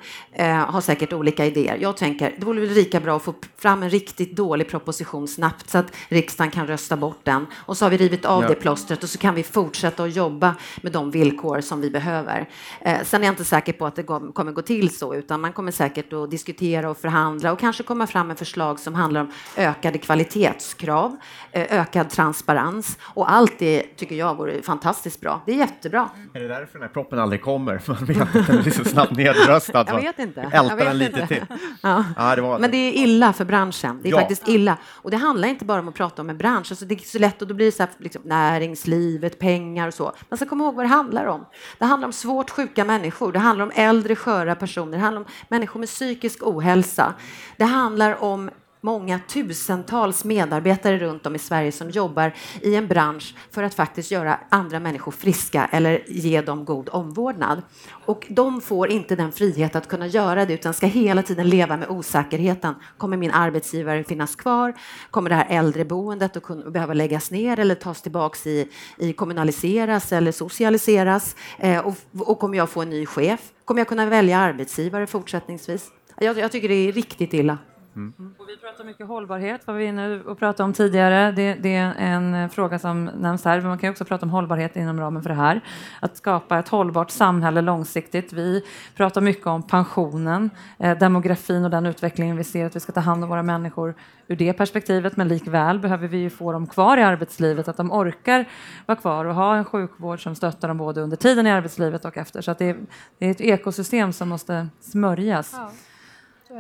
har 0.68 0.82
säkert 0.82 1.14
olika 1.14 1.46
idéer. 1.46 1.78
Jag 1.82 1.98
tänker, 1.98 2.36
det 2.38 2.46
vore 2.46 2.60
väl 2.60 2.70
lika 2.70 3.00
bra 3.00 3.16
att 3.16 3.24
få 3.24 3.34
fram 3.58 3.84
en 3.84 3.90
riktigt 3.90 4.36
dålig 4.36 4.70
proposition 4.70 5.28
snabbt 5.28 5.70
så 5.70 5.78
att 5.78 5.96
riksdagen 6.10 6.52
kan 6.52 6.68
rösta 6.68 6.98
bort 6.98 7.20
den. 7.24 7.46
Och 7.56 7.78
så 7.78 7.86
har 7.86 7.90
vi 7.90 7.98
rivit 7.98 8.26
av 8.26 8.44
ja. 8.44 8.50
det 8.50 8.56
plåstret 8.56 9.04
och 9.04 9.10
så 9.10 9.18
kan 9.18 9.36
vi 9.36 9.44
fortsätta 9.44 10.04
att 10.04 10.16
jobba 10.16 10.56
med 10.82 10.92
de 10.92 11.12
villkor 11.12 11.62
som 11.62 11.82
vi 11.82 11.90
behöver. 11.90 12.50
Eh, 12.82 13.04
sen 13.04 13.22
är 13.22 13.26
jag 13.26 13.32
inte 13.32 13.46
säker 13.46 13.74
på 13.74 13.86
att 13.86 13.96
det 13.96 14.04
kommer 14.04 14.52
gå 14.52 14.62
till 14.62 14.98
så, 14.98 15.16
utan 15.16 15.42
man 15.42 15.54
kommer 15.54 15.72
säkert 15.72 16.14
att 16.14 16.32
diskutera 16.32 16.90
och 16.90 16.98
förhandla 16.98 17.52
och 17.52 17.60
kanske 17.60 17.84
komma 17.84 18.08
fram 18.08 18.28
med 18.28 18.38
förslag 18.38 18.80
som 18.80 18.96
handlar 18.96 19.22
om 19.22 19.32
ökade 19.58 19.98
kvalitetskrav, 19.98 21.18
eh, 21.52 21.80
ökad 21.82 22.10
transparens 22.10 22.98
och 23.02 23.32
allt 23.32 23.60
det 23.60 23.84
tycker 23.96 24.16
jag 24.16 24.36
vore 24.36 24.62
fantastiskt 24.62 25.22
bra. 25.22 25.42
Det 25.46 25.52
är 25.52 25.58
jättebra. 25.58 26.10
Är 26.34 26.40
det 26.40 26.48
därför 26.48 26.74
den 26.74 26.82
här 26.82 26.90
proppen 26.90 27.20
aldrig 27.20 27.42
kommer? 27.42 27.82
Man 27.88 28.06
vet 28.06 28.36
att 28.36 28.48
den 28.48 28.62
blir 28.62 28.72
så 28.72 28.86
snabbt 28.86 29.12
nedröstad. 29.12 29.86
Jag 29.88 30.02
vet 30.02 30.20
inte. 30.20 30.42
Älta 30.54 30.76
den 30.76 30.98
lite 30.98 31.28
till. 31.28 31.46
Ja. 31.82 32.04
Ja, 32.18 32.36
det 32.36 32.42
var... 32.42 32.60
Men 32.60 32.72
det 32.72 32.78
är 32.78 32.92
illa 32.92 33.34
för 33.38 33.46
branschen. 33.46 34.00
Det 34.04 34.10
är 34.10 34.12
ja. 34.12 34.20
faktiskt 34.20 34.48
illa. 34.48 34.78
Och 34.86 35.12
det 35.12 35.18
handlar 35.18 35.48
inte 35.48 35.66
bara 35.66 35.80
om 35.80 35.88
att 35.88 35.96
prata 35.96 36.22
om 36.22 36.30
en 36.30 36.38
bransch. 36.38 36.72
Alltså 36.72 36.86
det 36.86 36.96
är 36.96 37.00
så 37.00 37.20
lätt 37.20 37.42
och 37.42 37.48
då 37.48 37.54
blir 37.54 37.66
det 37.66 37.72
så 37.72 37.84
här, 37.84 37.92
liksom, 37.98 38.22
näringslivet, 38.26 39.40
pengar 39.40 39.88
och 39.88 39.94
så. 39.94 40.14
Man 40.30 40.38
ska 40.38 40.46
komma 40.46 40.64
ihåg 40.64 40.76
vad 40.76 40.86
det 40.86 40.90
handlar 40.90 41.26
om. 41.26 41.46
Det 41.80 41.86
handlar 41.86 42.08
om 42.08 42.14
svårt 42.14 42.50
sjuka 42.50 42.86
människor. 42.86 43.32
Det 43.32 43.40
handlar 43.40 43.66
om 43.66 43.72
äldre 43.76 44.16
sköra 44.16 44.56
personer. 44.56 44.92
Det 44.92 45.04
handlar 45.04 45.22
om 45.22 45.28
människor 45.50 45.80
med 45.80 45.90
psykisk 45.90 46.44
ohälsa. 46.44 47.14
Det 47.58 47.66
handlar 47.66 48.24
om 48.24 48.50
många 48.82 49.20
tusentals 49.28 50.24
medarbetare 50.24 50.98
runt 50.98 51.26
om 51.26 51.36
i 51.36 51.40
Sverige 51.40 51.72
som 51.72 51.90
jobbar 51.90 52.34
i 52.62 52.76
en 52.76 52.88
bransch 52.88 53.36
för 53.52 53.64
att 53.64 53.74
faktiskt 53.74 54.12
göra 54.12 54.40
andra 54.50 54.80
människor 54.80 55.12
friska 55.12 55.70
eller 55.72 56.04
ge 56.08 56.42
dem 56.42 56.66
god 56.66 56.90
omvårdnad. 56.92 57.62
Och 58.06 58.26
de 58.30 58.62
får 58.62 58.90
inte 58.90 59.16
den 59.16 59.32
frihet 59.32 59.76
att 59.76 59.88
kunna 59.88 60.08
göra 60.08 60.46
det 60.46 60.54
utan 60.54 60.74
ska 60.74 60.88
hela 60.88 61.24
tiden 61.24 61.50
leva 61.50 61.78
med 61.78 61.90
osäkerheten. 61.90 62.76
Kommer 62.98 63.18
min 63.18 63.32
arbetsgivare 63.32 64.04
finnas 64.04 64.36
kvar? 64.36 64.74
Kommer 65.12 65.30
det 65.30 65.36
här 65.36 65.48
äldreboendet 65.50 66.38
att 66.38 66.44
kunna, 66.44 66.70
behöva 66.70 66.94
läggas 66.94 67.32
ner 67.32 67.60
eller 67.60 67.76
tas 67.76 68.02
tillbaks 68.02 68.48
i, 68.48 68.70
i 68.98 69.14
kommunaliseras 69.14 70.12
eller 70.12 70.32
socialiseras? 70.32 71.36
Eh, 71.58 71.80
och, 71.80 71.96
och 72.18 72.40
kommer 72.40 72.58
jag 72.58 72.70
få 72.70 72.82
en 72.82 72.90
ny 72.90 73.06
chef? 73.06 73.40
Kommer 73.66 73.82
jag 73.82 73.88
kunna 73.88 74.06
välja 74.06 74.38
arbetsgivare 74.38 75.08
fortsättningsvis? 75.08 75.92
Jag, 76.18 76.38
jag 76.38 76.52
tycker 76.52 76.70
det 76.70 76.76
är 76.76 76.92
riktigt 76.92 77.34
illa. 77.34 77.58
Mm. 77.98 78.36
Och 78.38 78.50
vi 78.50 78.58
pratar 78.58 78.84
mycket 78.84 79.08
hållbarhet, 79.08 79.68
var 79.68 79.74
vi 79.74 79.86
inne 79.86 80.20
och 80.20 80.40
pratade 80.40 80.64
om 80.64 80.74
tidigare. 80.74 81.32
Det, 81.32 81.54
det, 81.54 81.76
är 81.76 81.94
en 81.98 82.50
fråga 82.50 82.80
som 82.80 83.06
nämns 83.06 83.46
här, 83.46 83.62
men 83.62 83.70
man 83.70 83.78
kan 83.78 83.90
också 83.90 84.06
prata 84.06 84.26
om 84.26 84.30
hållbarhet 84.30 84.76
inom 84.76 85.00
ramen 85.00 85.24
för 85.24 85.30
det 85.30 85.36
här. 85.36 85.62
Att 86.00 86.18
skapa 86.18 86.60
ett 86.60 86.68
hållbart 86.68 87.10
samhälle 87.10 87.62
långsiktigt. 87.62 88.34
Vi 88.34 88.64
pratar 88.96 89.22
mycket 89.22 89.48
om 89.48 89.64
pensionen, 89.64 90.50
eh, 90.80 90.98
demografin 90.98 91.64
och 91.64 91.70
den 91.70 91.86
utvecklingen 91.86 92.38
vi 92.38 92.44
ser, 92.44 92.66
att 92.66 92.76
vi 92.76 92.80
ska 92.80 92.92
ta 92.92 93.00
hand 93.00 93.24
om 93.24 93.30
våra 93.30 93.44
människor 93.44 93.96
ur 94.28 94.36
det 94.36 94.54
perspektivet, 94.54 95.18
men 95.18 95.28
likväl 95.28 95.80
behöver 95.80 96.08
vi 96.08 96.18
ju 96.18 96.30
få 96.30 96.52
dem 96.52 96.68
kvar 96.68 96.98
i 96.98 97.04
arbetslivet, 97.04 97.68
att 97.68 97.78
de 97.78 97.92
orkar 97.92 98.46
vara 98.86 99.00
kvar 99.00 99.26
och 99.26 99.36
ha 99.36 99.56
en 99.56 99.66
sjukvård 99.66 100.24
som 100.24 100.36
stöttar 100.36 100.68
dem 100.68 100.78
både 100.78 101.02
under 101.02 101.18
tiden 101.18 101.48
i 101.48 101.52
arbetslivet 101.52 102.06
och 102.06 102.18
efter. 102.18 102.42
Så 102.42 102.52
att 102.52 102.58
det, 102.58 102.66
är, 102.66 102.78
det 103.18 103.26
är 103.26 103.32
ett 103.32 103.42
ekosystem 103.42 104.14
som 104.14 104.30
måste 104.30 104.68
smörjas. 104.80 105.52
Ja, 105.54 105.72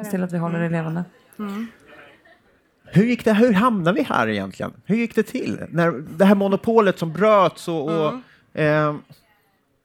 till 0.03 0.23
att 0.23 0.31
vi 0.31 0.37
håller 0.37 0.59
det 0.59 0.69
levande. 0.69 1.03
Mm. 1.39 1.67
Hur, 2.85 3.03
gick 3.03 3.25
det, 3.25 3.33
hur 3.33 3.53
hamnade 3.53 3.95
vi 3.97 4.03
här 4.03 4.27
egentligen? 4.27 4.73
Hur 4.85 4.95
gick 4.95 5.15
det 5.15 5.23
till? 5.23 5.65
När 5.69 5.91
det 5.91 6.25
här 6.25 6.35
monopolet 6.35 6.99
som 6.99 7.13
bröts 7.13 7.67
och, 7.67 7.83
och 7.83 8.13
mm. 8.53 8.87
eh, 8.87 8.95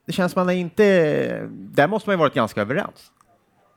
det 0.06 0.12
känns 0.12 0.36
man 0.36 0.50
inte... 0.50 1.48
Där 1.50 1.88
måste 1.88 2.08
man 2.08 2.14
ju 2.14 2.18
varit 2.18 2.34
ganska 2.34 2.60
överens. 2.60 3.12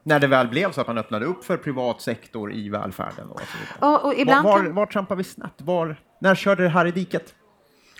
När 0.03 0.19
det 0.19 0.27
väl 0.27 0.47
blev 0.47 0.71
så 0.71 0.81
att 0.81 0.87
man 0.87 0.97
öppnade 0.97 1.25
upp 1.25 1.45
för 1.45 1.57
privat 1.57 2.01
sektor 2.01 2.53
i 2.53 2.69
välfärden. 2.69 3.29
Och 3.29 3.39
så 3.39 3.57
vidare. 3.57 3.95
Och, 3.95 4.05
och 4.05 4.13
ibland 4.13 4.45
var, 4.45 4.63
var, 4.63 4.69
var 4.69 4.85
trampade 4.85 5.17
vi 5.17 5.23
snett? 5.23 5.53
Var, 5.57 5.95
när 6.19 6.35
körde 6.35 6.63
det 6.63 6.69
här 6.69 6.85
i 6.85 6.91
diket? 6.91 7.35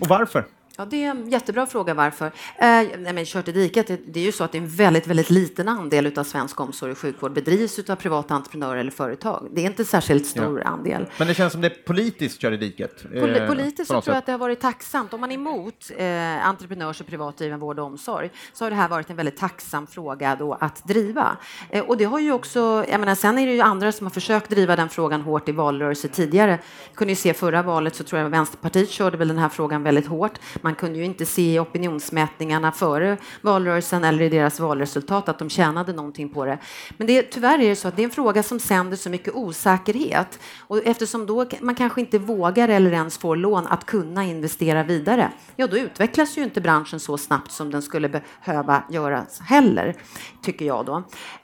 Och 0.01 0.07
varför? 0.07 0.45
Ja, 0.77 0.85
det 0.85 1.03
är 1.03 1.09
en 1.09 1.29
jättebra 1.29 1.65
fråga 1.65 1.93
varför. 1.93 2.25
Eh, 2.25 2.31
nej, 2.57 3.13
men 3.13 3.25
kört 3.25 3.47
i 3.47 3.51
diket, 3.51 3.87
det, 3.87 3.99
det, 4.07 4.19
är 4.19 4.23
ju 4.23 4.31
så 4.31 4.43
att 4.43 4.51
det 4.51 4.57
är 4.57 4.61
en 4.61 4.69
väldigt, 4.69 5.07
väldigt 5.07 5.29
liten 5.29 5.67
andel 5.67 6.19
av 6.19 6.23
svensk 6.23 6.59
omsorg 6.59 6.91
och 6.91 6.97
sjukvård 6.97 7.33
bedrivs 7.33 7.89
av 7.89 7.95
privata 7.95 8.33
entreprenörer 8.33 8.77
eller 8.77 8.91
företag. 8.91 9.47
Det 9.53 9.61
är 9.61 9.65
inte 9.65 9.85
särskilt 9.85 10.25
stor 10.25 10.59
ja. 10.59 10.67
andel. 10.67 11.05
Men 11.17 11.27
det 11.27 11.33
känns 11.33 11.53
som 11.53 11.61
det 11.61 11.67
är 11.67 11.83
politiskt 11.85 12.41
kör 12.41 12.51
i 12.51 12.57
diket. 12.57 13.03
Pol 13.03 13.35
eh, 13.35 13.47
politiskt 13.47 13.91
så 13.91 14.01
tror 14.01 14.13
jag 14.13 14.17
att 14.17 14.25
det 14.25 14.31
har 14.31 14.39
varit 14.39 14.59
tacksamt. 14.59 15.13
Om 15.13 15.21
man 15.21 15.31
är 15.31 15.35
emot 15.35 15.91
eh, 15.97 16.47
entreprenörs 16.47 17.01
och 17.01 17.07
privatdriven 17.07 17.59
vård 17.59 17.79
och 17.79 17.85
omsorg 17.85 18.29
så 18.53 18.65
har 18.65 18.69
det 18.69 18.75
här 18.75 18.89
varit 18.89 19.09
en 19.09 19.15
väldigt 19.15 19.37
tacksam 19.37 19.87
fråga 19.87 20.35
då 20.35 20.53
att 20.53 20.87
driva. 20.87 21.37
Eh, 21.69 21.83
och 21.83 21.97
det 21.97 22.05
har 22.05 22.19
ju 22.19 22.31
också, 22.31 22.85
jag 22.89 22.99
menar, 22.99 23.15
sen 23.15 23.37
är 23.37 23.45
det 23.45 23.53
ju 23.53 23.61
andra 23.61 23.91
som 23.91 24.05
har 24.05 24.11
försökt 24.11 24.49
driva 24.49 24.75
den 24.75 24.89
frågan 24.89 25.21
hårt 25.21 25.49
i 25.49 25.51
valrörelse 25.51 26.07
tidigare. 26.07 26.51
Jag 26.87 26.95
kunde 26.95 27.11
ju 27.11 27.15
se 27.15 27.33
förra 27.33 27.61
valet 27.61 27.95
så 27.95 28.03
tror 28.03 28.21
jag 28.21 28.29
Vänsterpartiet 28.29 28.89
körde 28.89 29.17
väl 29.17 29.27
den 29.27 29.37
här 29.37 29.49
frågan 29.49 29.83
väldigt 29.83 30.07
hårt 30.07 30.39
man 30.65 30.75
kunde 30.75 30.99
ju 30.99 31.05
inte 31.05 31.25
se 31.25 31.53
i 31.53 31.59
opinionsmätningarna 31.59 32.71
före 32.71 33.17
valrörelsen 33.41 34.03
eller 34.03 34.21
i 34.21 34.29
deras 34.29 34.59
valresultat 34.59 35.29
att 35.29 35.39
de 35.39 35.49
tjänade 35.49 35.93
någonting 35.93 36.29
på 36.29 36.45
det. 36.45 36.57
Men 36.97 37.07
det, 37.07 37.21
tyvärr 37.21 37.59
är 37.59 37.69
det 37.69 37.75
så 37.75 37.87
att 37.87 37.95
det 37.95 38.01
är 38.01 38.03
en 38.03 38.11
fråga 38.11 38.43
som 38.43 38.59
sänder 38.59 38.97
så 38.97 39.09
mycket 39.09 39.35
osäkerhet 39.35 40.39
och 40.59 40.85
eftersom 40.85 41.25
då 41.25 41.45
man 41.61 41.75
kanske 41.75 42.01
inte 42.01 42.19
vågar 42.19 42.69
eller 42.69 42.91
ens 42.91 43.17
får 43.17 43.35
lån 43.35 43.67
att 43.67 43.85
kunna 43.85 44.23
investera 44.23 44.83
vidare, 44.83 45.31
ja 45.55 45.67
då 45.67 45.77
utvecklas 45.77 46.37
ju 46.37 46.43
inte 46.43 46.61
branschen 46.61 46.99
så 46.99 47.17
snabbt 47.17 47.51
som 47.51 47.71
den 47.71 47.81
skulle 47.81 48.09
behöva 48.09 48.83
göra 48.89 49.25
heller, 49.41 49.95
tycker 50.41 50.65
jag 50.65 50.85
då. 50.85 50.95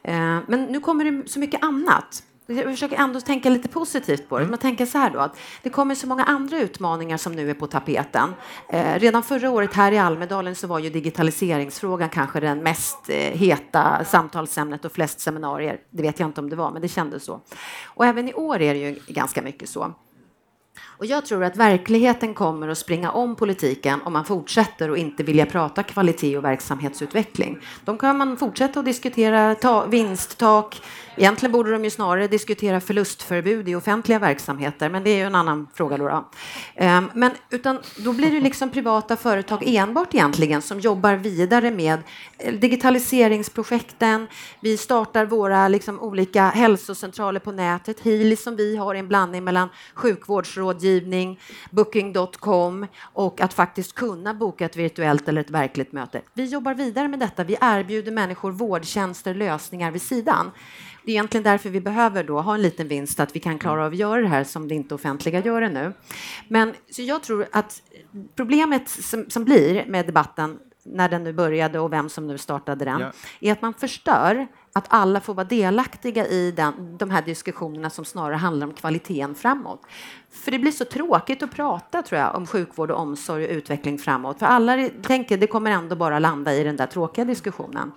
Eh, 0.04 0.40
men 0.48 0.64
nu 0.64 0.80
kommer 0.80 1.06
det 1.06 1.30
så 1.30 1.40
mycket 1.40 1.64
annat. 1.64 2.24
Jag 2.48 2.66
försöker 2.66 2.98
ändå 2.98 3.22
tänka 3.22 3.50
lite 3.50 3.68
positivt 3.68 4.30
på 4.30 4.40
det. 4.40 4.46
Man 4.46 4.60
tänker 4.60 4.86
så 4.86 4.98
här 4.98 5.10
då, 5.10 5.20
att 5.20 5.38
det 5.64 5.70
kommer 5.70 5.96
så 5.96 6.08
många 6.08 6.24
andra 6.24 6.60
utmaningar 6.60 7.18
som 7.18 7.34
nu 7.34 7.50
är 7.50 7.54
på 7.54 7.68
tapeten. 7.68 8.34
Eh, 8.70 9.00
redan 9.00 9.24
förra 9.24 9.50
året 9.50 9.74
här 9.74 9.92
i 9.92 9.98
Almedalen 9.98 10.56
så 10.56 10.68
var 10.68 10.80
ju 10.80 10.90
digitaliseringsfrågan 10.90 12.10
kanske 12.10 12.40
den 12.40 12.60
mest 12.60 13.10
eh, 13.10 13.16
heta 13.16 14.06
samtalsämnet 14.06 14.86
och 14.86 14.92
flest 14.92 15.20
seminarier. 15.20 15.80
Det 15.90 16.04
vet 16.04 16.20
jag 16.20 16.30
inte 16.30 16.42
om 16.42 16.50
det 16.50 16.56
var, 16.56 16.72
men 16.72 16.82
det 16.82 16.88
kändes 16.88 17.24
så. 17.24 17.42
Och 17.86 18.06
även 18.06 18.30
i 18.30 18.34
år 18.34 18.62
är 18.62 18.74
det 18.74 18.80
ju 18.80 19.00
ganska 19.08 19.42
mycket 19.42 19.70
så. 19.70 19.94
Och 21.02 21.06
jag 21.06 21.26
tror 21.26 21.44
att 21.44 21.58
verkligheten 21.58 22.34
kommer 22.34 22.68
att 22.68 22.78
springa 22.78 23.12
om 23.12 23.36
politiken 23.36 24.02
om 24.02 24.14
man 24.14 24.26
fortsätter 24.26 24.90
och 24.90 24.98
inte 24.98 25.24
vilja 25.24 25.46
prata 25.46 25.84
kvalitet 25.84 26.38
och 26.38 26.44
verksamhetsutveckling. 26.44 27.58
De 27.86 27.98
kan 27.98 28.18
man 28.18 28.38
fortsätta 28.38 28.80
att 28.80 28.86
diskutera 28.86 29.56
ta, 29.56 29.86
vinsttak, 29.86 30.82
Egentligen 31.16 31.52
borde 31.52 31.72
de 31.72 31.84
ju 31.84 31.90
snarare 31.90 32.28
diskutera 32.28 32.82
förlustförbud 32.82 33.70
i 33.70 33.76
offentliga 33.76 34.20
verksamheter, 34.20 34.90
men 34.90 35.04
det 35.04 35.10
är 35.10 35.18
ju 35.18 35.24
en 35.24 35.36
annan 35.36 35.68
fråga. 35.74 35.98
Då, 35.98 36.08
då. 36.08 36.30
Ehm, 36.76 37.12
men 37.14 37.32
utan, 37.50 37.80
då 37.98 38.14
blir 38.14 38.32
det 38.32 38.40
liksom 38.40 38.70
privata 38.70 39.18
företag 39.18 39.64
enbart 39.66 40.14
egentligen 40.14 40.62
som 40.62 40.80
jobbar 40.80 41.16
vidare 41.16 41.72
med 41.72 42.00
eh, 42.38 42.54
digitaliseringsprojekten. 42.54 44.28
Vi 44.62 44.78
startar 44.78 45.26
våra 45.26 45.68
liksom, 45.68 46.00
olika 46.00 46.50
hälsocentraler 46.50 47.40
på 47.40 47.52
nätet. 47.52 48.00
Healy 48.00 48.36
som 48.36 48.56
vi 48.56 48.78
har 48.78 48.96
en 48.96 49.08
blandning 49.08 49.44
mellan 49.44 49.70
sjukvårdsrådgivning, 49.94 51.40
booking.com 51.72 52.88
och 53.02 53.42
att 53.42 53.54
faktiskt 53.54 53.96
kunna 53.96 54.34
boka 54.34 54.66
ett 54.66 54.78
virtuellt 54.78 55.28
eller 55.28 55.42
ett 55.42 55.50
verkligt 55.50 55.92
möte. 55.92 56.22
Vi 56.34 56.46
jobbar 56.46 56.74
vidare 56.74 57.08
med 57.08 57.20
detta. 57.20 57.44
Vi 57.44 57.58
erbjuder 57.62 58.12
människor 58.12 58.52
vårdtjänster, 58.52 59.34
lösningar 59.34 59.92
vid 59.92 60.02
sidan. 60.02 60.52
Det 61.12 61.16
är 61.16 61.18
egentligen 61.18 61.44
därför 61.44 61.70
vi 61.70 61.82
behöver 61.82 62.24
då 62.24 62.42
ha 62.42 62.56
en 62.56 62.62
liten 62.62 62.88
vinst, 62.88 63.20
att 63.20 63.36
vi 63.36 63.40
kan 63.40 63.60
klara 63.60 63.86
av 63.86 63.92
att 63.92 63.98
göra 63.98 64.22
det 64.22 64.28
här 64.28 64.44
som 64.44 64.68
det 64.68 64.76
inte 64.76 64.96
offentliga 64.96 65.40
gör 65.40 65.62
det 65.62 65.70
nu. 65.70 65.94
Men 66.48 66.74
så 66.92 67.02
jag 67.02 67.24
tror 67.24 67.48
att 67.52 67.82
problemet 68.36 68.90
som, 68.90 69.26
som 69.30 69.46
blir 69.46 69.86
med 69.86 70.06
debatten 70.06 70.60
när 70.84 71.10
den 71.10 71.24
nu 71.24 71.34
började 71.34 71.80
och 71.80 71.94
vem 71.94 72.10
som 72.10 72.28
nu 72.28 72.38
startade 72.38 72.86
den, 72.86 73.00
ja. 73.00 73.12
är 73.40 73.52
att 73.52 73.62
man 73.62 73.74
förstör 73.74 74.48
att 74.74 74.86
alla 74.88 75.22
får 75.22 75.34
vara 75.34 75.48
delaktiga 75.48 76.28
i 76.28 76.52
den, 76.52 76.98
de 76.98 77.10
här 77.10 77.22
diskussionerna 77.22 77.90
som 77.90 78.06
snarare 78.06 78.36
handlar 78.36 78.68
om 78.68 78.74
kvaliteten 78.74 79.36
framåt. 79.36 79.82
För 80.30 80.52
det 80.52 80.60
blir 80.60 80.72
så 80.72 80.86
tråkigt 80.86 81.44
att 81.44 81.52
prata 81.52 82.02
tror 82.02 82.22
jag, 82.22 82.36
om 82.36 82.48
sjukvård 82.48 82.92
och 82.92 83.00
omsorg 83.00 83.46
och 83.46 83.52
utveckling 83.52 83.98
framåt. 83.98 84.40
För 84.40 84.46
alla 84.46 84.90
tänker 85.04 85.38
det 85.38 85.48
kommer 85.48 85.72
ändå 85.72 85.96
bara 85.96 86.20
landa 86.20 86.54
i 86.54 86.64
den 86.64 86.76
där 86.76 86.88
tråkiga 86.88 87.26
diskussionen. 87.26 87.92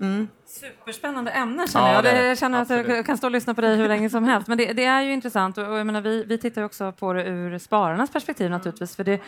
Mm. 0.00 0.28
Superspännande 0.54 1.30
ämne 1.30 1.68
känner 1.68 1.88
ja, 1.88 1.94
jag. 1.94 2.04
Det, 2.04 2.26
jag 2.26 2.38
känner 2.38 2.60
Absolut. 2.60 2.88
att 2.88 2.96
jag 2.96 3.06
kan 3.06 3.16
stå 3.16 3.26
och 3.26 3.30
lyssna 3.30 3.54
på 3.54 3.60
dig 3.60 3.76
hur 3.76 3.88
länge 3.88 4.10
som 4.10 4.24
helst. 4.24 4.48
Men 4.48 4.58
det, 4.58 4.72
det 4.72 4.84
är 4.84 5.02
ju 5.02 5.12
intressant 5.12 5.58
och, 5.58 5.66
och 5.66 5.78
jag 5.78 5.86
menar, 5.86 6.00
vi, 6.00 6.24
vi 6.24 6.38
tittar 6.38 6.62
också 6.62 6.92
på 6.92 7.12
det 7.12 7.24
ur 7.24 7.58
spararnas 7.58 8.10
perspektiv 8.10 8.50
naturligtvis. 8.50 8.96
För 8.96 9.04
det, 9.04 9.20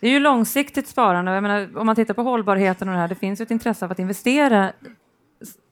det 0.00 0.06
är 0.06 0.10
ju 0.10 0.18
långsiktigt 0.18 0.88
sparande. 0.88 1.32
Jag 1.32 1.42
menar, 1.42 1.78
om 1.78 1.86
man 1.86 1.96
tittar 1.96 2.14
på 2.14 2.22
hållbarheten 2.22 2.88
och 2.88 2.94
det 2.94 3.00
här, 3.00 3.08
det 3.08 3.14
finns 3.14 3.40
ju 3.40 3.42
ett 3.42 3.50
intresse 3.50 3.84
av 3.84 3.92
att 3.92 3.98
investera 3.98 4.72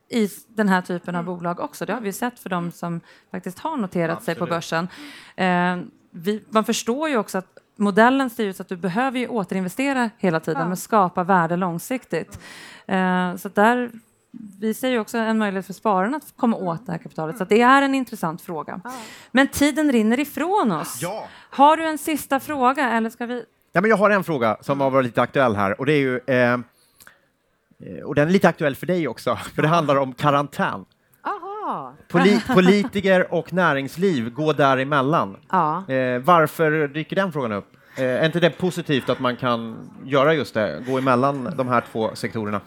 i 0.09 0.28
den 0.48 0.68
här 0.68 0.82
typen 0.82 1.16
av 1.16 1.24
bolag 1.24 1.61
också. 1.61 1.86
Det 1.86 1.92
har 1.92 2.00
vi 2.00 2.12
sett 2.12 2.38
för 2.38 2.50
de 2.50 2.72
som 2.72 3.00
faktiskt 3.30 3.59
har 3.59 3.76
noterat 3.76 4.16
Absolut. 4.16 4.24
sig 4.24 4.46
på 4.46 4.46
börsen. 4.46 4.88
Eh, 5.36 5.76
vi, 6.11 6.44
man 6.50 6.64
förstår 6.64 7.09
ju 7.09 7.16
också 7.16 7.38
att 7.38 7.59
modellen 7.76 8.30
styr 8.30 8.52
så 8.52 8.62
att 8.62 8.68
du 8.68 8.76
behöver 8.76 9.18
ju 9.18 9.28
återinvestera 9.28 10.11
hela 10.18 10.40
tiden 10.40 10.62
ja. 10.62 10.68
men 10.68 10.76
skapa 10.76 11.24
värde 11.24 11.57
långsiktigt. 11.57 12.40
Eh, 12.86 13.36
så 13.36 13.48
där 13.48 13.90
vi 14.61 14.74
ser 14.74 14.89
ju 14.89 14.99
också 14.99 15.18
en 15.18 15.39
möjlighet 15.39 15.66
för 15.66 15.72
spararna 15.72 16.16
att 16.16 16.37
komma 16.37 16.57
åt 16.57 16.87
det 16.87 16.93
här 16.93 16.99
kapitalet. 16.99 17.39
Så 17.39 17.45
det 17.45 17.61
är 17.61 17.82
en 17.82 17.95
intressant 17.95 18.43
fråga. 18.43 18.80
Men 19.30 19.49
tiden 19.49 19.93
rinner 19.93 20.20
ifrån 20.20 20.72
oss. 20.72 20.99
Ja. 21.03 21.28
Har 21.51 21.76
du 21.76 21.84
en 21.84 21.99
sista 21.99 22.41
fråga 22.41 22.91
eller 22.91 23.11
ska 23.11 23.26
vi? 23.26 23.45
Ja, 23.72 23.80
men 23.80 23.91
jag 23.91 23.97
har 23.97 24.11
en 24.11 24.24
fråga 24.24 24.57
som 24.61 24.80
har 24.80 24.91
varit 24.91 25.07
lite 25.07 25.22
aktuell 25.22 25.57
här 25.57 25.80
och 25.80 25.87
det 25.87 25.93
är 25.93 25.99
ju 25.99 26.20
eh, 26.26 26.37
eh 26.37 26.59
och 28.05 28.14
den 28.14 28.28
är 28.28 28.32
lite 28.32 28.49
aktuell 28.49 28.76
för 28.76 28.87
dig 28.87 29.09
också, 29.09 29.37
för 29.55 29.62
det 29.62 29.68
handlar 29.68 29.97
om 29.97 30.12
karantän. 30.12 30.84
Poli 32.09 32.41
politiker 32.55 33.34
och 33.34 33.53
näringsliv 33.53 34.30
går 34.30 34.55
däremellan. 34.55 35.37
Ja. 35.51 35.91
Eh, 35.93 36.18
varför 36.18 36.89
dyker 36.89 37.16
den 37.16 37.32
frågan 37.32 37.53
upp? 37.53 37.76
Eh, 37.97 38.05
är 38.05 38.26
inte 38.26 38.41
det 38.41 38.51
positivt 38.51 39.09
att 39.09 39.20
man 39.20 39.37
kan 39.37 39.91
göra 40.05 40.34
just 40.34 40.55
det, 40.55 40.82
gå 40.87 40.99
emellan 40.99 41.55
de 41.57 41.68
här 41.68 41.84
två 41.93 42.14
sektorerna? 42.14 42.61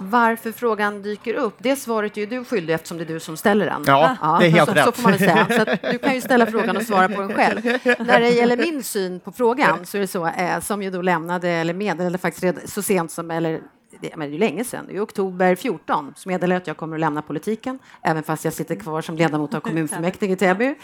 Varför 0.00 0.52
frågan 0.52 1.02
dyker 1.02 1.34
upp, 1.34 1.54
det 1.58 1.76
svaret 1.76 2.16
är 2.16 2.20
ju 2.20 2.26
du 2.26 2.44
skyldig 2.44 2.74
eftersom 2.74 2.98
det 2.98 3.04
är 3.04 3.06
du 3.06 3.20
som 3.20 3.36
ställer 3.36 3.66
den. 3.66 3.84
Ja, 3.86 4.16
ja 4.22 4.38
det 4.40 4.46
är 4.46 4.50
helt 4.50 4.68
så, 4.68 4.74
rätt. 4.74 4.84
Så 4.84 4.92
får 4.92 5.02
man 5.02 5.18
säga. 5.18 5.46
Så 5.50 5.88
du 5.92 5.98
kan 5.98 6.14
ju 6.14 6.20
ställa 6.20 6.46
frågan 6.46 6.76
och 6.76 6.82
svara 6.82 7.08
på 7.08 7.20
den 7.20 7.34
själv. 7.34 7.64
När 7.84 8.20
det 8.20 8.30
gäller 8.30 8.56
min 8.56 8.82
syn 8.82 9.20
på 9.20 9.32
frågan 9.32 9.86
så 9.86 9.96
är 9.96 10.00
det 10.00 10.06
så, 10.06 10.26
eh, 10.26 10.60
som 10.60 10.82
ju 10.82 10.90
då 10.90 11.02
lämnade, 11.02 11.48
eller 11.48 11.74
meddelade 11.74 12.18
faktiskt 12.18 12.44
redan, 12.44 12.66
så 12.66 12.82
sent 12.82 13.10
som, 13.10 13.30
eller 13.30 13.60
det, 14.00 14.16
men 14.16 14.30
det 14.30 14.36
är 14.36 14.38
länge 14.38 14.64
sedan, 14.64 14.90
i 14.90 14.98
oktober 14.98 15.54
14 15.54 16.14
så 16.16 16.28
meddelade 16.28 16.56
att 16.56 16.66
jag 16.66 16.76
kommer 16.76 16.96
att 16.96 17.00
lämna 17.00 17.22
politiken, 17.22 17.78
även 18.02 18.22
fast 18.22 18.44
jag 18.44 18.54
sitter 18.54 18.74
kvar 18.74 19.02
som 19.02 19.16
ledamot 19.16 19.54
av 19.54 19.60
kommunfullmäktige 19.60 20.32
i 20.32 20.36
Täby. 20.36 20.64
Eh, 20.64 20.74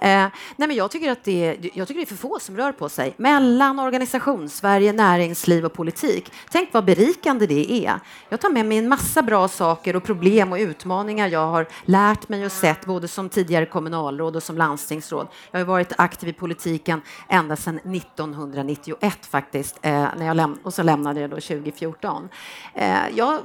nej, 0.00 0.30
men 0.56 0.74
jag, 0.74 0.90
tycker 0.90 1.10
att 1.10 1.24
det, 1.24 1.56
jag 1.74 1.88
tycker 1.88 2.00
det 2.00 2.04
är 2.04 2.06
för 2.06 2.14
få 2.14 2.38
som 2.40 2.56
rör 2.56 2.72
på 2.72 2.88
sig 2.88 3.14
mellan 3.16 3.78
organisationssverige, 3.78 4.92
näringsliv 4.92 5.64
och 5.64 5.72
politik. 5.72 6.32
Tänk 6.50 6.72
vad 6.72 6.84
berikande 6.84 7.46
det 7.46 7.86
är. 7.86 8.00
Jag 8.28 8.40
tar 8.40 8.50
med 8.50 8.66
mig 8.66 8.78
en 8.78 8.88
massa 8.88 9.22
bra 9.22 9.48
saker 9.48 9.96
och 9.96 10.04
problem 10.04 10.52
och 10.52 10.58
utmaningar 10.58 11.28
jag 11.28 11.46
har 11.46 11.66
lärt 11.84 12.28
mig 12.28 12.44
och 12.46 12.52
sett, 12.52 12.86
både 12.86 13.08
som 13.08 13.28
tidigare 13.28 13.66
kommunalråd 13.66 14.36
och 14.36 14.42
som 14.42 14.58
landstingsråd. 14.58 15.28
Jag 15.50 15.60
har 15.60 15.64
varit 15.64 15.92
aktiv 15.98 16.28
i 16.28 16.32
politiken 16.32 17.02
ända 17.28 17.56
sedan 17.56 17.80
1991 17.84 19.26
faktiskt, 19.26 19.78
eh, 19.82 19.90
när 19.92 20.26
jag 20.26 20.36
läm- 20.36 20.58
och 20.62 20.74
så 20.74 20.82
lämnade 20.82 21.20
jag 21.20 21.30
då 21.30 21.40
2014. 21.40 22.28
Eh, 22.74 23.08
jag, 23.14 23.40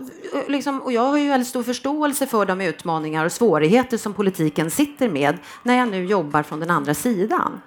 liksom, 0.48 0.82
och 0.82 0.92
jag 0.92 1.02
har 1.02 1.18
ju 1.18 1.30
väldigt 1.30 1.48
stor 1.48 1.64
förståelse 1.64 2.28
för 2.28 2.46
de 2.46 2.62
utmaningar 2.62 3.26
och 3.26 3.32
svårigheter 3.32 3.98
som 3.98 4.14
politiken 4.14 4.72
sitter 4.72 5.10
med 5.10 5.38
när 5.64 5.78
jag 5.78 5.88
nu 5.88 6.06
jobbar 6.06 6.44
från 6.44 6.60
den 6.60 6.72
andra 6.72 6.94
sidan. 6.94 7.62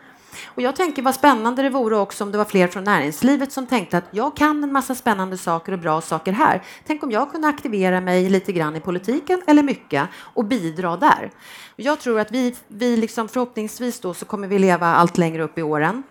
Och 0.47 0.63
jag 0.63 0.77
tänker 0.77 1.03
vad 1.03 1.15
spännande 1.15 1.63
det 1.63 1.71
vore 1.71 1.97
också 1.97 2.25
om 2.25 2.33
det 2.33 2.39
var 2.39 2.45
fler 2.45 2.69
från 2.69 2.85
näringslivet 2.85 3.53
som 3.53 3.67
tänkte 3.67 3.99
att 3.99 4.05
jag 4.11 4.37
kan 4.37 4.65
en 4.65 4.73
massa 4.73 4.95
spännande 4.95 5.39
saker 5.39 5.73
och 5.73 5.79
bra 5.79 6.01
saker 6.01 6.33
här. 6.33 6.63
Tänk 6.87 7.03
om 7.03 7.11
jag 7.11 7.33
kunde 7.33 7.49
aktivera 7.49 8.01
mig 8.01 8.31
lite 8.31 8.53
grann 8.53 8.77
i 8.77 8.81
politiken 8.81 9.43
eller 9.47 9.63
mycket 9.63 10.09
och 10.17 10.45
bidra 10.45 10.97
där. 10.97 11.31
Jag 11.77 12.01
tror 12.01 12.21
att 12.21 12.33
vi, 12.33 12.57
vi 12.69 12.97
liksom 12.97 13.29
förhoppningsvis 13.29 14.01
då 14.01 14.15
så 14.15 14.25
kommer 14.25 14.49
vi 14.49 14.59
leva 14.59 14.87
allt 14.87 15.19
längre 15.19 15.43
upp 15.43 15.59
i 15.59 15.63
åren. 15.63 16.03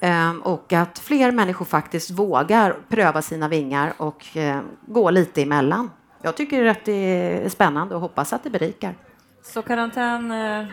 Ehm, 0.00 0.40
och 0.40 0.72
att 0.72 0.98
fler 0.98 1.32
människor 1.32 1.64
faktiskt 1.64 2.10
vågar 2.10 2.76
pröva 2.88 3.22
sina 3.22 3.48
vingar 3.48 3.92
och 3.96 4.26
ehm, 4.34 4.64
gå 4.86 5.10
lite 5.10 5.42
emellan. 5.42 5.90
Jag 6.22 6.36
tycker 6.36 6.64
att 6.64 6.84
det 6.84 6.92
är 6.92 7.48
spännande 7.48 7.94
och 7.94 8.00
hoppas 8.00 8.32
att 8.32 8.44
det 8.44 8.50
berikar. 8.50 8.94
Så 9.42 9.62
karantän 9.62 10.30
eh, 10.30 10.66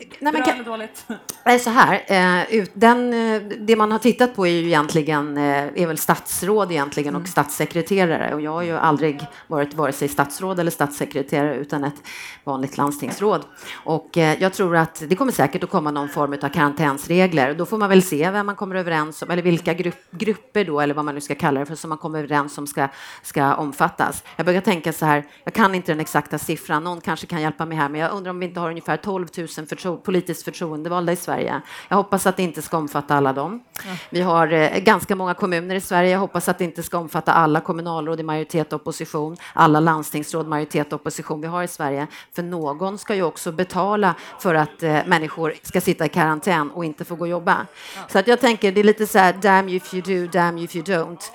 eh, 0.00 0.06
Nej, 0.18 0.32
Bra 0.32 0.42
eller 0.42 0.64
dåligt? 0.64 1.06
Är 1.44 1.58
så 1.58 1.70
här, 1.70 1.94
eh, 2.06 2.64
den, 2.72 3.12
eh, 3.12 3.42
det 3.58 3.76
man 3.76 3.92
har 3.92 3.98
tittat 3.98 4.36
på 4.36 4.46
är 4.46 4.50
ju 4.50 4.66
egentligen 4.66 5.36
eh, 5.36 5.82
är 5.82 5.86
väl 5.86 5.98
statsråd 5.98 6.70
egentligen 6.72 7.14
och 7.14 7.20
mm. 7.20 7.30
statssekreterare 7.30 8.34
och 8.34 8.40
jag 8.40 8.50
har 8.50 8.62
ju 8.62 8.76
aldrig 8.76 9.26
varit 9.46 9.74
vare 9.74 9.92
sig 9.92 10.08
statsråd 10.08 10.60
eller 10.60 10.70
statssekreterare 10.70 11.56
utan 11.56 11.84
ett 11.84 12.02
vanligt 12.44 12.76
landstingsråd. 12.76 13.44
Och 13.84 14.08
jag 14.12 14.52
tror 14.52 14.76
att 14.76 15.02
det 15.08 15.16
kommer 15.16 15.32
säkert 15.32 15.64
att 15.64 15.70
komma 15.70 15.90
någon 15.90 16.08
form 16.08 16.32
av 16.32 16.48
karantänsregler. 16.48 17.54
Då 17.54 17.66
får 17.66 17.78
man 17.78 17.88
väl 17.88 18.02
se 18.02 18.30
vem 18.30 18.46
man 18.46 18.56
kommer 18.56 18.74
överens 18.74 19.22
om 19.22 19.30
eller 19.30 19.42
vilka 19.42 19.74
grupp, 19.74 20.10
grupper 20.10 20.64
då 20.64 20.80
eller 20.80 20.94
vad 20.94 21.04
man 21.04 21.14
nu 21.14 21.20
ska 21.20 21.34
kalla 21.34 21.60
det 21.60 21.66
för 21.66 21.74
som 21.74 21.88
man 21.88 21.98
kommer 21.98 22.18
överens 22.18 22.58
om 22.58 22.66
ska, 22.66 22.88
ska 23.22 23.54
omfattas. 23.54 24.24
Jag 24.36 24.46
börjar 24.46 24.60
tänka 24.60 24.92
så 24.92 25.06
här, 25.06 25.26
jag 25.44 25.54
kan 25.54 25.74
inte 25.74 25.92
den 25.92 26.00
exakta 26.00 26.38
siffran, 26.38 26.84
någon 26.84 27.00
kanske 27.00 27.26
kan 27.26 27.42
hjälpa 27.42 27.66
mig 27.66 27.78
här, 27.78 27.88
men 27.88 28.00
jag 28.00 28.12
undrar 28.12 28.30
om 28.30 28.38
vi 28.38 28.46
inte 28.46 28.60
har 28.60 28.70
ungefär 28.70 28.96
12 28.96 29.26
000 29.36 29.48
förtroenden 29.48 29.89
förtro 29.90 30.04
politiskt 30.04 30.42
förtroendevalda 30.44 31.12
i 31.12 31.16
Sverige. 31.16 31.60
Jag 31.88 31.96
hoppas 31.96 32.26
att 32.26 32.36
det 32.36 32.42
inte 32.42 32.62
ska 32.62 32.76
omfatta 32.76 33.14
alla 33.14 33.32
dem. 33.32 33.62
Vi 34.10 34.20
har 34.20 34.52
eh, 34.52 34.78
ganska 34.78 35.16
många 35.16 35.34
kommuner 35.34 35.74
i 35.74 35.80
Sverige. 35.80 36.10
Jag 36.10 36.18
hoppas 36.18 36.48
att 36.48 36.58
det 36.58 36.64
inte 36.64 36.82
ska 36.82 36.98
omfatta 36.98 37.32
alla 37.32 37.60
kommunalråd 37.60 38.20
i 38.20 38.22
majoritet 38.22 38.72
och 38.72 38.80
opposition, 38.80 39.36
alla 39.52 39.80
landstingsråd 39.80 40.48
majoritet 40.48 40.92
och 40.92 41.00
opposition 41.00 41.40
vi 41.40 41.46
har 41.46 41.62
i 41.62 41.68
Sverige. 41.68 42.06
För 42.32 42.42
någon 42.42 42.98
ska 42.98 43.14
ju 43.14 43.22
också 43.22 43.52
betala 43.52 44.14
för 44.38 44.54
att 44.54 44.82
eh, 44.82 44.98
människor 45.06 45.54
ska 45.62 45.80
sitta 45.80 46.06
i 46.06 46.08
karantän 46.08 46.70
och 46.70 46.84
inte 46.84 47.04
få 47.04 47.14
gå 47.14 47.24
och 47.24 47.28
jobba. 47.28 47.66
Så 48.08 48.18
att 48.18 48.26
jag 48.26 48.40
tänker, 48.40 48.72
det 48.72 48.80
är 48.80 48.84
lite 48.84 49.06
så 49.06 49.18
här, 49.18 49.32
damn 49.32 49.68
you 49.68 49.76
if 49.76 49.94
you 49.94 50.02
do, 50.02 50.30
damn 50.32 50.58
you 50.58 50.64
if 50.64 50.76
you 50.76 50.84
don't. 50.84 51.30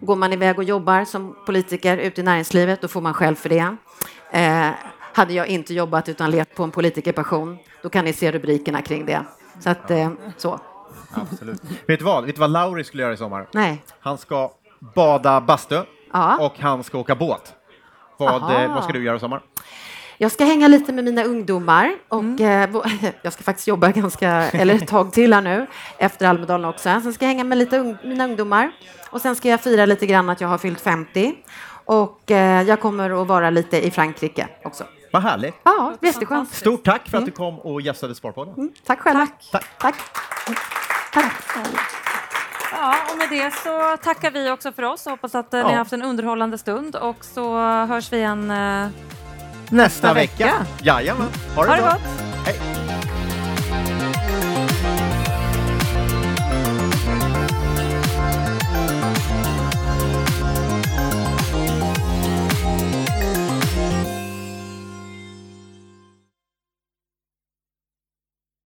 Går 0.00 0.16
man 0.16 0.32
iväg 0.32 0.58
och 0.58 0.64
jobbar 0.64 1.04
som 1.04 1.36
politiker 1.46 1.96
ute 1.96 2.20
i 2.20 2.24
näringslivet, 2.24 2.80
då 2.80 2.88
får 2.88 3.00
man 3.00 3.14
själv 3.14 3.34
för 3.34 3.48
det. 3.48 3.76
Eh, 4.30 4.70
hade 5.16 5.32
jag 5.34 5.46
inte 5.46 5.74
jobbat 5.74 6.08
utan 6.08 6.30
levt 6.30 6.54
på 6.54 6.62
en 6.64 6.70
politikerpassion, 6.70 7.58
då 7.82 7.88
kan 7.88 8.04
ni 8.04 8.12
se 8.12 8.32
rubrikerna 8.32 8.82
kring 8.82 9.06
det. 9.06 9.20
Så 9.60 9.70
att, 9.70 9.90
eh, 9.90 10.10
så. 10.36 10.60
Absolut. 11.14 11.62
Vet 11.86 11.98
du 11.98 12.04
vad? 12.04 12.24
Vet 12.24 12.34
du 12.34 12.40
vad 12.40 12.50
Lauri 12.50 12.84
skulle 12.84 13.02
göra 13.02 13.12
i 13.12 13.16
sommar? 13.16 13.48
Nej. 13.52 13.82
Han 14.00 14.18
ska 14.18 14.50
bada 14.94 15.40
bastu 15.40 15.80
Ja. 16.12 16.36
och 16.46 16.58
han 16.60 16.84
ska 16.84 16.98
åka 16.98 17.14
båt. 17.14 17.54
Vad, 18.16 18.28
Aha. 18.42 18.62
eh, 18.62 18.74
vad 18.74 18.84
ska 18.84 18.92
du 18.92 19.04
göra 19.04 19.16
i 19.16 19.20
sommar? 19.20 19.40
Jag 20.18 20.32
ska 20.32 20.44
hänga 20.44 20.68
lite 20.68 20.92
med 20.92 21.04
mina 21.04 21.24
ungdomar 21.24 21.94
och 22.08 22.40
eh, 22.40 22.70
bo- 22.70 22.82
jag 23.22 23.32
ska 23.32 23.42
faktiskt 23.42 23.68
jobba 23.68 23.90
ganska, 23.90 24.28
eller 24.30 24.74
ett 24.74 24.88
tag 24.88 25.12
till 25.12 25.32
här 25.34 25.42
nu, 25.42 25.66
efter 25.98 26.26
Almedalen 26.28 26.64
också. 26.70 26.82
Sen 26.82 27.12
ska 27.12 27.24
jag 27.24 27.28
hänga 27.30 27.44
med 27.44 27.58
lite 27.58 27.78
ung, 27.78 27.96
mina 28.04 28.24
ungdomar 28.24 28.70
och 29.10 29.20
sen 29.20 29.36
ska 29.36 29.48
jag 29.48 29.60
fira 29.60 29.86
lite 29.86 30.06
grann 30.06 30.28
att 30.30 30.40
jag 30.40 30.48
har 30.48 30.58
fyllt 30.58 30.80
50 30.80 31.34
och 31.84 32.30
eh, 32.30 32.62
jag 32.62 32.80
kommer 32.80 33.22
att 33.22 33.28
vara 33.28 33.50
lite 33.50 33.86
i 33.86 33.90
Frankrike 33.90 34.48
också. 34.64 34.84
Vad 35.16 35.22
härligt. 35.22 35.54
Ja, 35.62 35.94
jätteskönt. 36.02 36.54
Stort 36.54 36.84
tack 36.84 37.08
för 37.08 37.18
att 37.18 37.24
du 37.24 37.30
kom 37.30 37.58
och 37.60 37.80
gästade 37.80 38.14
Sparpodden. 38.14 38.72
Tack 38.86 39.00
själva. 39.00 39.26
Tack. 39.52 39.64
Tack. 39.78 39.94
Tack. 41.12 41.32
Ja, 42.72 42.94
och 43.12 43.18
med 43.18 43.28
det 43.30 43.54
så 43.54 43.96
tackar 44.04 44.30
vi 44.30 44.50
också 44.50 44.72
för 44.72 44.82
oss 44.82 45.06
och 45.06 45.10
hoppas 45.10 45.34
att 45.34 45.54
eh, 45.54 45.58
ni 45.58 45.62
Ja. 45.62 45.68
har 45.68 45.76
haft 45.76 45.92
en 45.92 46.02
underhållande 46.02 46.58
stund 46.58 46.96
och 46.96 47.24
så 47.24 47.58
hörs 47.84 48.12
vi 48.12 48.16
igen. 48.16 48.50
eh, 48.50 48.88
Nästa 49.70 50.14
vecka. 50.14 50.44
vecka. 50.44 50.66
Jajamän. 50.82 51.28
Ha 51.54 51.62
det, 51.64 51.68
Ha 51.70 51.76
det 51.76 51.82
gott! 51.82 52.00
Hej. 52.46 52.75